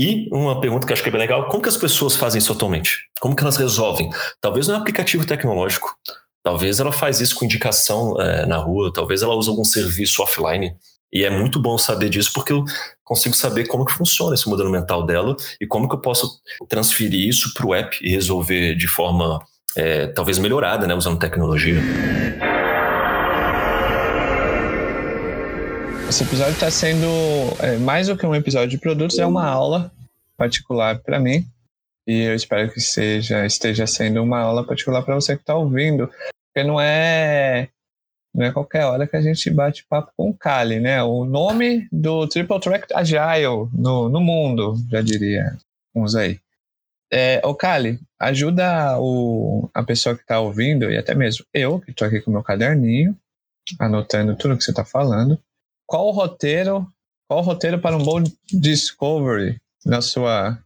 E 0.00 0.30
uma 0.32 0.58
pergunta 0.58 0.86
que 0.86 0.92
eu 0.92 0.94
acho 0.94 1.02
que 1.02 1.10
é 1.10 1.12
bem 1.12 1.20
legal, 1.20 1.46
como 1.48 1.62
que 1.62 1.68
as 1.68 1.76
pessoas 1.76 2.16
fazem 2.16 2.38
isso 2.38 2.50
atualmente? 2.50 3.00
Como 3.20 3.36
que 3.36 3.42
elas 3.42 3.58
resolvem? 3.58 4.08
Talvez 4.40 4.66
não 4.66 4.76
é 4.76 4.78
um 4.78 4.80
aplicativo 4.80 5.26
tecnológico, 5.26 5.94
talvez 6.42 6.80
ela 6.80 6.90
faz 6.90 7.20
isso 7.20 7.34
com 7.34 7.44
indicação 7.44 8.18
é, 8.18 8.46
na 8.46 8.56
rua, 8.56 8.90
talvez 8.90 9.20
ela 9.20 9.34
use 9.34 9.50
algum 9.50 9.62
serviço 9.62 10.22
offline. 10.22 10.74
E 11.12 11.22
é 11.22 11.28
muito 11.28 11.60
bom 11.60 11.76
saber 11.76 12.08
disso 12.08 12.30
porque 12.32 12.50
eu 12.50 12.64
consigo 13.04 13.34
saber 13.34 13.66
como 13.66 13.84
que 13.84 13.92
funciona 13.92 14.34
esse 14.34 14.48
modelo 14.48 14.70
mental 14.70 15.04
dela 15.04 15.36
e 15.60 15.66
como 15.66 15.86
que 15.86 15.94
eu 15.94 16.00
posso 16.00 16.40
transferir 16.66 17.28
isso 17.28 17.52
para 17.52 17.66
o 17.66 17.74
app 17.74 17.98
e 18.00 18.10
resolver 18.10 18.74
de 18.76 18.88
forma 18.88 19.38
é, 19.76 20.06
talvez 20.06 20.38
melhorada, 20.38 20.86
né, 20.86 20.94
usando 20.94 21.18
tecnologia. 21.18 21.78
Esse 26.10 26.24
episódio 26.24 26.54
está 26.54 26.68
sendo 26.72 27.06
é, 27.60 27.76
mais 27.76 28.08
do 28.08 28.16
que 28.16 28.26
um 28.26 28.34
episódio 28.34 28.70
de 28.70 28.78
produtos, 28.78 29.16
é 29.20 29.24
uma 29.24 29.46
aula 29.46 29.92
particular 30.36 30.98
para 30.98 31.20
mim 31.20 31.46
e 32.04 32.22
eu 32.22 32.34
espero 32.34 32.68
que 32.72 32.80
seja 32.80 33.46
esteja 33.46 33.86
sendo 33.86 34.20
uma 34.20 34.40
aula 34.40 34.66
particular 34.66 35.04
para 35.04 35.14
você 35.14 35.36
que 35.36 35.42
está 35.42 35.54
ouvindo, 35.54 36.08
porque 36.08 36.66
não 36.66 36.80
é 36.80 37.68
não 38.34 38.44
é 38.44 38.50
qualquer 38.50 38.86
hora 38.86 39.06
que 39.06 39.16
a 39.16 39.20
gente 39.20 39.48
bate 39.50 39.86
papo 39.88 40.10
com 40.16 40.30
o 40.30 40.36
Kali, 40.36 40.80
né? 40.80 41.00
O 41.00 41.24
nome 41.24 41.86
do 41.92 42.26
Triple 42.26 42.58
Track 42.58 42.92
Agile 42.92 43.68
no, 43.72 44.08
no 44.08 44.20
mundo, 44.20 44.74
já 44.90 45.00
diria 45.00 45.56
uns 45.94 46.16
aí. 46.16 46.40
É, 47.12 47.40
o 47.44 47.54
Kali, 47.54 48.00
ajuda 48.18 48.98
o, 48.98 49.70
a 49.72 49.84
pessoa 49.84 50.16
que 50.16 50.22
está 50.22 50.40
ouvindo, 50.40 50.90
e 50.90 50.98
até 50.98 51.14
mesmo 51.14 51.46
eu, 51.54 51.78
que 51.78 51.92
estou 51.92 52.08
aqui 52.08 52.20
com 52.20 52.32
meu 52.32 52.42
caderninho, 52.42 53.16
anotando 53.78 54.34
tudo 54.34 54.56
que 54.56 54.64
você 54.64 54.72
está 54.72 54.84
falando. 54.84 55.40
Qual 55.90 56.06
o 56.06 56.12
roteiro, 56.12 56.86
qual 57.28 57.42
roteiro 57.42 57.80
para 57.80 57.96
um 57.96 58.04
bom 58.04 58.22
discovery 58.48 59.60
na 59.84 60.00
sua, 60.00 60.56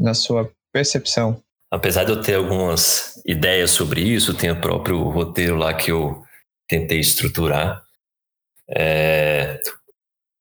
na 0.00 0.14
sua 0.14 0.50
percepção? 0.72 1.44
Apesar 1.70 2.04
de 2.04 2.12
eu 2.12 2.22
ter 2.22 2.36
algumas 2.36 3.22
ideias 3.26 3.72
sobre 3.72 4.00
isso, 4.00 4.32
tem 4.32 4.50
o 4.50 4.58
próprio 4.58 5.02
roteiro 5.02 5.56
lá 5.56 5.74
que 5.74 5.92
eu 5.92 6.24
tentei 6.66 6.98
estruturar. 6.98 7.84
É, 8.70 9.60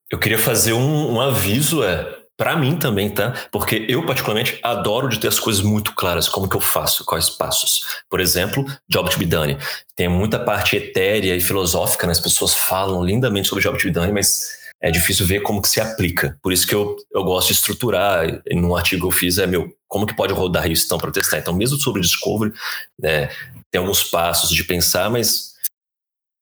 eu 0.10 0.17
queria 0.17 0.39
fazer 0.39 0.71
um, 0.71 1.15
um 1.15 1.19
aviso, 1.19 1.84
é, 1.84 2.20
para 2.41 2.56
mim 2.56 2.75
também, 2.75 3.08
tá? 3.08 3.36
Porque 3.51 3.86
eu, 3.88 4.04
particularmente, 4.04 4.58
adoro 4.63 5.08
de 5.08 5.19
ter 5.19 5.27
as 5.27 5.39
coisas 5.39 5.62
muito 5.62 5.93
claras, 5.93 6.27
como 6.27 6.49
que 6.49 6.56
eu 6.56 6.60
faço, 6.60 7.06
quais 7.06 7.30
passos. 7.30 8.01
Por 8.10 8.19
exemplo, 8.19 8.65
Job 8.89 9.12
to 9.12 9.19
be 9.19 9.27
done. 9.27 9.60
Tem 9.95 10.10
muita 10.10 10.39
parte 10.39 10.75
etérea 10.75 11.36
e 11.36 11.39
filosófica, 11.39 12.08
né? 12.08 12.13
as 12.13 12.19
pessoas 12.19 12.56
falam 12.56 13.06
lindamente 13.06 13.47
sobre 13.47 13.63
Job 13.63 13.77
to 13.77 13.84
be 13.86 13.91
done, 13.91 14.12
mas 14.12 14.58
é 14.82 14.89
difícil 14.89 15.23
ver 15.23 15.41
como 15.41 15.62
que 15.62 15.69
se 15.69 15.80
aplica. 15.80 16.36
Por 16.41 16.51
isso 16.51 16.65
que 16.65 16.73
eu, 16.73 16.97
eu 17.13 17.23
gosto 17.23 17.49
de 17.49 17.54
estruturar. 17.54 18.41
Num 18.51 18.75
artigo 18.75 19.04
que 19.04 19.08
eu 19.08 19.12
fiz, 19.12 19.38
é 19.38 19.45
meu, 19.45 19.71
como 19.88 20.08
que 20.08 20.15
pode 20.15 20.34
rodar 20.34 20.67
isso 20.67 20.86
então 20.86 20.97
para 20.97 21.12
testar? 21.12 21.38
Então, 21.38 21.54
mesmo 21.54 21.77
sobre 21.77 22.01
Discovery, 22.01 22.51
né, 22.97 23.30
tem 23.69 23.77
alguns 23.77 24.04
passos 24.04 24.49
de 24.49 24.63
pensar, 24.63 25.12
mas 25.12 25.54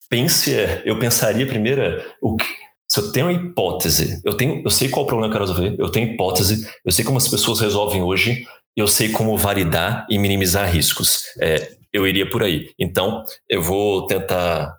pense, 0.10 0.56
é, 0.56 0.82
eu 0.86 0.98
pensaria 0.98 1.46
primeiro, 1.46 1.82
é, 1.82 2.06
o 2.22 2.38
que, 2.38 2.48
se 2.92 3.00
eu 3.00 3.12
tenho 3.12 3.28
uma 3.28 3.34
hipótese, 3.34 4.20
eu, 4.26 4.36
tenho, 4.36 4.64
eu 4.64 4.70
sei 4.72 4.90
qual 4.90 5.04
o 5.04 5.08
problema 5.08 5.32
que 5.32 5.38
eu 5.38 5.46
quero 5.46 5.54
resolver, 5.54 5.80
eu 5.80 5.92
tenho 5.92 6.12
hipótese, 6.12 6.68
eu 6.84 6.92
sei 6.92 7.06
como 7.06 7.18
as 7.18 7.28
pessoas 7.28 7.60
resolvem 7.60 8.02
hoje, 8.02 8.46
eu 8.76 8.88
sei 8.88 9.10
como 9.10 9.38
validar 9.38 10.08
e 10.10 10.18
minimizar 10.18 10.72
riscos. 10.72 11.26
É, 11.40 11.72
eu 11.94 12.08
iria 12.08 12.28
por 12.30 12.42
aí. 12.42 12.72
Então, 12.80 13.24
eu 13.48 13.62
vou 13.62 14.08
tentar 14.08 14.76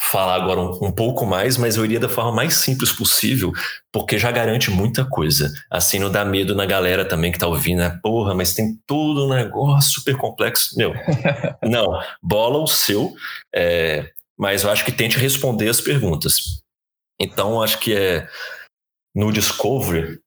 falar 0.00 0.36
agora 0.36 0.58
um, 0.58 0.86
um, 0.86 0.92
pouco 0.92 1.26
mais, 1.26 1.58
mas 1.58 1.76
eu 1.76 1.84
iria 1.84 2.00
da 2.00 2.08
forma 2.08 2.32
mais 2.32 2.56
simples 2.56 2.90
possível, 2.90 3.52
porque 3.92 4.18
já 4.18 4.30
garante 4.30 4.70
muita 4.70 5.04
coisa. 5.04 5.52
Assim, 5.70 5.98
não 5.98 6.10
dá 6.10 6.24
medo 6.24 6.54
na 6.54 6.64
galera 6.64 7.04
também 7.04 7.30
que 7.30 7.38
tá 7.38 7.46
ouvindo, 7.46 7.78
né? 7.78 7.98
Porra, 8.02 8.34
mas 8.34 8.54
tem 8.54 8.78
todo 8.86 9.26
um 9.26 9.34
negócio 9.34 9.92
super 9.92 10.16
complexo. 10.16 10.74
Meu, 10.76 10.94
não, 11.62 12.00
bola 12.22 12.58
o 12.58 12.66
seu. 12.66 13.12
É, 13.54 14.10
mas 14.38 14.64
eu 14.64 14.70
acho 14.70 14.84
que 14.84 14.92
tente 14.92 15.18
responder 15.18 15.68
as 15.68 15.82
perguntas. 15.82 16.62
Então, 17.20 17.62
acho 17.62 17.78
que 17.78 17.94
é 17.94 18.26
no 19.14 19.30
Discovery. 19.30 20.18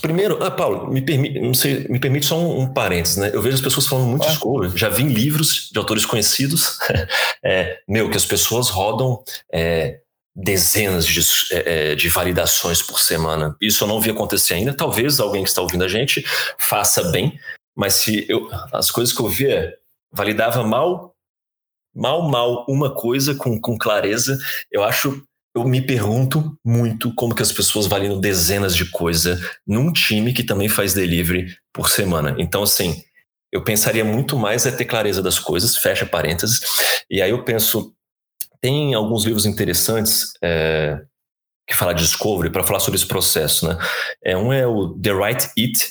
Primeiro, 0.00 0.42
ah, 0.42 0.50
Paulo, 0.50 0.90
me 0.90 1.02
permite, 1.02 1.38
não 1.38 1.52
sei, 1.52 1.86
me 1.88 2.00
permite 2.00 2.24
só 2.24 2.38
um, 2.38 2.62
um 2.62 2.72
parênteses, 2.72 3.18
né? 3.18 3.30
Eu 3.32 3.42
vejo 3.42 3.56
as 3.56 3.60
pessoas 3.60 3.86
falando 3.86 4.08
muito 4.08 4.22
de 4.22 4.30
Discovery. 4.30 4.76
Já 4.76 4.88
vi 4.88 5.02
em 5.02 5.08
livros 5.08 5.68
de 5.70 5.78
autores 5.78 6.06
conhecidos, 6.06 6.78
é, 7.44 7.78
meu, 7.86 8.08
que 8.08 8.16
as 8.16 8.24
pessoas 8.24 8.70
rodam 8.70 9.22
é, 9.52 10.00
dezenas 10.34 11.06
de, 11.06 11.20
é, 11.52 11.92
é, 11.92 11.94
de 11.94 12.08
validações 12.08 12.80
por 12.80 13.00
semana. 13.00 13.54
Isso 13.60 13.84
eu 13.84 13.88
não 13.88 14.00
vi 14.00 14.10
acontecer 14.10 14.54
ainda. 14.54 14.74
Talvez 14.74 15.20
alguém 15.20 15.42
que 15.42 15.50
está 15.50 15.60
ouvindo 15.60 15.84
a 15.84 15.88
gente 15.88 16.24
faça 16.58 17.10
bem, 17.10 17.38
mas 17.76 17.96
se 17.96 18.24
eu, 18.30 18.48
as 18.72 18.90
coisas 18.90 19.14
que 19.14 19.20
eu 19.20 19.28
vi 19.28 19.48
é 19.48 19.76
validava 20.10 20.64
mal 20.64 21.12
mal, 21.94 22.22
mal 22.22 22.64
uma 22.68 22.94
coisa 22.94 23.34
com, 23.34 23.60
com 23.60 23.76
clareza, 23.76 24.38
eu 24.70 24.82
acho 24.82 25.22
eu 25.54 25.64
me 25.64 25.82
pergunto 25.82 26.56
muito 26.64 27.14
como 27.14 27.34
que 27.34 27.42
as 27.42 27.52
pessoas 27.52 27.86
validam 27.86 28.18
dezenas 28.18 28.74
de 28.74 28.86
coisas 28.90 29.40
num 29.66 29.92
time 29.92 30.32
que 30.32 30.42
também 30.42 30.68
faz 30.68 30.94
delivery 30.94 31.54
por 31.72 31.90
semana. 31.90 32.34
Então, 32.38 32.62
assim, 32.62 33.02
eu 33.52 33.62
pensaria 33.62 34.04
muito 34.04 34.38
mais 34.38 34.64
é 34.64 34.70
ter 34.70 34.86
clareza 34.86 35.22
das 35.22 35.38
coisas, 35.38 35.76
fecha 35.76 36.06
parênteses. 36.06 36.62
E 37.10 37.20
aí 37.20 37.30
eu 37.30 37.44
penso, 37.44 37.94
tem 38.60 38.94
alguns 38.94 39.24
livros 39.24 39.44
interessantes, 39.44 40.32
é, 40.42 41.02
que 41.66 41.76
fala 41.76 41.92
de 41.92 42.02
Discovery 42.02 42.50
para 42.50 42.64
falar 42.64 42.80
sobre 42.80 42.98
esse 42.98 43.06
processo, 43.06 43.68
né? 43.68 43.78
É, 44.24 44.36
um 44.36 44.52
é 44.52 44.66
o 44.66 44.98
The 44.98 45.12
Right 45.12 45.50
It. 45.58 45.86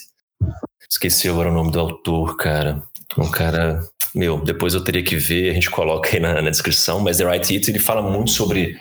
Esqueci 0.89 1.30
agora 1.30 1.49
o 1.49 1.53
nome 1.53 1.72
do 1.72 1.80
autor, 1.80 2.36
cara. 2.36 2.82
Um 3.18 3.30
cara. 3.30 3.84
Meu, 4.14 4.43
depois 4.43 4.74
eu 4.74 4.84
teria 4.84 5.03
que 5.03 5.16
ver, 5.16 5.51
a 5.51 5.53
gente 5.53 5.70
coloca 5.70 6.09
aí 6.09 6.20
na, 6.20 6.41
na 6.41 6.49
descrição, 6.49 6.99
mas 6.99 7.18
The 7.18 7.32
Right 7.32 7.53
It 7.55 7.72
ele 7.72 7.80
fala 7.80 8.01
muito 8.01 8.32
sobre 8.32 8.78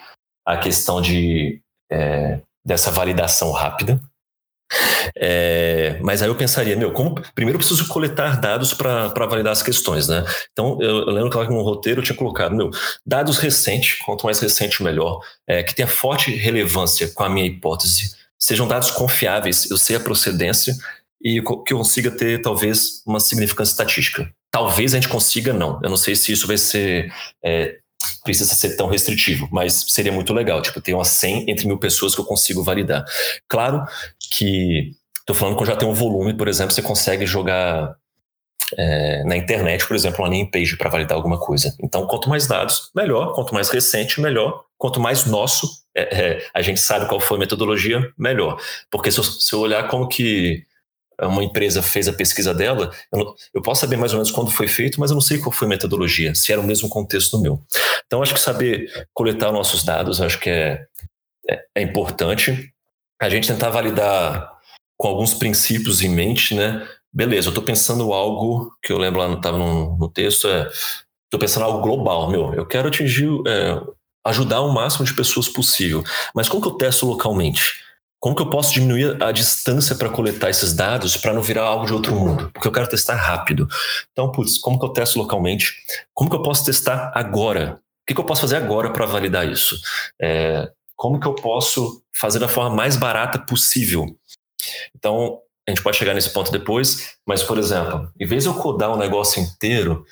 a 0.52 0.58
questão 0.58 1.00
de 1.00 1.60
é, 1.90 2.40
dessa 2.64 2.90
validação 2.90 3.50
rápida. 3.52 4.00
É, 5.16 5.98
mas 6.00 6.22
aí 6.22 6.28
eu 6.28 6.36
pensaria, 6.36 6.76
meu, 6.76 6.92
como 6.92 7.20
primeiro 7.34 7.56
eu 7.56 7.58
preciso 7.58 7.88
coletar 7.88 8.40
dados 8.40 8.72
para 8.72 9.08
validar 9.26 9.52
as 9.52 9.62
questões, 9.62 10.06
né? 10.06 10.24
Então 10.52 10.78
eu, 10.80 10.98
eu 10.98 11.10
lembro 11.10 11.30
que 11.30 11.52
no 11.52 11.62
roteiro 11.62 12.00
eu 12.00 12.04
tinha 12.04 12.16
colocado, 12.16 12.54
meu, 12.54 12.70
dados 13.04 13.38
recentes, 13.38 13.98
quanto 14.04 14.24
mais 14.26 14.38
recente 14.38 14.82
melhor, 14.82 15.20
é, 15.48 15.62
que 15.62 15.74
tenha 15.74 15.88
forte 15.88 16.30
relevância 16.30 17.08
com 17.08 17.24
a 17.24 17.28
minha 17.28 17.46
hipótese, 17.46 18.14
sejam 18.38 18.68
dados 18.68 18.92
confiáveis, 18.92 19.68
eu 19.70 19.76
sei 19.76 19.96
a 19.96 20.00
procedência 20.00 20.76
e 21.20 21.42
que 21.42 21.72
eu 21.74 21.78
consiga 21.78 22.10
ter 22.10 22.40
talvez 22.40 23.02
uma 23.04 23.20
significância 23.20 23.72
estatística. 23.72 24.30
Talvez 24.52 24.94
a 24.94 24.96
gente 24.96 25.08
consiga, 25.08 25.52
não. 25.52 25.80
Eu 25.82 25.90
não 25.90 25.96
sei 25.96 26.16
se 26.16 26.32
isso 26.32 26.46
vai 26.46 26.56
ser 26.56 27.12
é, 27.44 27.78
precisa 28.24 28.54
ser 28.54 28.76
tão 28.76 28.88
restritivo, 28.88 29.48
mas 29.50 29.86
seria 29.88 30.12
muito 30.12 30.32
legal, 30.32 30.60
tipo, 30.62 30.80
ter 30.80 30.94
umas 30.94 31.08
100 31.08 31.50
entre 31.50 31.66
mil 31.66 31.78
pessoas 31.78 32.14
que 32.14 32.20
eu 32.20 32.24
consigo 32.24 32.62
validar. 32.62 33.04
Claro 33.48 33.84
que 34.36 34.92
estou 35.20 35.34
falando 35.34 35.56
que 35.56 35.62
eu 35.62 35.66
já 35.66 35.76
tenho 35.76 35.90
um 35.90 35.94
volume, 35.94 36.34
por 36.34 36.48
exemplo, 36.48 36.72
você 36.72 36.82
consegue 36.82 37.26
jogar 37.26 37.94
é, 38.76 39.24
na 39.24 39.36
internet, 39.36 39.86
por 39.86 39.94
exemplo, 39.96 40.22
uma 40.22 40.28
landing 40.28 40.50
page 40.50 40.76
para 40.76 40.90
validar 40.90 41.16
alguma 41.16 41.38
coisa. 41.38 41.74
Então, 41.82 42.06
quanto 42.06 42.28
mais 42.28 42.46
dados, 42.46 42.90
melhor. 42.94 43.34
Quanto 43.34 43.54
mais 43.54 43.68
recente, 43.68 44.20
melhor. 44.20 44.64
Quanto 44.78 45.00
mais 45.00 45.26
nosso, 45.26 45.68
é, 45.94 46.02
é, 46.02 46.46
a 46.54 46.62
gente 46.62 46.80
sabe 46.80 47.06
qual 47.06 47.20
foi 47.20 47.36
a 47.36 47.40
metodologia, 47.40 48.00
melhor. 48.16 48.60
Porque 48.90 49.10
se 49.10 49.18
eu, 49.18 49.24
se 49.24 49.52
eu 49.52 49.60
olhar 49.60 49.88
como 49.88 50.08
que 50.08 50.64
uma 51.26 51.44
empresa 51.44 51.82
fez 51.82 52.08
a 52.08 52.12
pesquisa 52.12 52.54
dela, 52.54 52.90
eu, 53.12 53.34
eu, 53.54 53.62
posso 53.62 53.80
saber 53.80 53.96
mais 53.96 54.12
ou 54.12 54.18
menos 54.18 54.30
quando 54.30 54.50
foi 54.50 54.66
feito, 54.66 54.98
mas 55.00 55.10
eu 55.10 55.14
não 55.14 55.20
sei 55.20 55.38
qual 55.38 55.52
foi 55.52 55.66
a 55.66 55.68
metodologia, 55.68 56.34
se 56.34 56.52
era 56.52 56.60
o 56.60 56.64
mesmo 56.64 56.88
contexto 56.88 57.36
do 57.36 57.42
meu. 57.42 57.62
Então, 58.06 58.22
acho 58.22 58.34
que 58.34 58.40
saber 58.40 59.06
coletar 59.12 59.52
nossos 59.52 59.84
dados, 59.84 60.20
acho 60.20 60.38
que 60.38 60.50
é, 60.50 60.86
é, 61.48 61.64
é 61.76 61.82
importante. 61.82 62.72
A 63.20 63.28
gente 63.28 63.48
tentar 63.48 63.70
validar 63.70 64.50
com 64.96 65.08
alguns 65.08 65.34
princípios 65.34 66.02
em 66.02 66.08
mente, 66.08 66.54
né? 66.54 66.86
Beleza, 67.12 67.48
eu 67.48 67.50
estou 67.50 67.64
pensando 67.64 68.12
algo 68.12 68.72
que 68.82 68.92
eu 68.92 68.98
lembro 68.98 69.20
lá, 69.20 69.32
estava 69.32 69.58
no, 69.58 69.96
no, 69.96 70.08
texto, 70.08 70.46
é, 70.46 70.68
estou 71.24 71.38
pensando 71.38 71.64
algo 71.64 71.80
global, 71.80 72.30
meu, 72.30 72.54
eu 72.54 72.64
quero 72.66 72.88
atingir, 72.88 73.28
é, 73.46 73.80
ajudar 74.26 74.60
o 74.60 74.72
máximo 74.72 75.04
de 75.04 75.14
pessoas 75.14 75.48
possível, 75.48 76.04
mas 76.34 76.48
como 76.48 76.62
que 76.62 76.68
eu 76.68 76.72
testo 76.72 77.06
localmente? 77.06 77.82
Como 78.20 78.36
que 78.36 78.42
eu 78.42 78.50
posso 78.50 78.74
diminuir 78.74 79.20
a 79.22 79.32
distância 79.32 79.96
para 79.96 80.10
coletar 80.10 80.50
esses 80.50 80.74
dados 80.74 81.16
para 81.16 81.32
não 81.32 81.40
virar 81.40 81.62
algo 81.62 81.86
de 81.86 81.94
outro 81.94 82.14
mundo? 82.14 82.50
Porque 82.52 82.68
eu 82.68 82.72
quero 82.72 82.86
testar 82.86 83.14
rápido. 83.14 83.66
Então, 84.12 84.30
putz, 84.30 84.58
como 84.58 84.78
que 84.78 84.84
eu 84.84 84.90
testo 84.90 85.18
localmente? 85.18 85.74
Como 86.12 86.28
que 86.28 86.36
eu 86.36 86.42
posso 86.42 86.62
testar 86.64 87.10
agora? 87.14 87.80
O 88.02 88.06
que, 88.06 88.14
que 88.14 88.20
eu 88.20 88.24
posso 88.24 88.42
fazer 88.42 88.56
agora 88.56 88.92
para 88.92 89.06
validar 89.06 89.48
isso? 89.48 89.74
É, 90.20 90.70
como 90.94 91.18
que 91.18 91.26
eu 91.26 91.34
posso 91.34 92.02
fazer 92.12 92.38
da 92.38 92.48
forma 92.48 92.76
mais 92.76 92.94
barata 92.94 93.38
possível? 93.38 94.04
Então, 94.94 95.40
a 95.66 95.70
gente 95.70 95.82
pode 95.82 95.96
chegar 95.96 96.12
nesse 96.12 96.30
ponto 96.30 96.52
depois, 96.52 97.16
mas, 97.26 97.42
por 97.42 97.56
exemplo, 97.56 98.12
em 98.20 98.26
vez 98.26 98.42
de 98.42 98.50
eu 98.50 98.54
codar 98.54 98.90
o 98.90 98.96
um 98.96 98.98
negócio 98.98 99.40
inteiro, 99.40 100.04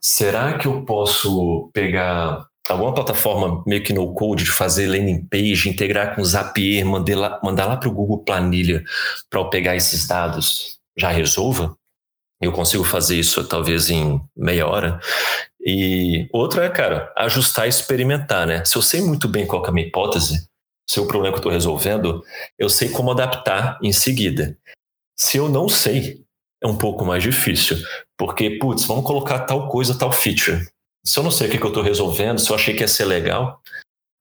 será 0.00 0.56
que 0.56 0.66
eu 0.66 0.84
posso 0.84 1.68
pegar 1.72 2.46
alguma 2.68 2.94
plataforma 2.94 3.62
meio 3.66 3.82
que 3.82 3.92
no 3.92 4.12
code 4.14 4.44
de 4.44 4.50
fazer 4.50 4.86
landing 4.86 5.24
page, 5.26 5.68
integrar 5.68 6.14
com 6.14 6.22
o 6.22 6.24
Zapier, 6.24 6.84
mandar 6.84 7.16
lá, 7.16 7.40
mandar 7.42 7.66
lá 7.66 7.76
para 7.76 7.88
o 7.88 7.92
Google 7.92 8.24
Planilha 8.24 8.84
para 9.28 9.40
eu 9.40 9.50
pegar 9.50 9.76
esses 9.76 10.06
dados, 10.06 10.78
já 10.96 11.10
resolva? 11.10 11.76
Eu 12.40 12.52
consigo 12.52 12.84
fazer 12.84 13.18
isso 13.18 13.46
talvez 13.46 13.90
em 13.90 14.20
meia 14.36 14.66
hora. 14.66 14.98
E 15.60 16.28
outra 16.32 16.64
é, 16.64 16.70
cara, 16.70 17.12
ajustar 17.16 17.66
e 17.66 17.68
experimentar, 17.68 18.46
né? 18.46 18.64
Se 18.64 18.76
eu 18.76 18.82
sei 18.82 19.02
muito 19.02 19.28
bem 19.28 19.46
qual 19.46 19.64
é 19.64 19.68
a 19.68 19.72
minha 19.72 19.86
hipótese, 19.86 20.48
se 20.88 20.98
é 20.98 21.02
o 21.02 21.06
problema 21.06 21.34
que 21.34 21.38
eu 21.38 21.40
estou 21.40 21.52
resolvendo, 21.52 22.22
eu 22.58 22.68
sei 22.68 22.88
como 22.88 23.10
adaptar 23.10 23.78
em 23.82 23.92
seguida. 23.92 24.56
Se 25.18 25.36
eu 25.36 25.50
não 25.50 25.68
sei, 25.68 26.24
é 26.62 26.66
um 26.66 26.76
pouco 26.76 27.04
mais 27.04 27.22
difícil, 27.22 27.76
porque, 28.16 28.58
putz, 28.58 28.86
vamos 28.86 29.04
colocar 29.04 29.40
tal 29.40 29.68
coisa, 29.68 29.98
tal 29.98 30.10
feature 30.10 30.66
se 31.04 31.18
eu 31.18 31.22
não 31.22 31.30
sei 31.30 31.48
o 31.48 31.50
que, 31.50 31.58
que 31.58 31.64
eu 31.64 31.68
estou 31.68 31.82
resolvendo, 31.82 32.38
se 32.38 32.50
eu 32.50 32.56
achei 32.56 32.74
que 32.74 32.80
ia 32.80 32.88
ser 32.88 33.04
legal, 33.04 33.62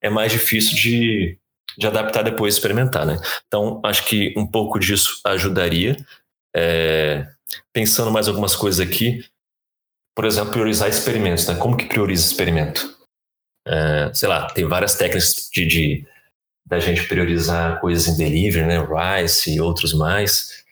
é 0.02 0.10
mais 0.10 0.32
difícil 0.32 0.76
de, 0.78 1.38
de 1.78 1.88
adaptar 1.88 2.24
depois 2.24 2.54
e 2.54 2.58
experimentar, 2.58 3.06
né? 3.06 3.18
Então, 3.48 3.82
acho 3.84 4.06
que 4.06 4.34
um 4.38 4.48
pouco 4.48 4.80
disso 4.80 5.20
ajudaria. 5.26 5.98
É, 6.56 7.28
pensando 7.74 8.12
mais 8.12 8.28
algumas 8.28 8.56
coisas 8.56 8.86
aqui, 8.86 9.24
por 10.16 10.26
exemplo, 10.26 10.52
priorizar 10.52 10.90
experimentos, 10.90 11.48
né? 11.48 11.56
Como 11.56 11.78
que 11.78 11.86
prioriza 11.86 12.26
experimento? 12.26 12.98
É, 13.68 14.12
sei 14.14 14.28
lá, 14.28 14.48
tem 14.48 14.66
várias 14.66 14.96
técnicas 14.96 15.50
de, 15.52 15.66
de 15.66 16.08
da 16.66 16.80
gente 16.80 17.08
priorizar 17.08 17.80
coisas 17.80 18.08
em 18.08 18.18
delivery, 18.18 18.66
né? 18.66 18.78
Rice 18.78 19.54
e 19.54 19.62
outros 19.62 19.94
mais. 19.94 20.64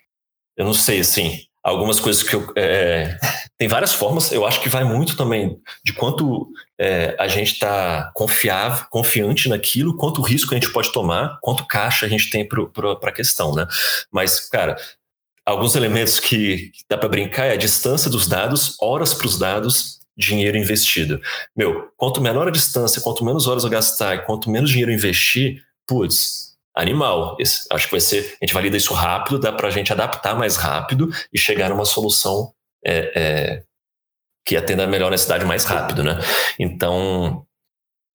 Eu 0.56 0.66
não 0.66 0.74
sei, 0.74 1.00
assim, 1.00 1.47
algumas 1.64 2.00
coisas 2.00 2.24
que 2.24 2.34
eu. 2.34 2.52
É, 2.56 3.18
tem 3.58 3.68
várias 3.68 3.94
formas, 3.94 4.32
eu 4.32 4.46
acho 4.46 4.62
que 4.62 4.70
vai 4.70 4.84
muito 4.84 5.18
também 5.18 5.60
de 5.84 5.94
quanto 5.94 6.48
é, 6.80 7.16
a 7.20 7.28
gente 7.28 7.54
está 7.54 8.12
confiável, 8.14 8.86
confiante 8.90 9.50
naquilo, 9.50 9.98
quanto 9.98 10.22
risco 10.22 10.54
a 10.54 10.58
gente 10.60 10.72
pode 10.72 10.92
tomar, 10.92 11.40
quanto 11.42 11.66
caixa 11.66 12.06
a 12.06 12.10
gente 12.10 12.30
tem 12.30 12.48
para 12.48 13.10
a 13.10 13.12
questão, 13.12 13.56
né? 13.56 13.68
Mas, 14.12 14.40
cara, 14.50 14.78
alguns 15.46 15.76
elementos 15.76 16.20
que 16.20 16.72
dá 16.90 16.98
para 16.98 17.10
brincar 17.10 17.46
é 17.46 17.54
a 17.54 17.58
distância 17.58 18.10
dos 18.10 18.28
dados, 18.28 18.76
horas 18.80 19.14
para 19.14 19.28
os 19.28 19.40
dados, 19.40 20.00
dinheiro 20.18 20.58
investido. 20.58 21.20
Meu, 21.56 21.90
quanto 21.96 22.22
menor 22.22 22.48
a 22.48 22.52
distância, 22.52 23.02
quanto 23.02 23.24
menos 23.24 23.48
horas 23.48 23.64
eu 23.64 23.70
gastar 23.70 24.16
e 24.16 24.22
quanto 24.24 24.50
menos 24.50 24.70
dinheiro 24.70 24.92
investir, 24.92 25.64
putz, 25.88 26.47
animal. 26.78 27.36
Esse, 27.40 27.68
acho 27.72 27.86
que 27.86 27.92
vai 27.92 28.00
ser. 28.00 28.38
A 28.42 28.46
gente 28.46 28.54
valida 28.54 28.78
isso 28.78 28.94
rápido, 28.94 29.40
dá 29.40 29.52
para 29.52 29.68
a 29.68 29.72
gente 29.72 29.92
adaptar 29.92 30.36
mais 30.36 30.56
rápido 30.56 31.10
e 31.34 31.38
chegar 31.38 31.70
numa 31.70 31.86
solução 31.86 32.54
é, 32.86 33.12
é, 33.16 33.64
que 34.46 34.56
atenda 34.56 34.84
a 34.84 34.88
melhor 34.88 35.12
necessidade 35.12 35.44
mais 35.46 35.66
rápido, 35.66 36.04
né? 36.04 36.20
Então, 36.58 37.46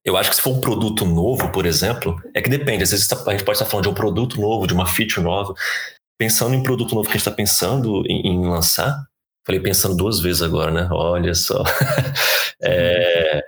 eu 0.05 0.17
acho 0.17 0.31
que 0.31 0.37
se 0.37 0.43
for 0.43 0.57
um 0.57 0.61
produto 0.61 1.05
novo, 1.05 1.51
por 1.51 1.67
exemplo, 1.67 2.21
é 2.35 2.41
que 2.41 2.51
depende. 2.51 2.83
Às 2.83 2.91
vezes 2.91 3.07
tá, 3.07 3.17
a 3.27 3.33
gente 3.33 3.45
pode 3.45 3.57
estar 3.57 3.67
falando 3.69 3.85
de 3.85 3.91
um 3.91 3.95
produto 3.95 4.41
novo, 4.41 4.67
de 4.67 4.75
uma 4.75 4.87
feature 4.87 5.23
nova. 5.23 5.55
Pensando 6.19 6.55
em 6.55 6.63
produto 6.63 6.95
novo 6.95 7.09
que 7.09 7.15
a 7.15 7.19
gente 7.19 7.27
está 7.27 7.31
pensando 7.31 8.03
em, 8.07 8.29
em, 8.29 8.49
lançar, 8.49 9.07
falei 9.45 9.61
pensando 9.61 9.97
duas 9.97 10.21
vezes 10.21 10.43
agora, 10.43 10.71
né? 10.71 10.89
Olha 10.91 11.35
só. 11.35 11.63
é, 12.63 13.43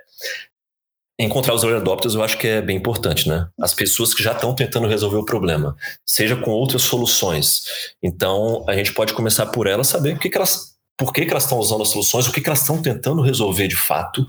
encontrar 1.17 1.53
os 1.53 1.63
early 1.63 1.81
eu 2.13 2.23
acho 2.23 2.37
que 2.37 2.47
é 2.47 2.61
bem 2.61 2.77
importante, 2.77 3.27
né? 3.29 3.47
As 3.59 3.73
pessoas 3.73 4.13
que 4.13 4.21
já 4.21 4.33
estão 4.33 4.53
tentando 4.53 4.87
resolver 4.87 5.17
o 5.17 5.25
problema, 5.25 5.75
seja 6.05 6.35
com 6.35 6.51
outras 6.51 6.81
soluções. 6.81 7.63
Então, 8.03 8.65
a 8.67 8.75
gente 8.75 8.93
pode 8.93 9.13
começar 9.13 9.45
por 9.47 9.65
elas, 9.65 9.87
saber 9.87 10.15
o 10.15 10.19
que, 10.19 10.29
que 10.29 10.37
elas, 10.37 10.75
por 10.97 11.13
que, 11.13 11.25
que 11.25 11.31
elas 11.31 11.43
estão 11.43 11.57
usando 11.57 11.83
as 11.83 11.89
soluções, 11.89 12.27
o 12.27 12.31
que, 12.31 12.41
que 12.41 12.49
elas 12.49 12.61
estão 12.61 12.81
tentando 12.81 13.21
resolver 13.21 13.67
de 13.67 13.77
fato. 13.77 14.25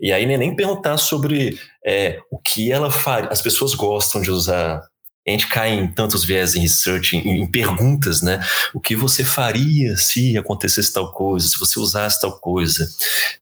E 0.00 0.12
aí 0.12 0.26
nem, 0.26 0.56
perguntar 0.56 0.96
sobre 0.96 1.58
é, 1.86 2.18
o 2.30 2.38
que 2.38 2.72
ela 2.72 2.90
faz. 2.90 3.28
As 3.30 3.40
pessoas 3.40 3.74
gostam 3.74 4.20
de 4.20 4.30
usar. 4.30 4.82
A 5.26 5.30
gente 5.30 5.46
cai 5.46 5.72
em 5.72 5.90
tantos 5.90 6.24
viés 6.24 6.54
em 6.54 6.60
research, 6.60 7.16
em, 7.16 7.42
em 7.42 7.50
perguntas, 7.50 8.20
né? 8.20 8.44
O 8.74 8.80
que 8.80 8.96
você 8.96 9.24
faria 9.24 9.96
se 9.96 10.36
acontecesse 10.36 10.92
tal 10.92 11.12
coisa, 11.12 11.48
se 11.48 11.58
você 11.58 11.78
usasse 11.78 12.20
tal 12.20 12.38
coisa? 12.40 12.86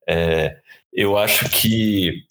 É, 0.09 0.57
eu 0.93 1.17
acho 1.17 1.49
que 1.49 2.23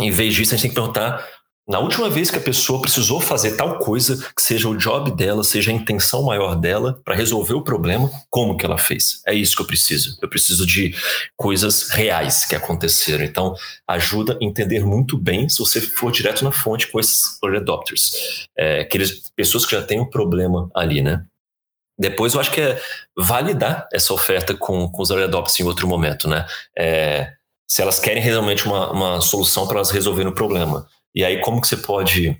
em 0.00 0.10
vez 0.10 0.34
disso, 0.34 0.54
a 0.54 0.56
gente 0.56 0.62
tem 0.62 0.70
que 0.70 0.74
perguntar 0.74 1.26
na 1.66 1.78
última 1.78 2.10
vez 2.10 2.30
que 2.30 2.36
a 2.36 2.42
pessoa 2.42 2.82
precisou 2.82 3.20
fazer 3.20 3.56
tal 3.56 3.78
coisa, 3.78 4.18
que 4.36 4.42
seja 4.42 4.68
o 4.68 4.76
job 4.76 5.10
dela, 5.12 5.42
seja 5.42 5.70
a 5.70 5.74
intenção 5.74 6.22
maior 6.22 6.54
dela 6.54 7.00
para 7.02 7.14
resolver 7.14 7.54
o 7.54 7.62
problema, 7.62 8.10
como 8.28 8.54
que 8.54 8.66
ela 8.66 8.76
fez? 8.76 9.22
É 9.26 9.32
isso 9.32 9.56
que 9.56 9.62
eu 9.62 9.66
preciso. 9.66 10.18
Eu 10.20 10.28
preciso 10.28 10.66
de 10.66 10.94
coisas 11.34 11.88
reais 11.88 12.44
que 12.44 12.54
aconteceram. 12.54 13.24
Então, 13.24 13.54
ajuda 13.88 14.34
a 14.34 14.44
entender 14.44 14.84
muito 14.84 15.16
bem 15.16 15.48
se 15.48 15.58
você 15.58 15.80
for 15.80 16.12
direto 16.12 16.44
na 16.44 16.52
fonte 16.52 16.88
com 16.88 17.00
esses 17.00 17.38
early 17.42 17.56
adopters, 17.56 18.46
é, 18.54 18.80
aqueles 18.80 19.30
pessoas 19.34 19.64
que 19.64 19.72
já 19.72 19.82
têm 19.82 20.00
um 20.00 20.10
problema 20.10 20.70
ali, 20.74 21.00
né? 21.00 21.24
Depois, 21.98 22.34
eu 22.34 22.40
acho 22.40 22.50
que 22.50 22.60
é 22.60 22.78
validar 23.16 23.88
essa 23.90 24.12
oferta 24.12 24.52
com, 24.54 24.86
com 24.90 25.00
os 25.00 25.08
early 25.08 25.24
adopters 25.24 25.58
em 25.60 25.64
outro 25.64 25.88
momento, 25.88 26.28
né? 26.28 26.44
É, 26.76 27.32
se 27.68 27.82
elas 27.82 27.98
querem 27.98 28.22
realmente 28.22 28.66
uma, 28.66 28.90
uma 28.90 29.20
solução 29.20 29.66
para 29.66 29.76
elas 29.76 29.90
resolverem 29.90 30.30
o 30.30 30.34
problema. 30.34 30.86
E 31.14 31.24
aí, 31.24 31.40
como 31.40 31.60
que 31.60 31.68
você 31.68 31.76
pode 31.76 32.36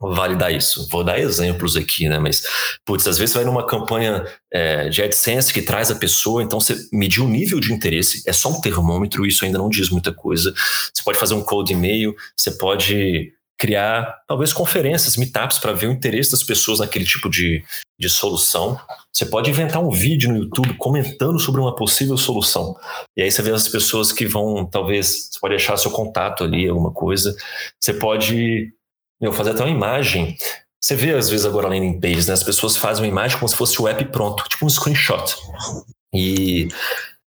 validar 0.00 0.52
isso? 0.52 0.88
Vou 0.88 1.04
dar 1.04 1.18
exemplos 1.18 1.76
aqui, 1.76 2.08
né? 2.08 2.18
Mas, 2.18 2.42
putz, 2.84 3.06
às 3.06 3.16
vezes 3.16 3.32
você 3.32 3.38
vai 3.38 3.46
numa 3.46 3.66
campanha 3.66 4.26
é, 4.52 4.88
de 4.88 5.02
AdSense 5.02 5.52
que 5.52 5.62
traz 5.62 5.90
a 5.90 5.94
pessoa, 5.94 6.42
então 6.42 6.60
você 6.60 6.76
medir 6.92 7.22
o 7.22 7.28
nível 7.28 7.60
de 7.60 7.72
interesse, 7.72 8.22
é 8.26 8.32
só 8.32 8.48
um 8.50 8.60
termômetro, 8.60 9.24
isso 9.24 9.44
ainda 9.44 9.58
não 9.58 9.68
diz 9.68 9.88
muita 9.90 10.12
coisa. 10.12 10.52
Você 10.92 11.02
pode 11.04 11.18
fazer 11.18 11.34
um 11.34 11.42
cold 11.42 11.72
e-mail, 11.72 12.14
você 12.36 12.50
pode 12.52 13.32
criar 13.62 14.24
talvez 14.26 14.52
conferências, 14.52 15.16
meetups 15.16 15.60
para 15.60 15.72
ver 15.72 15.86
o 15.86 15.92
interesse 15.92 16.32
das 16.32 16.42
pessoas 16.42 16.80
naquele 16.80 17.04
tipo 17.04 17.30
de, 17.30 17.62
de 17.96 18.10
solução. 18.10 18.76
Você 19.12 19.24
pode 19.24 19.50
inventar 19.50 19.80
um 19.80 19.88
vídeo 19.88 20.28
no 20.32 20.38
YouTube 20.38 20.74
comentando 20.74 21.38
sobre 21.38 21.60
uma 21.60 21.72
possível 21.72 22.18
solução. 22.18 22.76
E 23.16 23.22
aí 23.22 23.30
você 23.30 23.40
vê 23.40 23.52
as 23.52 23.68
pessoas 23.68 24.10
que 24.10 24.26
vão, 24.26 24.66
talvez, 24.68 25.28
você 25.30 25.38
pode 25.40 25.54
deixar 25.54 25.76
seu 25.76 25.92
contato 25.92 26.42
ali, 26.42 26.68
alguma 26.68 26.90
coisa. 26.90 27.36
Você 27.78 27.94
pode 27.94 28.72
meu, 29.20 29.32
fazer 29.32 29.50
até 29.50 29.62
uma 29.62 29.70
imagem. 29.70 30.36
Você 30.80 30.96
vê, 30.96 31.14
às 31.14 31.30
vezes, 31.30 31.46
agora 31.46 31.68
landing 31.68 32.00
pages, 32.00 32.26
né? 32.26 32.34
As 32.34 32.42
pessoas 32.42 32.76
fazem 32.76 33.04
uma 33.04 33.08
imagem 33.08 33.38
como 33.38 33.48
se 33.48 33.54
fosse 33.54 33.80
o 33.80 33.86
app 33.86 34.04
pronto, 34.06 34.42
tipo 34.48 34.66
um 34.66 34.68
screenshot. 34.68 35.36
E 36.12 36.66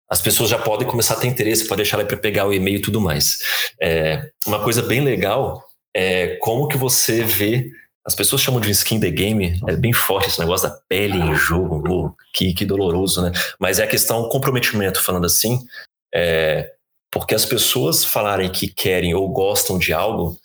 as 0.09 0.23
pessoas 0.23 0.49
já 0.49 0.59
podem 0.59 0.89
começar 0.89 1.13
a 1.13 1.21
ter 1.21 1.29
interesse, 1.29 1.69
pode 1.69 1.83
deixar 1.83 1.99
ela 1.99 2.09
para 2.09 2.17
pegar 2.17 2.47
o 2.47 2.55
e-mail 2.55 2.79
e 2.79 2.83
tudo 2.83 3.03
mais. 3.03 3.37
É, 3.79 4.31
uma 4.47 4.65
coisa 4.65 4.81
bem 4.81 5.03
legal 5.03 5.63
é 5.95 6.37
como 6.37 6.69
que 6.69 6.77
você 6.77 7.23
vê. 7.23 7.71
As 8.05 8.15
pessoas 8.15 8.43
chamam 8.43 8.61
de 8.61 8.71
skin 8.71 8.99
the 8.99 9.11
game, 9.11 9.61
é 9.69 9.77
bem 9.77 9.93
forte 9.93 10.29
esse 10.29 10.41
negócio 10.41 10.69
da 10.69 10.75
pele 10.89 11.19
em 11.19 11.35
jogo, 11.37 12.17
que, 12.35 12.53
que 12.53 12.67
doloroso, 12.67 13.23
né? 13.23 13.31
Mas 13.61 13.79
é 13.79 13.85
a 13.85 13.89
questão 13.89 14.29
comprometimento, 14.29 15.01
falando 15.01 15.27
assim, 15.27 15.65
é, 16.13 16.73
porque 17.11 17.35
as 17.35 17.45
pessoas 17.45 18.05
falarem 18.05 18.51
que 18.51 18.67
querem 18.67 19.15
ou 19.15 19.29
gostam 19.29 19.79
de 19.79 19.93
algo 19.93 20.37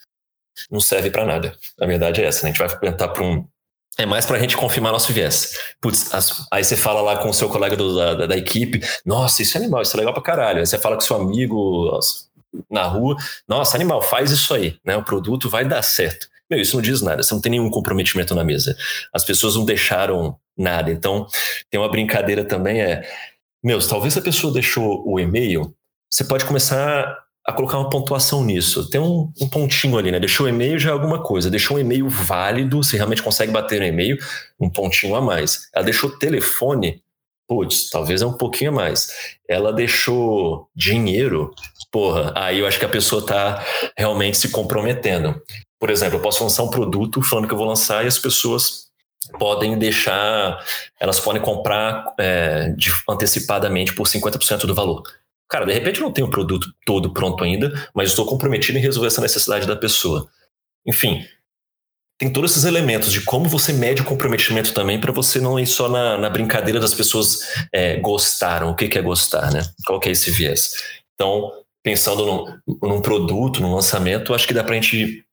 não 0.70 0.80
serve 0.80 1.10
para 1.10 1.26
nada. 1.26 1.58
A 1.80 1.86
verdade 1.88 2.22
é 2.22 2.26
essa, 2.26 2.43
né? 2.43 2.50
A 2.50 2.54
gente 2.54 2.60
vai 2.60 2.80
perguntar 2.80 3.08
para 3.08 3.24
um, 3.24 3.48
é 3.98 4.06
mais 4.06 4.26
para 4.26 4.38
a 4.38 4.39
gente 4.39 4.56
confirmar 4.56 4.91
nosso 4.91 5.12
viés. 5.12 5.74
Putz, 5.82 6.14
as, 6.14 6.45
aí 6.52 6.64
você 6.64 6.78
fala 6.78 7.02
lá 7.02 7.18
com 7.18 7.30
o 7.30 7.34
seu 7.34 7.50
colega 7.50 7.76
do, 7.76 7.95
da, 7.95 8.28
da, 8.28 8.38
equipe, 8.38 8.82
nossa, 9.04 9.41
isso 9.41 9.58
é 9.58 9.62
animal, 9.62 9.82
isso 9.82 9.95
é 9.95 10.00
legal 10.00 10.14
pra 10.14 10.22
caralho. 10.22 10.60
Aí 10.60 10.66
você 10.66 10.78
fala 10.78 10.95
com 10.95 11.02
seu 11.02 11.16
amigo 11.16 11.89
na 12.70 12.84
rua, 12.84 13.16
nossa, 13.48 13.76
animal, 13.76 14.02
faz 14.02 14.32
isso 14.32 14.54
aí, 14.54 14.78
né? 14.86 14.95
O 14.98 15.04
produto 15.04 15.50
vai 15.50 15.66
dar 15.66 15.82
certo. 15.82 16.28
Meu, 16.50 16.62
isso 16.62 16.76
não 16.76 16.82
diz 16.82 17.02
nada, 17.02 17.22
você 17.22 17.34
não 17.34 17.41
tem 17.41 17.52
nenhum 17.52 17.70
comprometimento 17.70 18.34
na 18.34 18.43
mesa. 18.43 18.76
As 19.14 19.26
pessoas 19.26 19.56
não 19.56 19.66
deixaram 19.66 20.38
nada. 20.58 20.89
Então, 20.91 21.28
tem 21.70 21.80
uma 21.80 21.89
brincadeira 21.89 22.43
também, 22.43 22.82
é, 22.82 23.08
meus, 23.64 23.88
talvez 23.88 24.18
a 24.18 24.22
pessoa 24.22 24.54
deixou 24.54 25.04
o 25.06 25.20
e-mail, 25.20 25.76
você 26.10 26.24
pode 26.24 26.45
começar 26.45 27.18
a 27.45 27.54
colocar 27.54 27.78
uma 27.78 27.89
pontuação 27.89 28.43
nisso. 28.43 28.89
Tem 28.89 29.00
um, 29.00 29.32
um 29.39 29.48
pontinho 29.48 29.98
ali, 29.98 30.12
né? 30.12 30.20
Deixou 30.20 30.45
o 30.45 30.50
e-mail 30.50 30.78
já 30.78 30.89
é 30.89 30.93
alguma 30.93 31.24
coisa. 31.24 31.50
Deixou 31.50 31.78
um 31.78 31.80
e-mail 31.80 32.10
válido, 32.10 32.84
se 32.84 32.98
realmente 32.98 33.24
consegue 33.24 33.54
bater 33.54 33.80
no 33.80 33.86
e-mail, 33.86 34.18
um 34.60 34.70
pontinho 34.70 35.16
a 35.16 35.22
mais. 35.22 35.70
Ela 35.74 35.86
deixou 35.86 36.10
telefone, 36.10 37.02
putz, 37.48 37.89
talvez 37.89 38.22
é 38.22 38.26
um 38.26 38.34
pouquinho 38.34 38.74
mais. 38.74 39.10
Ela 39.48 39.72
deixou 39.72 40.70
dinheiro, 40.76 41.54
porra, 41.91 42.34
aí 42.36 42.60
eu 42.60 42.68
acho 42.68 42.80
que 42.80 42.86
a 42.86 42.89
pessoa 42.89 43.22
está 43.22 43.66
realmente 43.98 44.38
se 44.38 44.50
comprometendo. 44.50 45.41
Por 45.80 45.89
exemplo, 45.89 46.18
eu 46.18 46.22
posso 46.22 46.43
lançar 46.43 46.64
um 46.64 46.70
produto 46.70 47.22
falando 47.22 47.48
que 47.48 47.54
eu 47.54 47.58
vou 47.58 47.68
lançar 47.68 48.04
e 48.04 48.08
as 48.08 48.20
pessoas 48.20 48.88
podem 49.39 49.78
deixar, 49.78 50.64
elas 51.00 51.20
podem 51.20 51.41
comprar 51.41 52.14
é, 52.20 52.70
de, 52.70 52.91
antecipadamente 53.10 53.93
por 53.93 54.08
50% 54.08 54.66
do 54.66 54.76
valor. 54.76 55.04
Cara, 55.50 55.66
de 55.66 55.74
repente 55.74 56.00
eu 56.00 56.06
não 56.06 56.12
tenho 56.12 56.28
o 56.28 56.32
produto 56.32 56.68
todo 56.86 57.14
pronto 57.14 57.43
ainda, 57.43 57.89
mas 57.93 58.10
estou 58.10 58.26
comprometido 58.26 58.78
em 58.78 58.82
resolver 58.82 59.08
essa 59.08 59.22
necessidade 59.22 59.66
da 59.66 59.76
pessoa. 59.76 60.28
Enfim, 60.86 61.26
tem 62.18 62.32
todos 62.32 62.51
esses 62.51 62.63
elementos 62.63 63.11
de 63.11 63.22
como 63.22 63.47
você 63.47 63.72
mede 63.72 64.01
o 64.01 64.05
comprometimento 64.05 64.74
também 64.74 64.99
para 64.99 65.11
você 65.11 65.39
não 65.39 65.59
ir 65.59 65.68
só 65.68 65.88
na, 65.88 66.18
na 66.18 66.30
brincadeira 66.30 66.80
das 66.80 66.93
pessoas 66.93 67.41
é, 67.72 67.97
gostaram. 67.97 68.72
O 68.72 68.76
que, 68.76 68.88
que 68.88 68.97
é 68.97 69.01
gostar, 69.01 69.51
né? 69.51 69.61
Qual 69.86 69.99
que 69.99 70.09
é 70.09 70.11
esse 70.11 70.32
viés? 70.32 70.74
Então, 71.13 71.51
pensando 71.84 72.26
num, 72.26 72.88
num 72.89 73.01
produto, 73.01 73.61
num 73.61 73.76
lançamento, 73.76 74.34
acho 74.34 74.47
que 74.47 74.53
dá 74.53 74.63
para 74.63 74.74
a 74.74 74.80
gente 74.80 75.24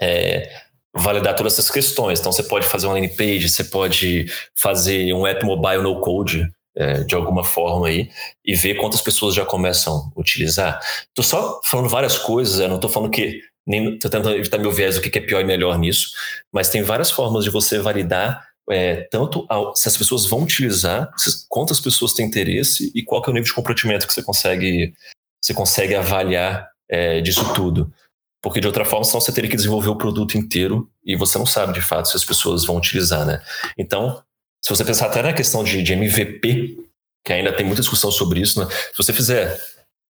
é, 0.00 0.50
validar 0.92 1.36
todas 1.36 1.52
essas 1.52 1.70
questões. 1.70 2.18
Então, 2.18 2.32
você 2.32 2.42
pode 2.42 2.66
fazer 2.66 2.86
uma 2.86 2.94
landing 2.94 3.14
page, 3.14 3.48
você 3.48 3.62
pode 3.62 4.26
fazer 4.54 5.12
um 5.14 5.24
app 5.24 5.44
mobile 5.44 5.82
no 5.82 6.00
code, 6.00 6.50
é, 6.74 7.04
de 7.04 7.14
alguma 7.14 7.44
forma 7.44 7.86
aí 7.86 8.10
e 8.44 8.54
ver 8.54 8.74
quantas 8.76 9.00
pessoas 9.00 9.34
já 9.34 9.44
começam 9.44 10.10
a 10.16 10.20
utilizar. 10.20 10.80
Estou 11.08 11.24
só 11.24 11.60
falando 11.64 11.88
várias 11.88 12.18
coisas, 12.18 12.58
eu 12.58 12.68
não 12.68 12.76
estou 12.76 12.90
falando 12.90 13.10
que 13.10 13.40
nem 13.66 13.98
tentando 13.98 14.30
evitar 14.30 14.58
meu 14.58 14.72
viés 14.72 14.96
o 14.96 15.00
que 15.00 15.18
é 15.18 15.22
pior 15.22 15.40
e 15.40 15.44
melhor 15.44 15.78
nisso, 15.78 16.10
mas 16.52 16.68
tem 16.68 16.82
várias 16.82 17.10
formas 17.10 17.44
de 17.44 17.50
você 17.50 17.78
validar 17.78 18.46
é, 18.70 19.02
tanto 19.10 19.44
ao, 19.48 19.74
se 19.74 19.88
as 19.88 19.96
pessoas 19.96 20.26
vão 20.26 20.42
utilizar, 20.42 21.12
se, 21.16 21.46
quantas 21.48 21.80
pessoas 21.80 22.12
têm 22.12 22.26
interesse 22.26 22.92
e 22.94 23.02
qual 23.02 23.22
é 23.26 23.30
o 23.30 23.32
nível 23.32 23.46
de 23.46 23.54
comprometimento 23.54 24.06
que 24.06 24.12
você 24.12 24.22
consegue 24.22 24.94
você 25.42 25.52
consegue 25.52 25.94
avaliar 25.94 26.70
é, 26.88 27.20
disso 27.20 27.52
tudo. 27.52 27.92
Porque 28.40 28.60
de 28.60 28.66
outra 28.66 28.84
forma, 28.84 29.04
senão 29.04 29.20
você 29.20 29.32
teria 29.32 29.50
que 29.50 29.56
desenvolver 29.56 29.88
o 29.88 29.96
produto 29.96 30.36
inteiro 30.36 30.90
e 31.04 31.16
você 31.16 31.38
não 31.38 31.46
sabe 31.46 31.72
de 31.72 31.80
fato 31.80 32.08
se 32.08 32.16
as 32.16 32.24
pessoas 32.24 32.64
vão 32.64 32.76
utilizar, 32.76 33.24
né? 33.24 33.42
Então, 33.76 34.22
se 34.64 34.70
você 34.70 34.84
pensar 34.84 35.06
até 35.06 35.22
na 35.22 35.32
questão 35.32 35.64
de, 35.64 35.82
de 35.82 35.92
MVP, 35.92 36.76
que 37.24 37.32
ainda 37.32 37.52
tem 37.52 37.66
muita 37.66 37.82
discussão 37.82 38.10
sobre 38.10 38.40
isso, 38.40 38.60
né? 38.60 38.68
se 38.70 38.96
você 38.96 39.12
fizer 39.12 39.60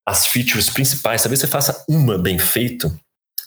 as 0.06 0.28
features 0.28 0.70
principais, 0.70 1.22
talvez 1.22 1.40
você 1.40 1.48
faça 1.48 1.86
uma 1.88 2.18
bem 2.18 2.40
feito, 2.40 2.98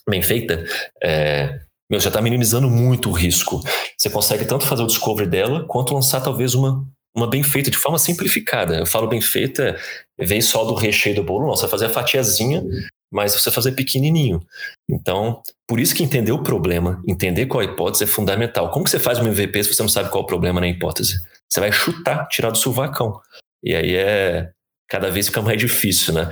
bem 0.08 0.22
feita, 0.22 0.64
é, 1.02 1.60
meu, 1.90 2.00
já 2.00 2.08
está 2.08 2.20
minimizando 2.20 2.68
muito 2.68 3.08
o 3.10 3.12
risco. 3.12 3.60
Você 3.98 4.08
consegue 4.10 4.44
tanto 4.44 4.66
fazer 4.66 4.82
o 4.82 4.86
discovery 4.86 5.28
dela, 5.28 5.66
quanto 5.66 5.94
lançar 5.94 6.20
talvez 6.20 6.54
uma, 6.54 6.86
uma 7.14 7.28
bem 7.28 7.42
feita, 7.42 7.70
de 7.70 7.76
forma 7.76 7.98
simplificada. 7.98 8.78
Eu 8.78 8.86
falo 8.86 9.08
bem 9.08 9.20
feita, 9.20 9.76
vem 10.18 10.40
só 10.40 10.64
do 10.64 10.74
recheio 10.74 11.16
do 11.16 11.24
bolo, 11.24 11.46
não, 11.46 11.56
você 11.56 11.62
vai 11.62 11.70
fazer 11.70 11.86
a 11.86 11.90
fatiazinha 11.90 12.62
mas 13.10 13.34
você 13.34 13.50
fazer 13.50 13.72
pequenininho. 13.72 14.40
Então, 14.88 15.42
por 15.66 15.80
isso 15.80 15.94
que 15.94 16.04
entender 16.04 16.32
o 16.32 16.42
problema, 16.42 17.02
entender 17.06 17.46
qual 17.46 17.60
a 17.60 17.64
hipótese 17.64 18.04
é 18.04 18.06
fundamental. 18.06 18.70
Como 18.70 18.84
que 18.84 18.90
você 18.90 19.00
faz 19.00 19.18
um 19.18 19.26
MVP 19.26 19.64
se 19.64 19.74
você 19.74 19.82
não 19.82 19.88
sabe 19.88 20.10
qual 20.10 20.22
é 20.22 20.24
o 20.24 20.28
problema 20.28 20.60
na 20.60 20.68
hipótese? 20.68 21.20
Você 21.48 21.60
vai 21.60 21.72
chutar, 21.72 22.28
tirar 22.28 22.50
do 22.50 22.58
suvacão. 22.58 23.20
E 23.62 23.74
aí 23.74 23.96
é 23.96 24.50
cada 24.88 25.10
vez 25.10 25.26
fica 25.26 25.42
mais 25.42 25.58
difícil, 25.58 26.14
né? 26.14 26.28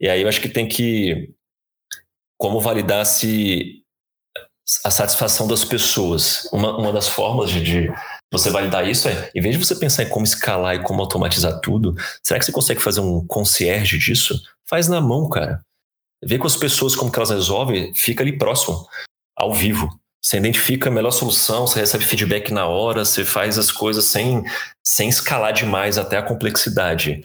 E 0.00 0.08
aí 0.08 0.22
eu 0.22 0.28
acho 0.28 0.40
que 0.40 0.48
tem 0.48 0.68
que 0.68 1.30
como 2.38 2.60
validar 2.60 3.04
se 3.06 3.82
a 4.84 4.90
satisfação 4.90 5.46
das 5.46 5.64
pessoas. 5.64 6.48
Uma, 6.52 6.76
uma 6.76 6.92
das 6.92 7.08
formas 7.08 7.50
de, 7.50 7.62
de 7.62 7.92
você 8.32 8.50
validar 8.50 8.88
isso 8.88 9.08
é, 9.08 9.30
em 9.34 9.40
vez 9.40 9.56
de 9.56 9.64
você 9.64 9.76
pensar 9.76 10.02
em 10.02 10.08
como 10.08 10.24
escalar 10.24 10.74
e 10.74 10.82
como 10.82 11.00
automatizar 11.00 11.60
tudo, 11.60 11.94
será 12.22 12.38
que 12.38 12.46
você 12.46 12.52
consegue 12.52 12.82
fazer 12.82 13.00
um 13.00 13.24
concierge 13.26 13.98
disso? 13.98 14.40
Faz 14.68 14.88
na 14.88 15.00
mão, 15.00 15.28
cara. 15.28 15.60
Vê 16.24 16.38
com 16.38 16.46
as 16.46 16.56
pessoas 16.56 16.96
como 16.96 17.12
que 17.12 17.18
elas 17.18 17.30
resolvem, 17.30 17.94
fica 17.94 18.22
ali 18.22 18.36
próximo, 18.36 18.86
ao 19.36 19.52
vivo. 19.52 19.88
Você 20.20 20.38
identifica 20.38 20.88
a 20.88 20.92
melhor 20.92 21.12
solução, 21.12 21.68
você 21.68 21.78
recebe 21.78 22.04
feedback 22.04 22.52
na 22.52 22.66
hora, 22.66 23.04
você 23.04 23.24
faz 23.24 23.58
as 23.58 23.70
coisas 23.70 24.06
sem, 24.06 24.42
sem 24.84 25.08
escalar 25.08 25.52
demais 25.52 25.98
até 25.98 26.16
a 26.16 26.22
complexidade. 26.22 27.22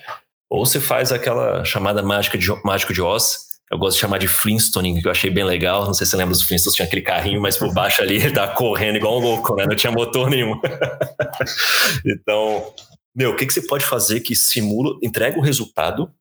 Ou 0.47 0.63
você 0.63 0.79
faz 0.79 1.11
aquela 1.11 1.63
chamada 1.65 2.03
mágica 2.03 2.37
de, 2.37 2.47
mágico 2.63 2.93
de 2.93 3.01
Oz, 3.01 3.50
eu 3.71 3.77
gosto 3.77 3.95
de 3.95 4.01
chamar 4.01 4.17
de 4.17 4.27
Flintstone, 4.27 5.01
que 5.01 5.07
eu 5.07 5.11
achei 5.11 5.29
bem 5.29 5.45
legal. 5.45 5.85
Não 5.85 5.93
sei 5.93 6.05
se 6.05 6.11
você 6.11 6.17
lembra 6.17 6.33
dos 6.33 6.43
Flintstones, 6.43 6.75
tinha 6.75 6.85
aquele 6.85 7.01
carrinho, 7.01 7.41
mas 7.41 7.57
por 7.57 7.73
baixo 7.73 8.01
ali 8.01 8.15
ele 8.15 8.31
tá 8.31 8.47
correndo 8.49 8.97
igual 8.97 9.17
um 9.17 9.21
louco, 9.21 9.55
né? 9.55 9.65
Não 9.65 9.75
tinha 9.75 9.91
motor 9.91 10.29
nenhum. 10.29 10.59
então, 12.05 12.73
meu, 13.15 13.31
o 13.31 13.35
que, 13.35 13.45
que 13.45 13.53
você 13.53 13.65
pode 13.65 13.85
fazer 13.85 14.19
que 14.19 14.35
simula, 14.35 14.97
entrega 15.01 15.39
o 15.39 15.41
resultado 15.41 16.11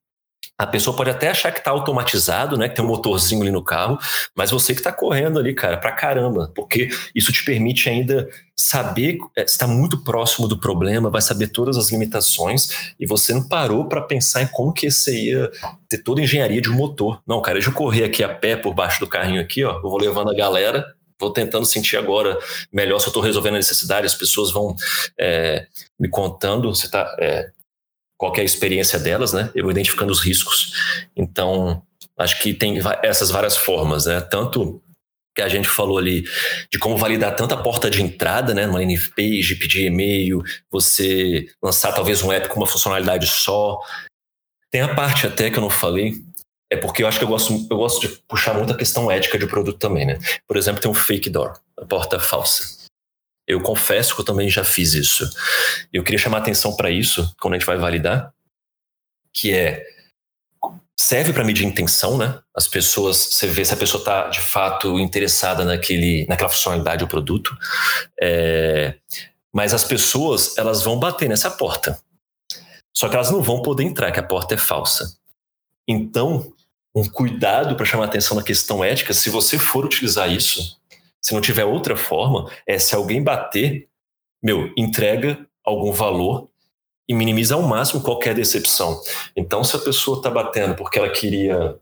a 0.60 0.66
pessoa 0.66 0.94
pode 0.94 1.08
até 1.08 1.30
achar 1.30 1.50
que 1.52 1.60
está 1.60 1.70
automatizado, 1.70 2.58
né? 2.58 2.68
Que 2.68 2.74
tem 2.74 2.84
um 2.84 2.88
motorzinho 2.88 3.40
ali 3.40 3.50
no 3.50 3.64
carro, 3.64 3.98
mas 4.36 4.50
você 4.50 4.74
que 4.74 4.80
está 4.80 4.92
correndo 4.92 5.38
ali, 5.38 5.54
cara, 5.54 5.78
pra 5.78 5.90
caramba, 5.90 6.52
porque 6.54 6.90
isso 7.14 7.32
te 7.32 7.42
permite 7.42 7.88
ainda 7.88 8.28
saber, 8.54 9.16
está 9.38 9.66
muito 9.66 10.04
próximo 10.04 10.46
do 10.46 10.60
problema, 10.60 11.08
vai 11.08 11.22
saber 11.22 11.46
todas 11.46 11.78
as 11.78 11.90
limitações 11.90 12.92
e 13.00 13.06
você 13.06 13.32
não 13.32 13.48
parou 13.48 13.88
para 13.88 14.02
pensar 14.02 14.42
em 14.42 14.48
como 14.48 14.70
que 14.70 14.90
você 14.90 15.30
ia 15.30 15.50
ter 15.88 16.02
toda 16.02 16.20
a 16.20 16.24
engenharia 16.24 16.60
de 16.60 16.68
um 16.68 16.74
motor. 16.74 17.22
Não, 17.26 17.40
cara, 17.40 17.54
deixa 17.54 17.70
eu 17.70 17.74
correr 17.74 18.04
aqui 18.04 18.22
a 18.22 18.28
pé 18.28 18.54
por 18.54 18.74
baixo 18.74 19.00
do 19.00 19.06
carrinho 19.06 19.40
aqui, 19.40 19.64
ó, 19.64 19.76
eu 19.76 19.80
vou 19.80 19.98
levando 19.98 20.30
a 20.30 20.34
galera, 20.34 20.84
vou 21.18 21.32
tentando 21.32 21.64
sentir 21.64 21.96
agora 21.96 22.38
melhor 22.70 22.98
se 22.98 23.06
eu 23.06 23.10
estou 23.10 23.22
resolvendo 23.22 23.54
a 23.54 23.58
necessidade, 23.58 24.04
as 24.04 24.14
pessoas 24.14 24.52
vão 24.52 24.76
é, 25.18 25.66
me 25.98 26.10
contando, 26.10 26.68
você 26.68 26.84
está 26.84 27.16
é, 27.18 27.48
qual 28.20 28.36
é 28.36 28.42
a 28.42 28.44
experiência 28.44 28.98
delas, 28.98 29.32
né? 29.32 29.50
Eu 29.54 29.62
vou 29.62 29.70
identificando 29.70 30.12
os 30.12 30.20
riscos. 30.20 30.74
Então, 31.16 31.82
acho 32.18 32.38
que 32.42 32.52
tem 32.52 32.78
essas 33.02 33.30
várias 33.30 33.56
formas, 33.56 34.04
né? 34.04 34.20
Tanto 34.20 34.82
que 35.34 35.40
a 35.40 35.48
gente 35.48 35.66
falou 35.66 35.96
ali 35.96 36.24
de 36.70 36.78
como 36.78 36.98
validar 36.98 37.34
tanta 37.34 37.56
porta 37.56 37.88
de 37.88 38.02
entrada, 38.02 38.52
né? 38.52 38.66
Numa 38.66 38.80
landing 38.80 38.98
pedir 39.58 39.86
e-mail, 39.86 40.42
você 40.70 41.48
lançar 41.62 41.94
talvez 41.94 42.22
um 42.22 42.30
app 42.30 42.46
com 42.48 42.60
uma 42.60 42.66
funcionalidade 42.66 43.26
só. 43.26 43.78
Tem 44.70 44.82
a 44.82 44.94
parte 44.94 45.26
até 45.26 45.50
que 45.50 45.56
eu 45.56 45.62
não 45.62 45.70
falei, 45.70 46.16
é 46.70 46.76
porque 46.76 47.02
eu 47.02 47.08
acho 47.08 47.18
que 47.18 47.24
eu 47.24 47.28
gosto, 47.28 47.66
eu 47.70 47.76
gosto 47.78 48.06
de 48.06 48.08
puxar 48.28 48.52
muito 48.52 48.74
a 48.74 48.76
questão 48.76 49.10
ética 49.10 49.38
de 49.38 49.46
produto 49.46 49.78
também, 49.78 50.04
né? 50.04 50.18
Por 50.46 50.58
exemplo, 50.58 50.82
tem 50.82 50.90
um 50.90 50.94
fake 50.94 51.30
door, 51.30 51.58
a 51.74 51.86
porta 51.86 52.20
falsa. 52.20 52.79
Eu 53.50 53.60
confesso 53.60 54.14
que 54.14 54.20
eu 54.20 54.24
também 54.24 54.48
já 54.48 54.62
fiz 54.62 54.94
isso. 54.94 55.28
Eu 55.92 56.04
queria 56.04 56.18
chamar 56.18 56.38
atenção 56.38 56.76
para 56.76 56.88
isso 56.88 57.34
quando 57.40 57.54
a 57.54 57.58
gente 57.58 57.66
vai 57.66 57.76
validar, 57.76 58.32
que 59.32 59.52
é 59.52 59.84
serve 60.96 61.32
para 61.32 61.42
medir 61.42 61.66
intenção, 61.66 62.16
né? 62.16 62.38
As 62.54 62.68
pessoas, 62.68 63.16
você 63.16 63.48
vê 63.48 63.64
se 63.64 63.74
a 63.74 63.76
pessoa 63.76 64.00
está 64.00 64.28
de 64.28 64.40
fato 64.40 65.00
interessada 65.00 65.64
naquele, 65.64 66.26
naquela 66.28 66.48
funcionalidade 66.48 67.02
ou 67.02 67.08
produto. 67.08 67.56
É, 68.20 68.94
mas 69.52 69.74
as 69.74 69.82
pessoas, 69.82 70.56
elas 70.56 70.82
vão 70.82 71.00
bater 71.00 71.28
nessa 71.28 71.50
porta. 71.50 71.98
Só 72.94 73.08
que 73.08 73.16
elas 73.16 73.32
não 73.32 73.42
vão 73.42 73.62
poder 73.62 73.82
entrar, 73.82 74.12
que 74.12 74.20
a 74.20 74.22
porta 74.22 74.54
é 74.54 74.58
falsa. 74.58 75.16
Então, 75.88 76.52
um 76.94 77.02
cuidado 77.04 77.74
para 77.74 77.86
chamar 77.86 78.04
atenção 78.04 78.36
na 78.36 78.44
questão 78.44 78.84
ética, 78.84 79.12
se 79.12 79.28
você 79.28 79.58
for 79.58 79.84
utilizar 79.84 80.30
isso, 80.30 80.79
se 81.22 81.34
não 81.34 81.40
tiver 81.40 81.64
outra 81.64 81.96
forma, 81.96 82.50
é 82.66 82.78
se 82.78 82.94
alguém 82.94 83.22
bater, 83.22 83.88
meu, 84.42 84.72
entrega 84.76 85.46
algum 85.64 85.92
valor 85.92 86.48
e 87.08 87.14
minimiza 87.14 87.54
ao 87.54 87.62
máximo 87.62 88.00
qualquer 88.00 88.34
decepção. 88.34 89.00
Então, 89.36 89.64
se 89.64 89.76
a 89.76 89.80
pessoa 89.80 90.18
está 90.18 90.30
batendo 90.30 90.74
porque 90.74 90.98
ela 90.98 91.10
queria, 91.10 91.76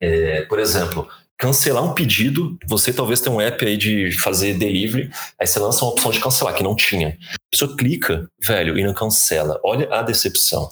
é, 0.00 0.42
por 0.42 0.58
exemplo, 0.58 1.08
cancelar 1.36 1.82
um 1.82 1.94
pedido, 1.94 2.58
você 2.68 2.92
talvez 2.92 3.20
tenha 3.20 3.34
um 3.34 3.40
app 3.40 3.64
aí 3.64 3.76
de 3.76 4.12
fazer 4.20 4.54
delivery, 4.54 5.10
aí 5.38 5.46
você 5.46 5.58
lança 5.58 5.84
uma 5.84 5.90
opção 5.90 6.10
de 6.10 6.20
cancelar, 6.20 6.54
que 6.54 6.62
não 6.62 6.76
tinha. 6.76 7.18
A 7.32 7.50
pessoa 7.50 7.76
clica, 7.76 8.30
velho, 8.46 8.78
e 8.78 8.84
não 8.84 8.94
cancela. 8.94 9.58
Olha 9.64 9.92
a 9.92 10.02
decepção. 10.02 10.70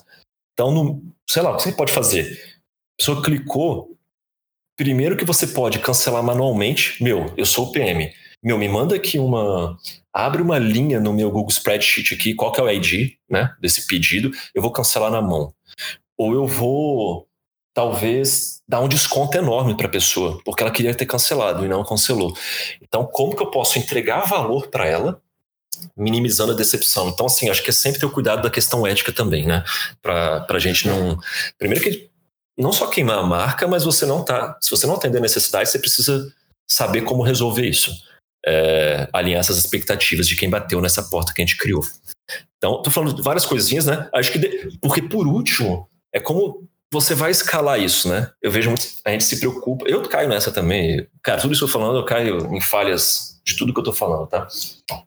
Então, 0.52 0.70
no, 0.70 1.02
sei 1.28 1.42
lá, 1.42 1.52
o 1.52 1.56
que 1.56 1.62
você 1.62 1.72
pode 1.72 1.90
fazer? 1.90 2.32
A 2.32 2.98
pessoa 2.98 3.22
clicou, 3.22 3.97
primeiro 4.78 5.16
que 5.16 5.24
você 5.24 5.48
pode 5.48 5.80
cancelar 5.80 6.22
manualmente, 6.22 7.02
meu, 7.02 7.34
eu 7.36 7.44
sou 7.44 7.66
o 7.66 7.72
PM, 7.72 8.10
meu, 8.40 8.56
me 8.56 8.68
manda 8.68 8.94
aqui 8.94 9.18
uma, 9.18 9.76
abre 10.12 10.40
uma 10.40 10.56
linha 10.56 11.00
no 11.00 11.12
meu 11.12 11.30
Google 11.32 11.50
Spreadsheet 11.50 12.14
aqui, 12.14 12.32
qual 12.32 12.52
que 12.52 12.60
é 12.60 12.62
o 12.62 12.70
ID, 12.70 13.14
né, 13.28 13.52
desse 13.60 13.88
pedido, 13.88 14.30
eu 14.54 14.62
vou 14.62 14.70
cancelar 14.70 15.10
na 15.10 15.20
mão. 15.20 15.52
Ou 16.16 16.32
eu 16.32 16.46
vou, 16.46 17.26
talvez, 17.74 18.62
dar 18.68 18.80
um 18.80 18.88
desconto 18.88 19.36
enorme 19.36 19.76
para 19.76 19.88
a 19.88 19.90
pessoa, 19.90 20.40
porque 20.44 20.62
ela 20.62 20.70
queria 20.70 20.94
ter 20.94 21.06
cancelado 21.06 21.64
e 21.64 21.68
não 21.68 21.84
cancelou. 21.84 22.32
Então, 22.80 23.04
como 23.04 23.34
que 23.34 23.42
eu 23.42 23.50
posso 23.50 23.80
entregar 23.80 24.26
valor 24.26 24.68
para 24.68 24.86
ela, 24.86 25.20
minimizando 25.96 26.52
a 26.52 26.56
decepção? 26.56 27.08
Então, 27.08 27.26
assim, 27.26 27.50
acho 27.50 27.64
que 27.64 27.70
é 27.70 27.72
sempre 27.72 27.98
ter 27.98 28.06
o 28.06 28.10
cuidado 28.10 28.42
da 28.42 28.50
questão 28.50 28.86
ética 28.86 29.10
também, 29.10 29.44
né, 29.44 29.64
para 30.00 30.46
a 30.48 30.58
gente 30.60 30.86
não... 30.86 31.18
Primeiro 31.58 31.82
que 31.82 32.07
não 32.58 32.72
só 32.72 32.88
queimar 32.88 33.18
a 33.18 33.22
marca, 33.22 33.66
mas 33.68 33.84
você 33.84 34.04
não 34.04 34.24
tá. 34.24 34.58
Se 34.60 34.70
você 34.70 34.86
não 34.86 34.96
atender 34.96 35.18
a 35.18 35.22
necessidade, 35.22 35.70
você 35.70 35.78
precisa 35.78 36.32
saber 36.68 37.02
como 37.02 37.22
resolver 37.22 37.66
isso. 37.66 37.92
É, 38.46 39.08
alinhar 39.12 39.40
essas 39.40 39.58
expectativas 39.58 40.26
de 40.26 40.36
quem 40.36 40.50
bateu 40.50 40.80
nessa 40.80 41.02
porta 41.02 41.32
que 41.32 41.40
a 41.40 41.44
gente 41.44 41.56
criou. 41.56 41.82
Então, 42.56 42.82
tô 42.82 42.90
falando 42.90 43.22
várias 43.22 43.46
coisinhas, 43.46 43.86
né? 43.86 44.08
Acho 44.12 44.32
que. 44.32 44.38
De, 44.38 44.78
porque, 44.80 45.02
por 45.02 45.26
último, 45.26 45.88
é 46.12 46.18
como 46.18 46.68
você 46.92 47.14
vai 47.14 47.30
escalar 47.30 47.80
isso, 47.80 48.08
né? 48.08 48.30
Eu 48.42 48.50
vejo 48.50 48.70
muito. 48.70 48.86
A 49.04 49.10
gente 49.10 49.24
se 49.24 49.38
preocupa. 49.38 49.86
Eu 49.88 50.02
caio 50.02 50.28
nessa 50.28 50.50
também. 50.50 51.06
Cara, 51.22 51.40
tudo 51.40 51.52
isso 51.52 51.60
que 51.60 51.70
eu 51.70 51.80
falando, 51.80 51.98
eu 51.98 52.04
caio 52.04 52.54
em 52.54 52.60
falhas 52.60 53.40
de 53.44 53.56
tudo 53.56 53.72
que 53.72 53.80
eu 53.80 53.84
tô 53.84 53.92
falando, 53.92 54.26
tá? 54.26 54.46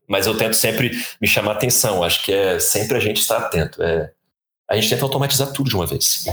Mas 0.07 0.27
eu 0.27 0.37
tento 0.37 0.53
sempre 0.53 0.91
me 1.19 1.27
chamar 1.27 1.53
atenção. 1.53 2.03
Acho 2.03 2.23
que 2.23 2.31
é 2.31 2.59
sempre 2.59 2.97
a 2.97 2.99
gente 2.99 3.21
estar 3.21 3.37
atento. 3.37 3.81
É, 3.83 4.11
a 4.71 4.75
gente 4.75 4.89
tenta 4.89 5.03
automatizar 5.03 5.51
tudo 5.51 5.69
de 5.69 5.75
uma 5.75 5.85
vez. 5.85 6.25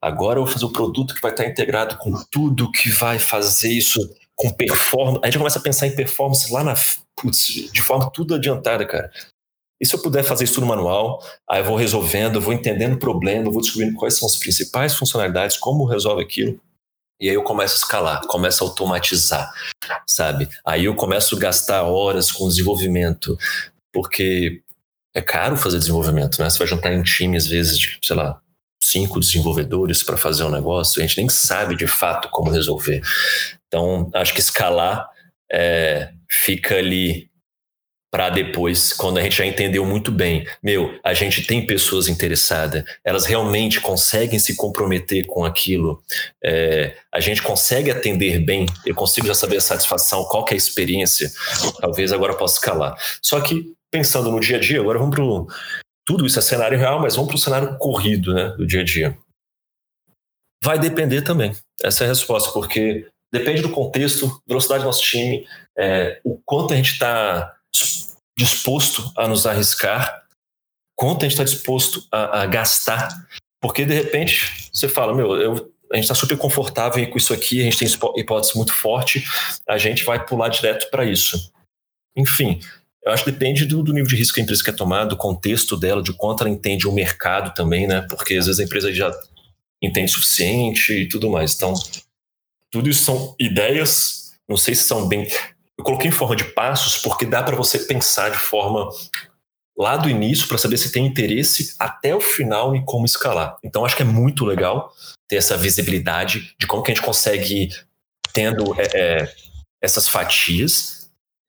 Agora 0.00 0.38
eu 0.38 0.44
vou 0.44 0.52
fazer 0.52 0.64
o 0.64 0.72
produto 0.72 1.14
que 1.14 1.20
vai 1.20 1.30
estar 1.30 1.44
integrado 1.46 1.98
com 1.98 2.12
tudo, 2.30 2.72
que 2.72 2.88
vai 2.88 3.18
fazer 3.18 3.70
isso 3.70 4.00
com 4.34 4.50
performance. 4.50 5.20
A 5.22 5.26
gente 5.26 5.36
começa 5.36 5.58
a 5.58 5.62
pensar 5.62 5.86
em 5.86 5.94
performance 5.94 6.50
lá 6.50 6.64
na. 6.64 6.74
Putz, 7.20 7.70
de 7.70 7.82
forma 7.82 8.10
tudo 8.10 8.34
adiantada, 8.34 8.86
cara. 8.86 9.12
E 9.78 9.84
se 9.86 9.94
eu 9.94 10.00
puder 10.00 10.24
fazer 10.24 10.44
isso 10.44 10.54
tudo 10.54 10.66
manual, 10.66 11.22
aí 11.48 11.60
eu 11.60 11.64
vou 11.64 11.76
resolvendo, 11.76 12.40
vou 12.40 12.54
entendendo 12.54 12.94
o 12.94 12.98
problema, 12.98 13.50
vou 13.50 13.60
descobrindo 13.60 13.96
quais 13.96 14.16
são 14.16 14.26
as 14.26 14.36
principais 14.36 14.94
funcionalidades, 14.94 15.58
como 15.58 15.84
resolve 15.84 16.22
aquilo. 16.22 16.58
E 17.20 17.28
aí 17.28 17.34
eu 17.34 17.42
começo 17.42 17.74
a 17.74 17.78
escalar, 17.78 18.26
começo 18.26 18.64
a 18.64 18.66
automatizar, 18.68 19.52
sabe? 20.06 20.48
Aí 20.64 20.86
eu 20.86 20.94
começo 20.94 21.36
a 21.36 21.38
gastar 21.38 21.82
horas 21.82 22.32
com 22.32 22.48
desenvolvimento, 22.48 23.36
porque 23.92 24.61
é 25.14 25.20
caro 25.20 25.56
fazer 25.56 25.78
desenvolvimento, 25.78 26.40
né? 26.40 26.48
Você 26.48 26.58
vai 26.58 26.66
juntar 26.66 26.92
em 26.92 27.02
time, 27.02 27.36
às 27.36 27.46
vezes, 27.46 27.78
de, 27.78 27.98
sei 28.02 28.16
lá, 28.16 28.40
cinco 28.82 29.20
desenvolvedores 29.20 30.02
para 30.02 30.16
fazer 30.16 30.44
um 30.44 30.50
negócio, 30.50 31.00
a 31.00 31.06
gente 31.06 31.18
nem 31.18 31.28
sabe 31.28 31.76
de 31.76 31.86
fato 31.86 32.28
como 32.30 32.50
resolver. 32.50 33.00
Então, 33.68 34.10
acho 34.14 34.34
que 34.34 34.40
escalar 34.40 35.08
é, 35.50 36.10
fica 36.28 36.76
ali 36.76 37.30
para 38.10 38.28
depois, 38.28 38.92
quando 38.92 39.16
a 39.16 39.22
gente 39.22 39.38
já 39.38 39.46
entendeu 39.46 39.86
muito 39.86 40.12
bem, 40.12 40.46
meu, 40.62 40.98
a 41.02 41.14
gente 41.14 41.46
tem 41.46 41.66
pessoas 41.66 42.08
interessadas, 42.08 42.84
elas 43.02 43.24
realmente 43.24 43.80
conseguem 43.80 44.38
se 44.38 44.54
comprometer 44.54 45.26
com 45.26 45.46
aquilo, 45.46 46.02
é, 46.44 46.94
a 47.10 47.20
gente 47.20 47.40
consegue 47.40 47.90
atender 47.90 48.38
bem, 48.44 48.66
eu 48.84 48.94
consigo 48.94 49.26
já 49.26 49.34
saber 49.34 49.56
a 49.56 49.62
satisfação, 49.62 50.24
qual 50.24 50.44
que 50.44 50.52
é 50.52 50.56
a 50.56 50.58
experiência, 50.58 51.32
talvez 51.80 52.12
agora 52.12 52.34
possa 52.34 52.58
escalar. 52.58 52.94
Só 53.22 53.40
que 53.40 53.72
pensando 53.92 54.30
no 54.30 54.40
dia 54.40 54.56
a 54.56 54.60
dia, 54.60 54.80
agora 54.80 54.98
vamos 54.98 55.14
para 55.14 55.24
tudo 56.04 56.26
isso 56.26 56.38
é 56.38 56.42
cenário 56.42 56.78
real, 56.78 57.00
mas 57.00 57.14
vamos 57.14 57.28
para 57.28 57.36
o 57.36 57.40
cenário 57.40 57.78
corrido, 57.78 58.34
né, 58.34 58.48
do 58.56 58.66
dia 58.66 58.80
a 58.80 58.84
dia. 58.84 59.16
Vai 60.64 60.78
depender 60.78 61.22
também. 61.22 61.56
Essa 61.82 62.04
é 62.04 62.06
a 62.06 62.08
resposta, 62.08 62.50
porque 62.52 63.08
depende 63.32 63.62
do 63.62 63.70
contexto, 63.70 64.40
velocidade 64.46 64.82
do 64.82 64.86
nosso 64.86 65.02
time, 65.02 65.46
é, 65.78 66.20
o 66.24 66.40
quanto 66.44 66.72
a 66.72 66.76
gente 66.76 66.92
está 66.92 67.56
disposto 68.36 69.12
a 69.16 69.28
nos 69.28 69.46
arriscar, 69.46 70.24
quanto 70.96 71.24
a 71.24 71.28
gente 71.28 71.32
está 71.32 71.44
disposto 71.44 72.06
a, 72.10 72.42
a, 72.42 72.46
gastar, 72.46 73.26
porque 73.60 73.84
de 73.84 73.94
repente 73.94 74.70
você 74.72 74.88
fala, 74.88 75.14
meu, 75.14 75.36
eu, 75.36 75.72
a 75.92 75.96
gente 75.96 76.04
está 76.04 76.14
super 76.14 76.36
confortável 76.36 77.08
com 77.10 77.18
isso 77.18 77.32
aqui, 77.32 77.60
a 77.60 77.64
gente 77.64 77.78
tem 77.78 78.20
hipótese 78.20 78.56
muito 78.56 78.72
forte, 78.72 79.24
a 79.68 79.78
gente 79.78 80.04
vai 80.04 80.24
pular 80.24 80.48
direto 80.48 80.90
para 80.90 81.04
isso. 81.04 81.52
Enfim, 82.16 82.60
eu 83.04 83.12
acho 83.12 83.24
que 83.24 83.32
depende 83.32 83.64
do, 83.64 83.82
do, 83.82 83.92
nível 83.92 84.08
de 84.08 84.16
risco 84.16 84.34
que 84.34 84.40
a 84.40 84.44
empresa 84.44 84.62
quer 84.62 84.76
tomar, 84.76 85.04
do 85.04 85.16
contexto 85.16 85.76
dela, 85.76 86.02
de 86.02 86.12
quanto 86.12 86.42
ela 86.42 86.50
entende 86.50 86.86
o 86.86 86.92
mercado 86.92 87.52
também, 87.52 87.86
né? 87.86 88.02
Porque 88.08 88.34
às 88.34 88.46
vezes 88.46 88.60
a 88.60 88.64
empresa 88.64 88.92
já 88.92 89.10
entende 89.82 90.12
o 90.12 90.14
suficiente 90.14 90.92
e 90.92 91.08
tudo 91.08 91.28
mais. 91.28 91.54
Então, 91.54 91.74
tudo 92.70 92.88
isso 92.88 93.04
são 93.04 93.34
ideias, 93.40 94.34
não 94.48 94.56
sei 94.56 94.74
se 94.74 94.84
são 94.84 95.08
bem. 95.08 95.26
Eu 95.76 95.84
coloquei 95.84 96.08
em 96.08 96.12
forma 96.12 96.36
de 96.36 96.44
passos 96.44 96.96
porque 96.98 97.26
dá 97.26 97.42
para 97.42 97.56
você 97.56 97.80
pensar 97.80 98.30
de 98.30 98.38
forma 98.38 98.88
lá 99.76 99.96
do 99.96 100.08
início 100.08 100.46
para 100.46 100.58
saber 100.58 100.76
se 100.76 100.92
tem 100.92 101.04
interesse 101.04 101.74
até 101.80 102.14
o 102.14 102.20
final 102.20 102.76
e 102.76 102.84
como 102.84 103.04
escalar. 103.04 103.56
Então, 103.64 103.84
acho 103.84 103.96
que 103.96 104.02
é 104.02 104.06
muito 104.06 104.44
legal 104.44 104.92
ter 105.28 105.36
essa 105.36 105.56
visibilidade 105.56 106.54
de 106.56 106.68
como 106.68 106.84
que 106.84 106.92
a 106.92 106.94
gente 106.94 107.04
consegue 107.04 107.70
tendo 108.32 108.80
é, 108.80 108.86
é, 108.94 109.34
essas 109.80 110.06
fatias 110.06 111.01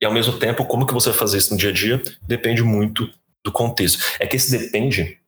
e 0.04 0.06
ao 0.06 0.12
mesmo 0.12 0.38
tempo, 0.38 0.66
como 0.66 0.86
que 0.86 0.92
você 0.92 1.08
vai 1.08 1.18
fazer 1.18 1.38
isso 1.38 1.50
no 1.50 1.56
dia 1.58 1.70
a 1.70 1.72
dia 1.72 2.02
depende 2.20 2.62
muito 2.62 3.10
do 3.42 3.50
contexto. 3.50 4.04
É 4.20 4.26
que 4.26 4.36
esse 4.36 4.50
depende. 4.50 5.18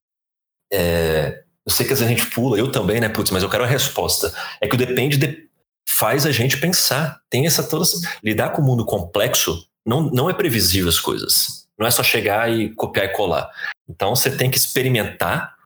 É, 0.71 1.45
eu 1.65 1.73
sei 1.73 1.87
que 1.87 1.95
às 1.95 2.01
vezes 2.01 2.15
a 2.15 2.15
gente 2.15 2.31
pula, 2.31 2.59
eu 2.59 2.71
também, 2.71 3.01
né? 3.01 3.09
Putz, 3.09 3.31
mas 3.31 3.43
eu 3.43 3.49
quero 3.49 3.65
a 3.65 3.67
resposta. 3.67 4.35
É 4.61 4.69
que 4.69 4.75
o 4.75 4.79
depende 4.79 5.17
de, 5.17 5.49
faz 5.89 6.27
a 6.27 6.31
gente 6.31 6.59
pensar. 6.59 7.23
Tem 7.31 7.47
essa 7.47 7.67
toda. 7.67 7.87
Lidar 8.23 8.51
com 8.51 8.61
o 8.61 8.65
mundo 8.67 8.85
complexo 8.85 9.67
não, 9.83 10.11
não 10.11 10.29
é 10.29 10.35
previsível 10.35 10.91
as 10.91 11.01
coisas. 11.01 11.67
Não 11.79 11.87
é 11.87 11.91
só 11.91 12.03
chegar 12.03 12.53
e 12.53 12.69
copiar 12.75 13.07
e 13.07 13.15
colar. 13.15 13.51
Então 13.89 14.15
você 14.15 14.31
tem 14.31 14.51
que 14.51 14.59
experimentar 14.59 15.57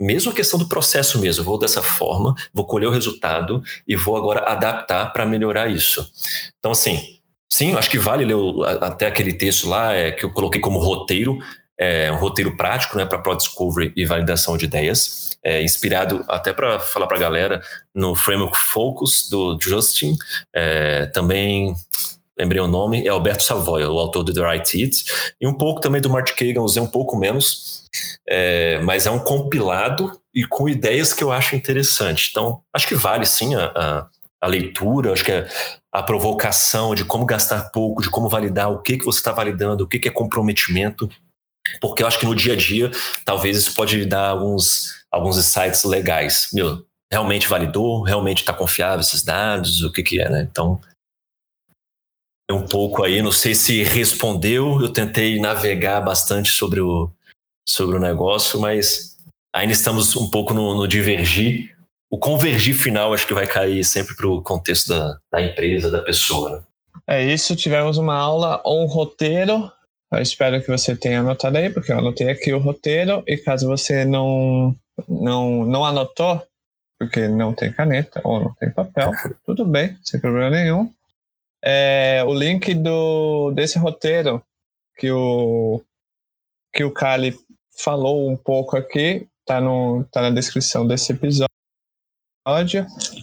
mesmo 0.00 0.30
a 0.30 0.34
questão 0.34 0.60
do 0.60 0.68
processo 0.68 1.18
mesmo, 1.18 1.42
vou 1.42 1.58
dessa 1.58 1.82
forma, 1.82 2.36
vou 2.54 2.64
colher 2.64 2.86
o 2.86 2.92
resultado 2.92 3.64
e 3.84 3.96
vou 3.96 4.16
agora 4.16 4.48
adaptar 4.48 5.12
para 5.12 5.26
melhorar 5.26 5.66
isso. 5.66 6.08
Então, 6.56 6.70
assim, 6.70 7.17
Sim, 7.58 7.74
acho 7.74 7.90
que 7.90 7.98
vale 7.98 8.24
ler 8.24 8.36
o, 8.36 8.62
até 8.62 9.08
aquele 9.08 9.32
texto 9.32 9.68
lá 9.68 9.92
é, 9.92 10.12
que 10.12 10.24
eu 10.24 10.30
coloquei 10.30 10.60
como 10.60 10.78
roteiro, 10.78 11.40
é, 11.76 12.08
um 12.12 12.16
roteiro 12.16 12.56
prático 12.56 12.96
né, 12.96 13.04
para 13.04 13.18
Product 13.18 13.48
Discovery 13.48 13.92
e 13.96 14.06
validação 14.06 14.56
de 14.56 14.66
ideias, 14.66 15.36
é, 15.42 15.60
inspirado 15.60 16.24
até 16.28 16.52
para 16.52 16.78
falar 16.78 17.08
para 17.08 17.16
a 17.16 17.20
galera 17.20 17.60
no 17.92 18.14
Framework 18.14 18.56
Focus 18.56 19.28
do 19.28 19.58
Justin, 19.60 20.16
é, 20.54 21.06
também 21.06 21.74
lembrei 22.38 22.62
o 22.62 22.68
nome, 22.68 23.04
é 23.04 23.08
Alberto 23.08 23.42
Savoia, 23.42 23.90
o 23.90 23.98
autor 23.98 24.22
do 24.22 24.32
The 24.32 24.52
Right 24.52 24.80
It, 24.80 25.04
e 25.40 25.44
um 25.44 25.52
pouco 25.52 25.80
também 25.80 26.00
do 26.00 26.08
Martin 26.08 26.34
Kagan, 26.34 26.62
usei 26.62 26.80
um 26.80 26.86
pouco 26.86 27.16
menos, 27.16 27.88
é, 28.28 28.78
mas 28.84 29.04
é 29.04 29.10
um 29.10 29.18
compilado 29.18 30.12
e 30.32 30.44
com 30.44 30.68
ideias 30.68 31.12
que 31.12 31.24
eu 31.24 31.32
acho 31.32 31.56
interessante. 31.56 32.28
Então, 32.30 32.60
acho 32.72 32.86
que 32.86 32.94
vale 32.94 33.26
sim 33.26 33.56
a, 33.56 33.72
a, 33.74 34.06
a 34.40 34.46
leitura, 34.46 35.12
acho 35.12 35.24
que 35.24 35.32
é 35.32 35.48
a 35.92 36.02
provocação 36.02 36.94
de 36.94 37.04
como 37.04 37.26
gastar 37.26 37.70
pouco, 37.70 38.02
de 38.02 38.10
como 38.10 38.28
validar 38.28 38.70
o 38.70 38.80
que, 38.80 38.98
que 38.98 39.04
você 39.04 39.18
está 39.18 39.32
validando, 39.32 39.84
o 39.84 39.88
que, 39.88 39.98
que 39.98 40.08
é 40.08 40.12
comprometimento, 40.12 41.08
porque 41.80 42.02
eu 42.02 42.06
acho 42.06 42.18
que 42.18 42.26
no 42.26 42.34
dia 42.34 42.52
a 42.52 42.56
dia 42.56 42.90
talvez 43.24 43.56
isso 43.56 43.74
pode 43.74 44.04
dar 44.04 44.28
alguns, 44.28 45.04
alguns 45.10 45.36
insights 45.36 45.84
legais. 45.84 46.50
Meu, 46.52 46.84
realmente 47.12 47.48
validou? 47.48 48.02
Realmente 48.02 48.38
está 48.38 48.52
confiável 48.52 49.00
esses 49.00 49.22
dados? 49.22 49.82
O 49.82 49.92
que, 49.92 50.02
que 50.02 50.20
é, 50.20 50.28
né? 50.28 50.48
Então, 50.50 50.80
é 52.50 52.54
um 52.54 52.66
pouco 52.66 53.04
aí, 53.04 53.20
não 53.20 53.32
sei 53.32 53.54
se 53.54 53.82
respondeu, 53.82 54.80
eu 54.80 54.90
tentei 54.90 55.38
navegar 55.38 56.00
bastante 56.00 56.50
sobre 56.50 56.80
o, 56.80 57.10
sobre 57.68 57.96
o 57.96 58.00
negócio, 58.00 58.58
mas 58.58 59.18
ainda 59.54 59.72
estamos 59.72 60.16
um 60.16 60.30
pouco 60.30 60.54
no, 60.54 60.74
no 60.74 60.88
divergir, 60.88 61.76
o 62.10 62.18
convergir 62.18 62.74
final 62.74 63.12
acho 63.12 63.26
que 63.26 63.34
vai 63.34 63.46
cair 63.46 63.84
sempre 63.84 64.14
para 64.14 64.28
o 64.28 64.42
contexto 64.42 64.88
da, 64.88 65.18
da 65.30 65.42
empresa, 65.42 65.90
da 65.90 66.02
pessoa. 66.02 66.50
Né? 66.50 66.62
É 67.06 67.24
isso, 67.24 67.56
tivemos 67.56 67.98
uma 67.98 68.16
aula 68.16 68.60
ou 68.64 68.82
um 68.82 68.86
roteiro. 68.86 69.70
Eu 70.10 70.22
espero 70.22 70.60
que 70.62 70.68
você 70.68 70.96
tenha 70.96 71.20
anotado 71.20 71.58
aí, 71.58 71.68
porque 71.68 71.92
eu 71.92 71.98
anotei 71.98 72.30
aqui 72.30 72.52
o 72.52 72.58
roteiro, 72.58 73.22
e 73.26 73.36
caso 73.36 73.66
você 73.66 74.06
não, 74.06 74.74
não, 75.06 75.66
não 75.66 75.84
anotou, 75.84 76.42
porque 76.98 77.28
não 77.28 77.52
tem 77.52 77.70
caneta 77.70 78.20
ou 78.24 78.40
não 78.40 78.54
tem 78.54 78.70
papel, 78.70 79.12
tudo 79.44 79.66
bem, 79.66 79.96
sem 80.02 80.18
problema 80.18 80.50
nenhum. 80.50 80.90
É, 81.62 82.22
o 82.26 82.32
link 82.32 82.72
do, 82.72 83.50
desse 83.50 83.78
roteiro 83.78 84.42
que 84.96 85.10
o, 85.10 85.82
que 86.72 86.84
o 86.84 86.92
Kali 86.92 87.36
falou 87.78 88.30
um 88.30 88.36
pouco 88.36 88.76
aqui, 88.76 89.26
tá, 89.44 89.60
no, 89.60 90.04
tá 90.10 90.22
na 90.22 90.30
descrição 90.30 90.86
desse 90.86 91.12
episódio. 91.12 91.57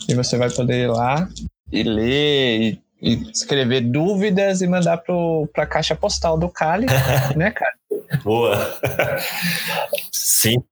E 0.07 0.13
você 0.13 0.37
vai 0.37 0.49
poder 0.49 0.83
ir 0.83 0.87
lá 0.87 1.27
e 1.71 1.83
ler 1.83 2.59
e, 2.61 2.81
e 3.01 3.31
escrever 3.31 3.81
dúvidas 3.81 4.61
e 4.61 4.67
mandar 4.67 4.97
para 4.97 5.63
a 5.63 5.67
caixa 5.67 5.95
postal 5.95 6.37
do 6.37 6.49
Kali, 6.49 6.85
né, 7.35 7.51
cara? 7.51 7.73
Boa! 8.23 8.77
Sim. 10.11 10.63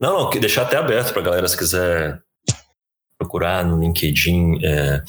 Não, 0.00 0.24
não, 0.24 0.30
deixar 0.30 0.62
até 0.62 0.76
aberto 0.76 1.12
para 1.12 1.22
galera 1.22 1.48
se 1.48 1.56
quiser 1.56 2.20
procurar 3.18 3.64
no 3.64 3.80
LinkedIn. 3.80 4.64
É 4.64 5.02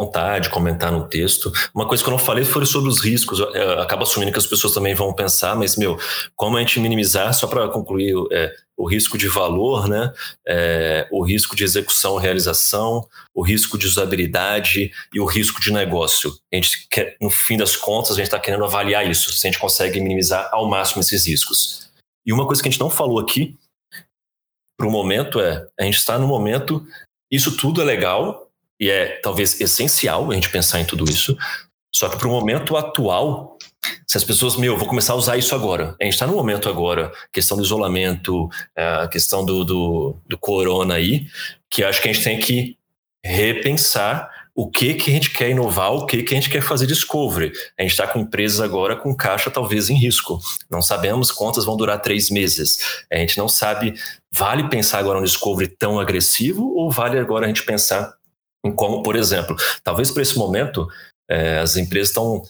vontade, 0.00 0.48
comentar 0.48 0.90
no 0.90 1.06
texto. 1.06 1.52
Uma 1.74 1.86
coisa 1.86 2.02
que 2.02 2.08
eu 2.08 2.12
não 2.12 2.18
falei 2.18 2.42
foi 2.42 2.64
sobre 2.64 2.88
os 2.88 3.00
riscos. 3.00 3.38
Eu 3.38 3.80
acabo 3.82 4.02
assumindo 4.02 4.32
que 4.32 4.38
as 4.38 4.46
pessoas 4.46 4.72
também 4.72 4.94
vão 4.94 5.12
pensar, 5.12 5.54
mas, 5.54 5.76
meu, 5.76 5.98
como 6.34 6.56
a 6.56 6.60
gente 6.60 6.80
minimizar, 6.80 7.34
só 7.34 7.46
para 7.46 7.68
concluir, 7.68 8.14
é, 8.32 8.50
o 8.80 8.88
risco 8.88 9.18
de 9.18 9.28
valor, 9.28 9.86
né? 9.86 10.10
É, 10.48 11.06
o 11.12 11.22
risco 11.22 11.54
de 11.54 11.64
execução 11.64 12.16
realização, 12.16 13.06
o 13.34 13.42
risco 13.42 13.76
de 13.76 13.86
usabilidade 13.86 14.90
e 15.12 15.20
o 15.20 15.26
risco 15.26 15.60
de 15.60 15.70
negócio. 15.70 16.34
A 16.50 16.56
gente 16.56 16.88
quer, 16.88 17.14
no 17.20 17.28
fim 17.28 17.58
das 17.58 17.76
contas, 17.76 18.12
a 18.12 18.14
gente 18.14 18.24
está 18.28 18.40
querendo 18.40 18.64
avaliar 18.64 19.08
isso, 19.08 19.30
se 19.32 19.46
a 19.46 19.50
gente 19.50 19.60
consegue 19.60 20.00
minimizar 20.00 20.48
ao 20.50 20.66
máximo 20.66 21.02
esses 21.02 21.26
riscos. 21.26 21.90
E 22.24 22.32
uma 22.32 22.46
coisa 22.46 22.62
que 22.62 22.68
a 22.68 22.70
gente 22.70 22.80
não 22.80 22.88
falou 22.88 23.18
aqui, 23.18 23.54
para 24.78 24.88
o 24.88 24.90
momento, 24.90 25.40
é 25.40 25.68
a 25.78 25.84
gente 25.84 25.98
está 25.98 26.18
no 26.18 26.26
momento, 26.26 26.82
isso 27.30 27.58
tudo 27.58 27.82
é 27.82 27.84
legal, 27.84 28.50
e 28.80 28.88
é 28.88 29.20
talvez 29.20 29.60
essencial 29.60 30.30
a 30.30 30.34
gente 30.34 30.48
pensar 30.48 30.80
em 30.80 30.86
tudo 30.86 31.04
isso. 31.04 31.36
Só 31.94 32.08
que 32.08 32.16
para 32.16 32.28
o 32.28 32.30
momento 32.30 32.78
atual, 32.78 33.58
se 34.06 34.16
as 34.16 34.24
pessoas, 34.24 34.56
meu, 34.56 34.76
vou 34.76 34.88
começar 34.88 35.12
a 35.12 35.16
usar 35.16 35.36
isso 35.36 35.54
agora. 35.54 35.94
A 36.00 36.04
gente 36.04 36.14
está 36.14 36.26
no 36.26 36.34
momento 36.34 36.68
agora, 36.68 37.12
questão 37.32 37.56
do 37.56 37.62
isolamento, 37.62 38.48
é, 38.76 38.84
a 38.84 39.08
questão 39.08 39.44
do, 39.44 39.64
do, 39.64 40.16
do 40.28 40.38
corona 40.38 40.94
aí, 40.94 41.26
que 41.70 41.84
acho 41.84 42.02
que 42.02 42.08
a 42.08 42.12
gente 42.12 42.24
tem 42.24 42.38
que 42.38 42.76
repensar 43.24 44.30
o 44.54 44.68
que 44.68 44.94
que 44.94 45.10
a 45.10 45.14
gente 45.14 45.30
quer 45.30 45.50
inovar, 45.50 45.92
o 45.92 46.06
que 46.06 46.22
que 46.22 46.34
a 46.34 46.36
gente 46.36 46.50
quer 46.50 46.60
fazer 46.60 46.86
discovery. 46.86 47.52
A 47.78 47.82
gente 47.82 47.92
está 47.92 48.06
com 48.06 48.18
empresas 48.18 48.60
agora 48.60 48.96
com 48.96 49.14
caixa 49.14 49.50
talvez 49.50 49.88
em 49.88 49.94
risco. 49.94 50.38
Não 50.68 50.82
sabemos 50.82 51.30
quantas 51.30 51.64
vão 51.64 51.76
durar 51.76 52.00
três 52.02 52.30
meses. 52.30 53.04
A 53.10 53.16
gente 53.16 53.38
não 53.38 53.48
sabe, 53.48 53.94
vale 54.30 54.68
pensar 54.68 54.98
agora 54.98 55.18
um 55.18 55.22
discovery 55.22 55.68
tão 55.68 55.98
agressivo 55.98 56.74
ou 56.74 56.90
vale 56.90 57.18
agora 57.18 57.46
a 57.46 57.48
gente 57.48 57.62
pensar 57.62 58.12
em 58.64 58.72
como, 58.72 59.02
por 59.02 59.16
exemplo, 59.16 59.56
talvez 59.82 60.10
para 60.10 60.22
esse 60.22 60.36
momento 60.36 60.86
é, 61.30 61.58
as 61.58 61.76
empresas 61.76 62.08
estão 62.08 62.42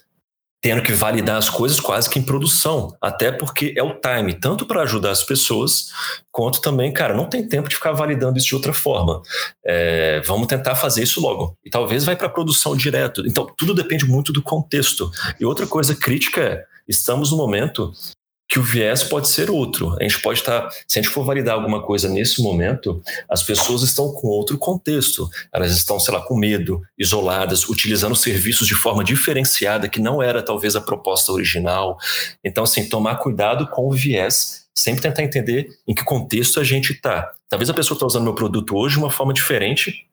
tendo 0.63 0.83
que 0.83 0.93
validar 0.93 1.37
as 1.37 1.49
coisas 1.49 1.81
quase 1.81 2.09
que 2.09 2.19
em 2.19 2.23
produção, 2.23 2.95
até 3.01 3.33
porque 3.33 3.73
é 3.77 3.83
o 3.83 3.99
time, 3.99 4.35
tanto 4.35 4.67
para 4.67 4.83
ajudar 4.83 5.11
as 5.11 5.25
pessoas, 5.25 5.91
quanto 6.31 6.61
também, 6.61 6.93
cara, 6.93 7.15
não 7.15 7.27
tem 7.27 7.47
tempo 7.47 7.69
de 7.69 7.77
ficar 7.77 7.93
validando 7.93 8.39
isso 8.39 8.49
de 8.49 8.55
outra 8.55 8.73
forma. 8.73 9.23
É, 9.65 10.21
vamos 10.21 10.47
tentar 10.47 10.75
fazer 10.75 11.03
isso 11.03 11.21
logo. 11.21 11.57
E 11.65 11.71
talvez 11.71 12.05
vai 12.05 12.15
para 12.15 12.29
produção 12.29 12.77
direto. 12.77 13.27
Então, 13.27 13.47
tudo 13.57 13.75
depende 13.75 14.05
muito 14.05 14.33
do 14.33 14.43
contexto. 14.43 15.11
E 15.39 15.45
outra 15.45 15.67
coisa 15.67 15.95
crítica 15.95 16.41
é, 16.43 16.65
estamos 16.87 17.31
no 17.31 17.39
momento 17.39 17.93
que 18.51 18.59
o 18.59 18.63
viés 18.65 19.05
pode 19.05 19.29
ser 19.29 19.49
outro. 19.49 19.97
A 20.01 20.03
gente 20.03 20.21
pode 20.21 20.41
estar, 20.41 20.63
tá, 20.63 20.71
se 20.85 20.99
a 20.99 21.03
gente 21.03 21.13
for 21.13 21.25
validar 21.25 21.55
alguma 21.55 21.81
coisa 21.81 22.09
nesse 22.09 22.43
momento, 22.43 23.01
as 23.29 23.45
pessoas 23.45 23.83
estão 23.83 24.13
com 24.13 24.27
outro 24.27 24.59
contexto. 24.59 25.31
Elas 25.53 25.71
estão, 25.71 26.01
sei 26.01 26.13
lá, 26.13 26.21
com 26.21 26.37
medo, 26.37 26.83
isoladas, 26.99 27.69
utilizando 27.69 28.17
serviços 28.17 28.67
de 28.67 28.75
forma 28.75 29.05
diferenciada, 29.05 29.89
que 29.89 30.01
não 30.01 30.21
era 30.21 30.43
talvez 30.43 30.75
a 30.75 30.81
proposta 30.81 31.31
original. 31.31 31.97
Então, 32.45 32.65
assim, 32.65 32.89
tomar 32.89 33.19
cuidado 33.19 33.69
com 33.69 33.87
o 33.87 33.93
viés, 33.93 34.67
sempre 34.75 35.01
tentar 35.01 35.23
entender 35.23 35.69
em 35.87 35.95
que 35.95 36.03
contexto 36.03 36.59
a 36.59 36.65
gente 36.65 36.93
está. 36.93 37.31
Talvez 37.49 37.71
a 37.71 37.75
pessoa 37.75 37.95
está 37.95 38.05
usando 38.05 38.25
meu 38.25 38.35
produto 38.35 38.77
hoje 38.77 38.97
de 38.97 39.01
uma 39.01 39.11
forma 39.11 39.33
diferente. 39.33 40.09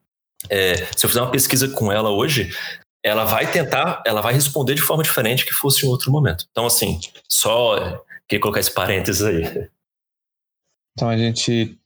É, 0.48 0.76
se 0.96 1.04
eu 1.04 1.08
fizer 1.08 1.22
uma 1.22 1.32
pesquisa 1.32 1.68
com 1.70 1.90
ela 1.90 2.10
hoje, 2.10 2.52
ela 3.02 3.24
vai 3.24 3.50
tentar, 3.50 4.00
ela 4.06 4.20
vai 4.20 4.32
responder 4.32 4.74
de 4.74 4.82
forma 4.82 5.02
diferente 5.02 5.44
que 5.44 5.52
fosse 5.52 5.84
em 5.84 5.88
outro 5.88 6.12
momento. 6.12 6.46
Então, 6.52 6.66
assim, 6.66 7.00
só 7.28 8.04
Queria 8.28 8.42
colocar 8.42 8.60
esse 8.60 8.72
parênteses 8.72 9.22
aí. 9.22 9.68
Então 10.92 11.08
a 11.08 11.16
gente 11.16 11.78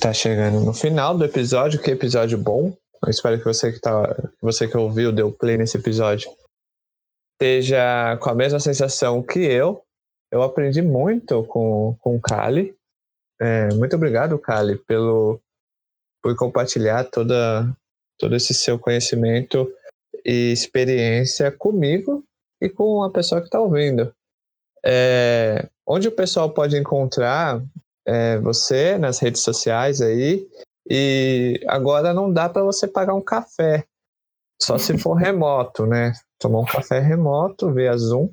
tá 0.00 0.12
chegando 0.12 0.60
no 0.60 0.72
final 0.72 1.16
do 1.16 1.24
episódio, 1.24 1.82
que 1.82 1.90
episódio 1.90 2.38
bom. 2.38 2.76
Eu 3.02 3.10
espero 3.10 3.38
que 3.38 3.44
você 3.44 3.72
que, 3.72 3.80
tá, 3.80 4.14
você 4.40 4.68
que 4.68 4.76
ouviu, 4.76 5.12
deu 5.12 5.32
play 5.32 5.56
nesse 5.56 5.76
episódio, 5.76 6.30
esteja 7.32 8.16
com 8.18 8.30
a 8.30 8.34
mesma 8.34 8.60
sensação 8.60 9.22
que 9.22 9.40
eu. 9.40 9.82
Eu 10.30 10.42
aprendi 10.42 10.82
muito 10.82 11.44
com, 11.44 11.96
com 12.00 12.16
o 12.16 12.20
Kali. 12.20 12.76
É, 13.40 13.68
muito 13.74 13.96
obrigado, 13.96 14.38
Kali, 14.38 14.76
pelo, 14.76 15.40
por 16.22 16.36
compartilhar 16.36 17.04
toda, 17.04 17.74
todo 18.18 18.36
esse 18.36 18.52
seu 18.52 18.78
conhecimento 18.78 19.72
e 20.24 20.52
experiência 20.52 21.50
comigo 21.50 22.24
e 22.60 22.68
com 22.68 23.02
a 23.02 23.10
pessoa 23.10 23.40
que 23.40 23.46
está 23.46 23.60
ouvindo. 23.60 24.12
É, 24.84 25.68
onde 25.88 26.06
o 26.06 26.12
pessoal 26.12 26.50
pode 26.50 26.76
encontrar 26.76 27.62
é, 28.06 28.38
você 28.38 28.98
nas 28.98 29.18
redes 29.18 29.42
sociais 29.42 30.02
aí. 30.02 30.46
E 30.88 31.60
agora 31.66 32.12
não 32.12 32.30
dá 32.30 32.48
para 32.48 32.62
você 32.62 32.86
pagar 32.86 33.14
um 33.14 33.22
café, 33.22 33.84
só 34.60 34.76
se 34.76 34.98
for 34.98 35.14
remoto, 35.20 35.86
né? 35.86 36.12
Tomar 36.38 36.60
um 36.60 36.64
café 36.64 37.00
remoto, 37.00 37.72
via 37.72 37.96
Zoom. 37.96 38.28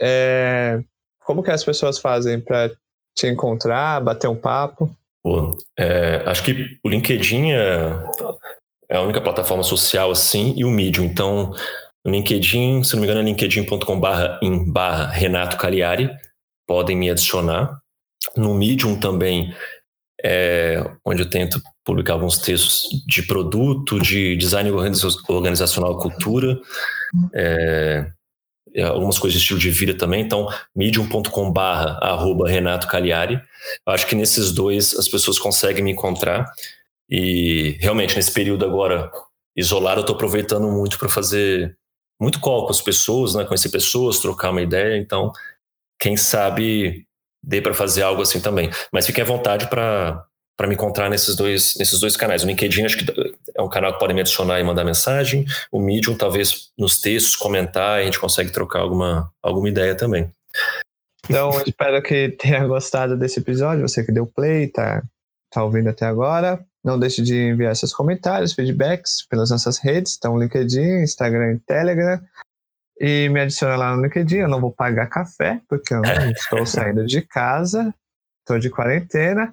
É, 0.00 0.82
como 1.24 1.42
que 1.42 1.50
as 1.50 1.64
pessoas 1.64 1.98
fazem 1.98 2.40
para 2.40 2.70
te 3.16 3.26
encontrar, 3.26 4.00
bater 4.00 4.28
um 4.28 4.36
papo? 4.36 4.94
Pô, 5.22 5.56
é, 5.78 6.22
acho 6.26 6.42
que 6.44 6.78
o 6.82 6.88
LinkedIn 6.88 7.52
é, 7.52 7.92
é, 8.88 8.96
a 8.96 9.02
única 9.02 9.20
plataforma 9.20 9.62
social 9.62 10.10
assim 10.10 10.54
e 10.56 10.64
o 10.64 10.70
Medium. 10.70 11.04
Então, 11.04 11.52
no 12.02 12.12
LinkedIn, 12.12 12.82
se 12.82 12.94
não 12.94 13.00
me 13.00 13.06
engano, 13.06 13.20
é 13.20 13.24
linkedin.com/barra 13.24 15.08
Renato 15.08 15.58
Cagliari 15.58 16.10
podem 16.70 16.96
me 16.96 17.10
adicionar. 17.10 17.80
No 18.36 18.54
Medium 18.54 18.94
também, 19.00 19.52
é, 20.24 20.88
onde 21.04 21.22
eu 21.22 21.28
tento 21.28 21.60
publicar 21.84 22.12
alguns 22.12 22.38
textos 22.38 22.88
de 23.08 23.24
produto, 23.24 23.98
de 23.98 24.36
design 24.36 24.70
organizacional, 24.70 25.98
cultura, 25.98 26.60
é, 27.34 28.06
algumas 28.84 29.18
coisas 29.18 29.36
de 29.36 29.42
estilo 29.42 29.58
de 29.58 29.68
vida 29.68 29.94
também. 29.94 30.22
Então, 30.22 30.46
medium.com 30.72 31.50
barra 31.50 31.98
arroba 32.00 32.48
Renato 32.48 32.86
Cagliari. 32.86 33.42
Acho 33.84 34.06
que 34.06 34.14
nesses 34.14 34.52
dois 34.52 34.94
as 34.94 35.08
pessoas 35.08 35.40
conseguem 35.40 35.82
me 35.82 35.90
encontrar. 35.90 36.52
E 37.08 37.78
realmente, 37.80 38.14
nesse 38.14 38.32
período 38.32 38.64
agora 38.64 39.10
isolado, 39.56 39.98
eu 39.98 40.02
estou 40.02 40.14
aproveitando 40.14 40.70
muito 40.70 41.00
para 41.00 41.08
fazer 41.08 41.76
muito 42.20 42.38
call 42.38 42.66
com 42.66 42.70
as 42.70 42.80
pessoas, 42.80 43.34
né? 43.34 43.44
conhecer 43.44 43.70
pessoas, 43.70 44.20
trocar 44.20 44.52
uma 44.52 44.62
ideia. 44.62 44.96
Então, 44.96 45.32
quem 46.00 46.16
sabe 46.16 47.06
dê 47.42 47.60
para 47.60 47.74
fazer 47.74 48.02
algo 48.02 48.22
assim 48.22 48.40
também. 48.40 48.70
Mas 48.92 49.06
fiquem 49.06 49.22
à 49.22 49.26
vontade 49.26 49.68
para 49.68 50.24
para 50.56 50.68
me 50.68 50.74
encontrar 50.74 51.08
nesses 51.08 51.34
dois, 51.34 51.74
nesses 51.78 51.98
dois 52.00 52.18
canais. 52.18 52.44
O 52.44 52.46
LinkedIn 52.46 52.84
acho 52.84 52.98
que 52.98 53.10
é 53.56 53.62
um 53.62 53.68
canal 53.70 53.94
que 53.94 53.98
podem 53.98 54.14
me 54.14 54.20
adicionar 54.20 54.60
e 54.60 54.62
mandar 54.62 54.84
mensagem. 54.84 55.46
O 55.72 55.80
Medium, 55.80 56.14
talvez 56.14 56.68
nos 56.78 57.00
textos, 57.00 57.34
comentar, 57.34 57.98
a 57.98 58.04
gente 58.04 58.20
consegue 58.20 58.52
trocar 58.52 58.80
alguma, 58.80 59.32
alguma 59.42 59.70
ideia 59.70 59.94
também. 59.94 60.30
Então, 61.24 61.50
espero 61.66 62.02
que 62.02 62.28
tenha 62.38 62.66
gostado 62.66 63.16
desse 63.16 63.40
episódio. 63.40 63.88
Você 63.88 64.04
que 64.04 64.12
deu 64.12 64.26
play, 64.26 64.68
tá, 64.68 65.02
tá 65.50 65.64
ouvindo 65.64 65.88
até 65.88 66.04
agora. 66.04 66.62
Não 66.84 66.98
deixe 66.98 67.22
de 67.22 67.34
enviar 67.34 67.74
seus 67.74 67.94
comentários, 67.94 68.52
feedbacks 68.52 69.26
pelas 69.30 69.48
nossas 69.48 69.78
redes. 69.78 70.16
Então, 70.18 70.38
LinkedIn, 70.38 71.02
Instagram 71.02 71.54
e 71.54 71.58
Telegram 71.60 72.20
e 73.00 73.30
me 73.30 73.40
adiciona 73.40 73.76
lá 73.76 73.96
no 73.96 74.02
LinkedIn. 74.02 74.36
Eu 74.36 74.48
não 74.48 74.60
vou 74.60 74.70
pagar 74.70 75.08
café, 75.08 75.62
porque 75.66 75.94
eu 75.94 76.02
não 76.02 76.30
estou 76.30 76.66
saindo 76.66 77.06
de 77.06 77.22
casa, 77.22 77.94
estou 78.40 78.58
de 78.58 78.68
quarentena. 78.68 79.52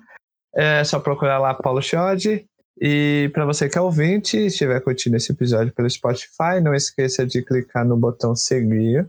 É 0.54 0.84
só 0.84 1.00
procurar 1.00 1.40
lá 1.40 1.54
Paulo 1.54 1.82
Chode. 1.82 2.46
E 2.80 3.32
para 3.34 3.46
você 3.46 3.70
que 3.70 3.78
é 3.78 3.82
ouvinte 3.82 4.38
e 4.38 4.48
estiver 4.48 4.80
curtindo 4.82 5.16
esse 5.16 5.32
episódio 5.32 5.74
pelo 5.74 5.90
Spotify, 5.90 6.60
não 6.62 6.76
esqueça 6.76 7.26
de 7.26 7.42
clicar 7.42 7.86
no 7.86 7.96
botão 7.96 8.36
seguir. 8.36 9.08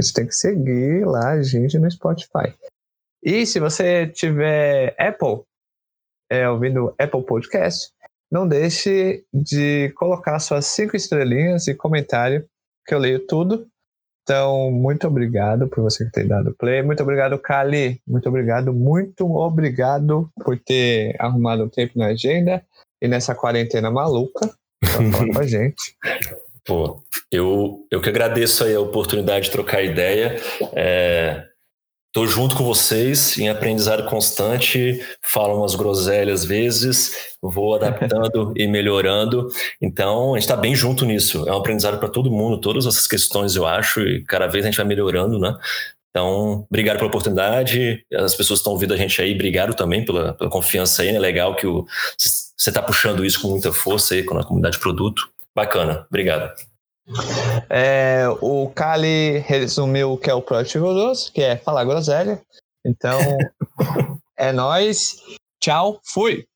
Você 0.00 0.12
tem 0.12 0.26
que 0.26 0.34
seguir 0.34 1.06
lá 1.06 1.30
a 1.30 1.42
gente 1.42 1.78
no 1.78 1.90
Spotify. 1.90 2.52
E 3.22 3.46
se 3.46 3.58
você 3.58 4.06
tiver 4.06 4.94
Apple, 4.98 5.42
é, 6.30 6.48
ouvindo 6.48 6.94
Apple 6.98 7.24
Podcast, 7.24 7.90
não 8.30 8.46
deixe 8.46 9.24
de 9.32 9.90
colocar 9.96 10.38
suas 10.38 10.66
cinco 10.66 10.94
estrelinhas 10.94 11.66
e 11.66 11.74
comentário, 11.74 12.46
que 12.88 12.94
eu 12.94 12.98
leio 12.98 13.20
tudo. 13.26 13.66
Então, 14.22 14.70
muito 14.70 15.06
obrigado 15.06 15.68
por 15.68 15.82
você 15.82 16.10
ter 16.10 16.26
dado 16.26 16.54
play. 16.58 16.82
Muito 16.82 17.02
obrigado, 17.02 17.38
Kali. 17.38 18.00
Muito 18.06 18.28
obrigado, 18.28 18.72
muito 18.72 19.24
obrigado 19.24 20.28
por 20.42 20.58
ter 20.58 21.14
arrumado 21.18 21.64
um 21.64 21.68
tempo 21.68 21.98
na 21.98 22.06
agenda 22.06 22.62
e 23.00 23.06
nessa 23.06 23.34
quarentena 23.34 23.90
maluca 23.90 24.50
falar 24.84 25.32
com 25.32 25.38
a 25.38 25.46
gente. 25.46 25.96
Pô, 26.64 27.02
eu, 27.32 27.86
eu 27.90 28.00
que 28.00 28.08
agradeço 28.08 28.64
aí 28.64 28.74
a 28.74 28.80
oportunidade 28.80 29.46
de 29.46 29.52
trocar 29.52 29.82
ideia. 29.82 30.36
É, 30.74 31.44
Tô 32.10 32.26
junto 32.26 32.56
com 32.56 32.64
vocês 32.64 33.36
em 33.38 33.50
aprendizado 33.50 34.08
constante, 34.08 34.98
falo 35.22 35.58
umas 35.58 35.74
groselhas 35.74 36.40
às 36.40 36.46
vezes, 36.46 37.36
vou 37.40 37.74
adaptando 37.74 38.52
e 38.56 38.66
melhorando. 38.66 39.48
Então, 39.80 40.34
a 40.34 40.38
gente 40.38 40.48
está 40.48 40.56
bem 40.56 40.74
junto 40.74 41.04
nisso. 41.04 41.46
É 41.46 41.52
um 41.52 41.58
aprendizado 41.58 41.98
para 41.98 42.08
todo 42.08 42.30
mundo, 42.30 42.60
todas 42.60 42.86
essas 42.86 43.06
questões 43.06 43.56
eu 43.56 43.66
acho, 43.66 44.00
e 44.00 44.24
cada 44.24 44.46
vez 44.46 44.64
a 44.64 44.68
gente 44.68 44.78
vai 44.78 44.86
melhorando, 44.86 45.38
né? 45.38 45.54
Então, 46.10 46.66
obrigado 46.68 46.96
pela 46.96 47.08
oportunidade. 47.08 48.04
As 48.12 48.34
pessoas 48.34 48.60
estão 48.60 48.72
ouvindo 48.72 48.94
a 48.94 48.96
gente 48.96 49.20
aí, 49.20 49.34
obrigado 49.34 49.74
também 49.74 50.04
pela, 50.04 50.32
pela 50.32 50.50
confiança 50.50 51.02
aí, 51.02 51.12
né? 51.12 51.18
Legal 51.18 51.54
que 51.54 51.66
você 51.66 52.70
está 52.70 52.82
puxando 52.82 53.24
isso 53.24 53.40
com 53.40 53.48
muita 53.48 53.72
força 53.72 54.14
aí 54.14 54.22
com 54.24 54.36
a 54.38 54.44
comunidade 54.44 54.76
de 54.76 54.82
produto. 54.82 55.30
Bacana, 55.54 56.06
obrigado. 56.08 56.52
É, 57.70 58.24
o 58.40 58.70
Kali 58.70 59.38
resumiu 59.38 60.12
o 60.12 60.18
que 60.18 60.30
é 60.30 60.34
o 60.34 60.42
Project 60.42 60.78
Goloso, 60.78 61.32
que 61.32 61.42
é 61.42 61.56
falar 61.56 61.84
groselha. 61.84 62.40
Então, 62.84 63.18
é 64.36 64.52
nós. 64.52 65.16
Tchau, 65.60 66.00
fui! 66.04 66.46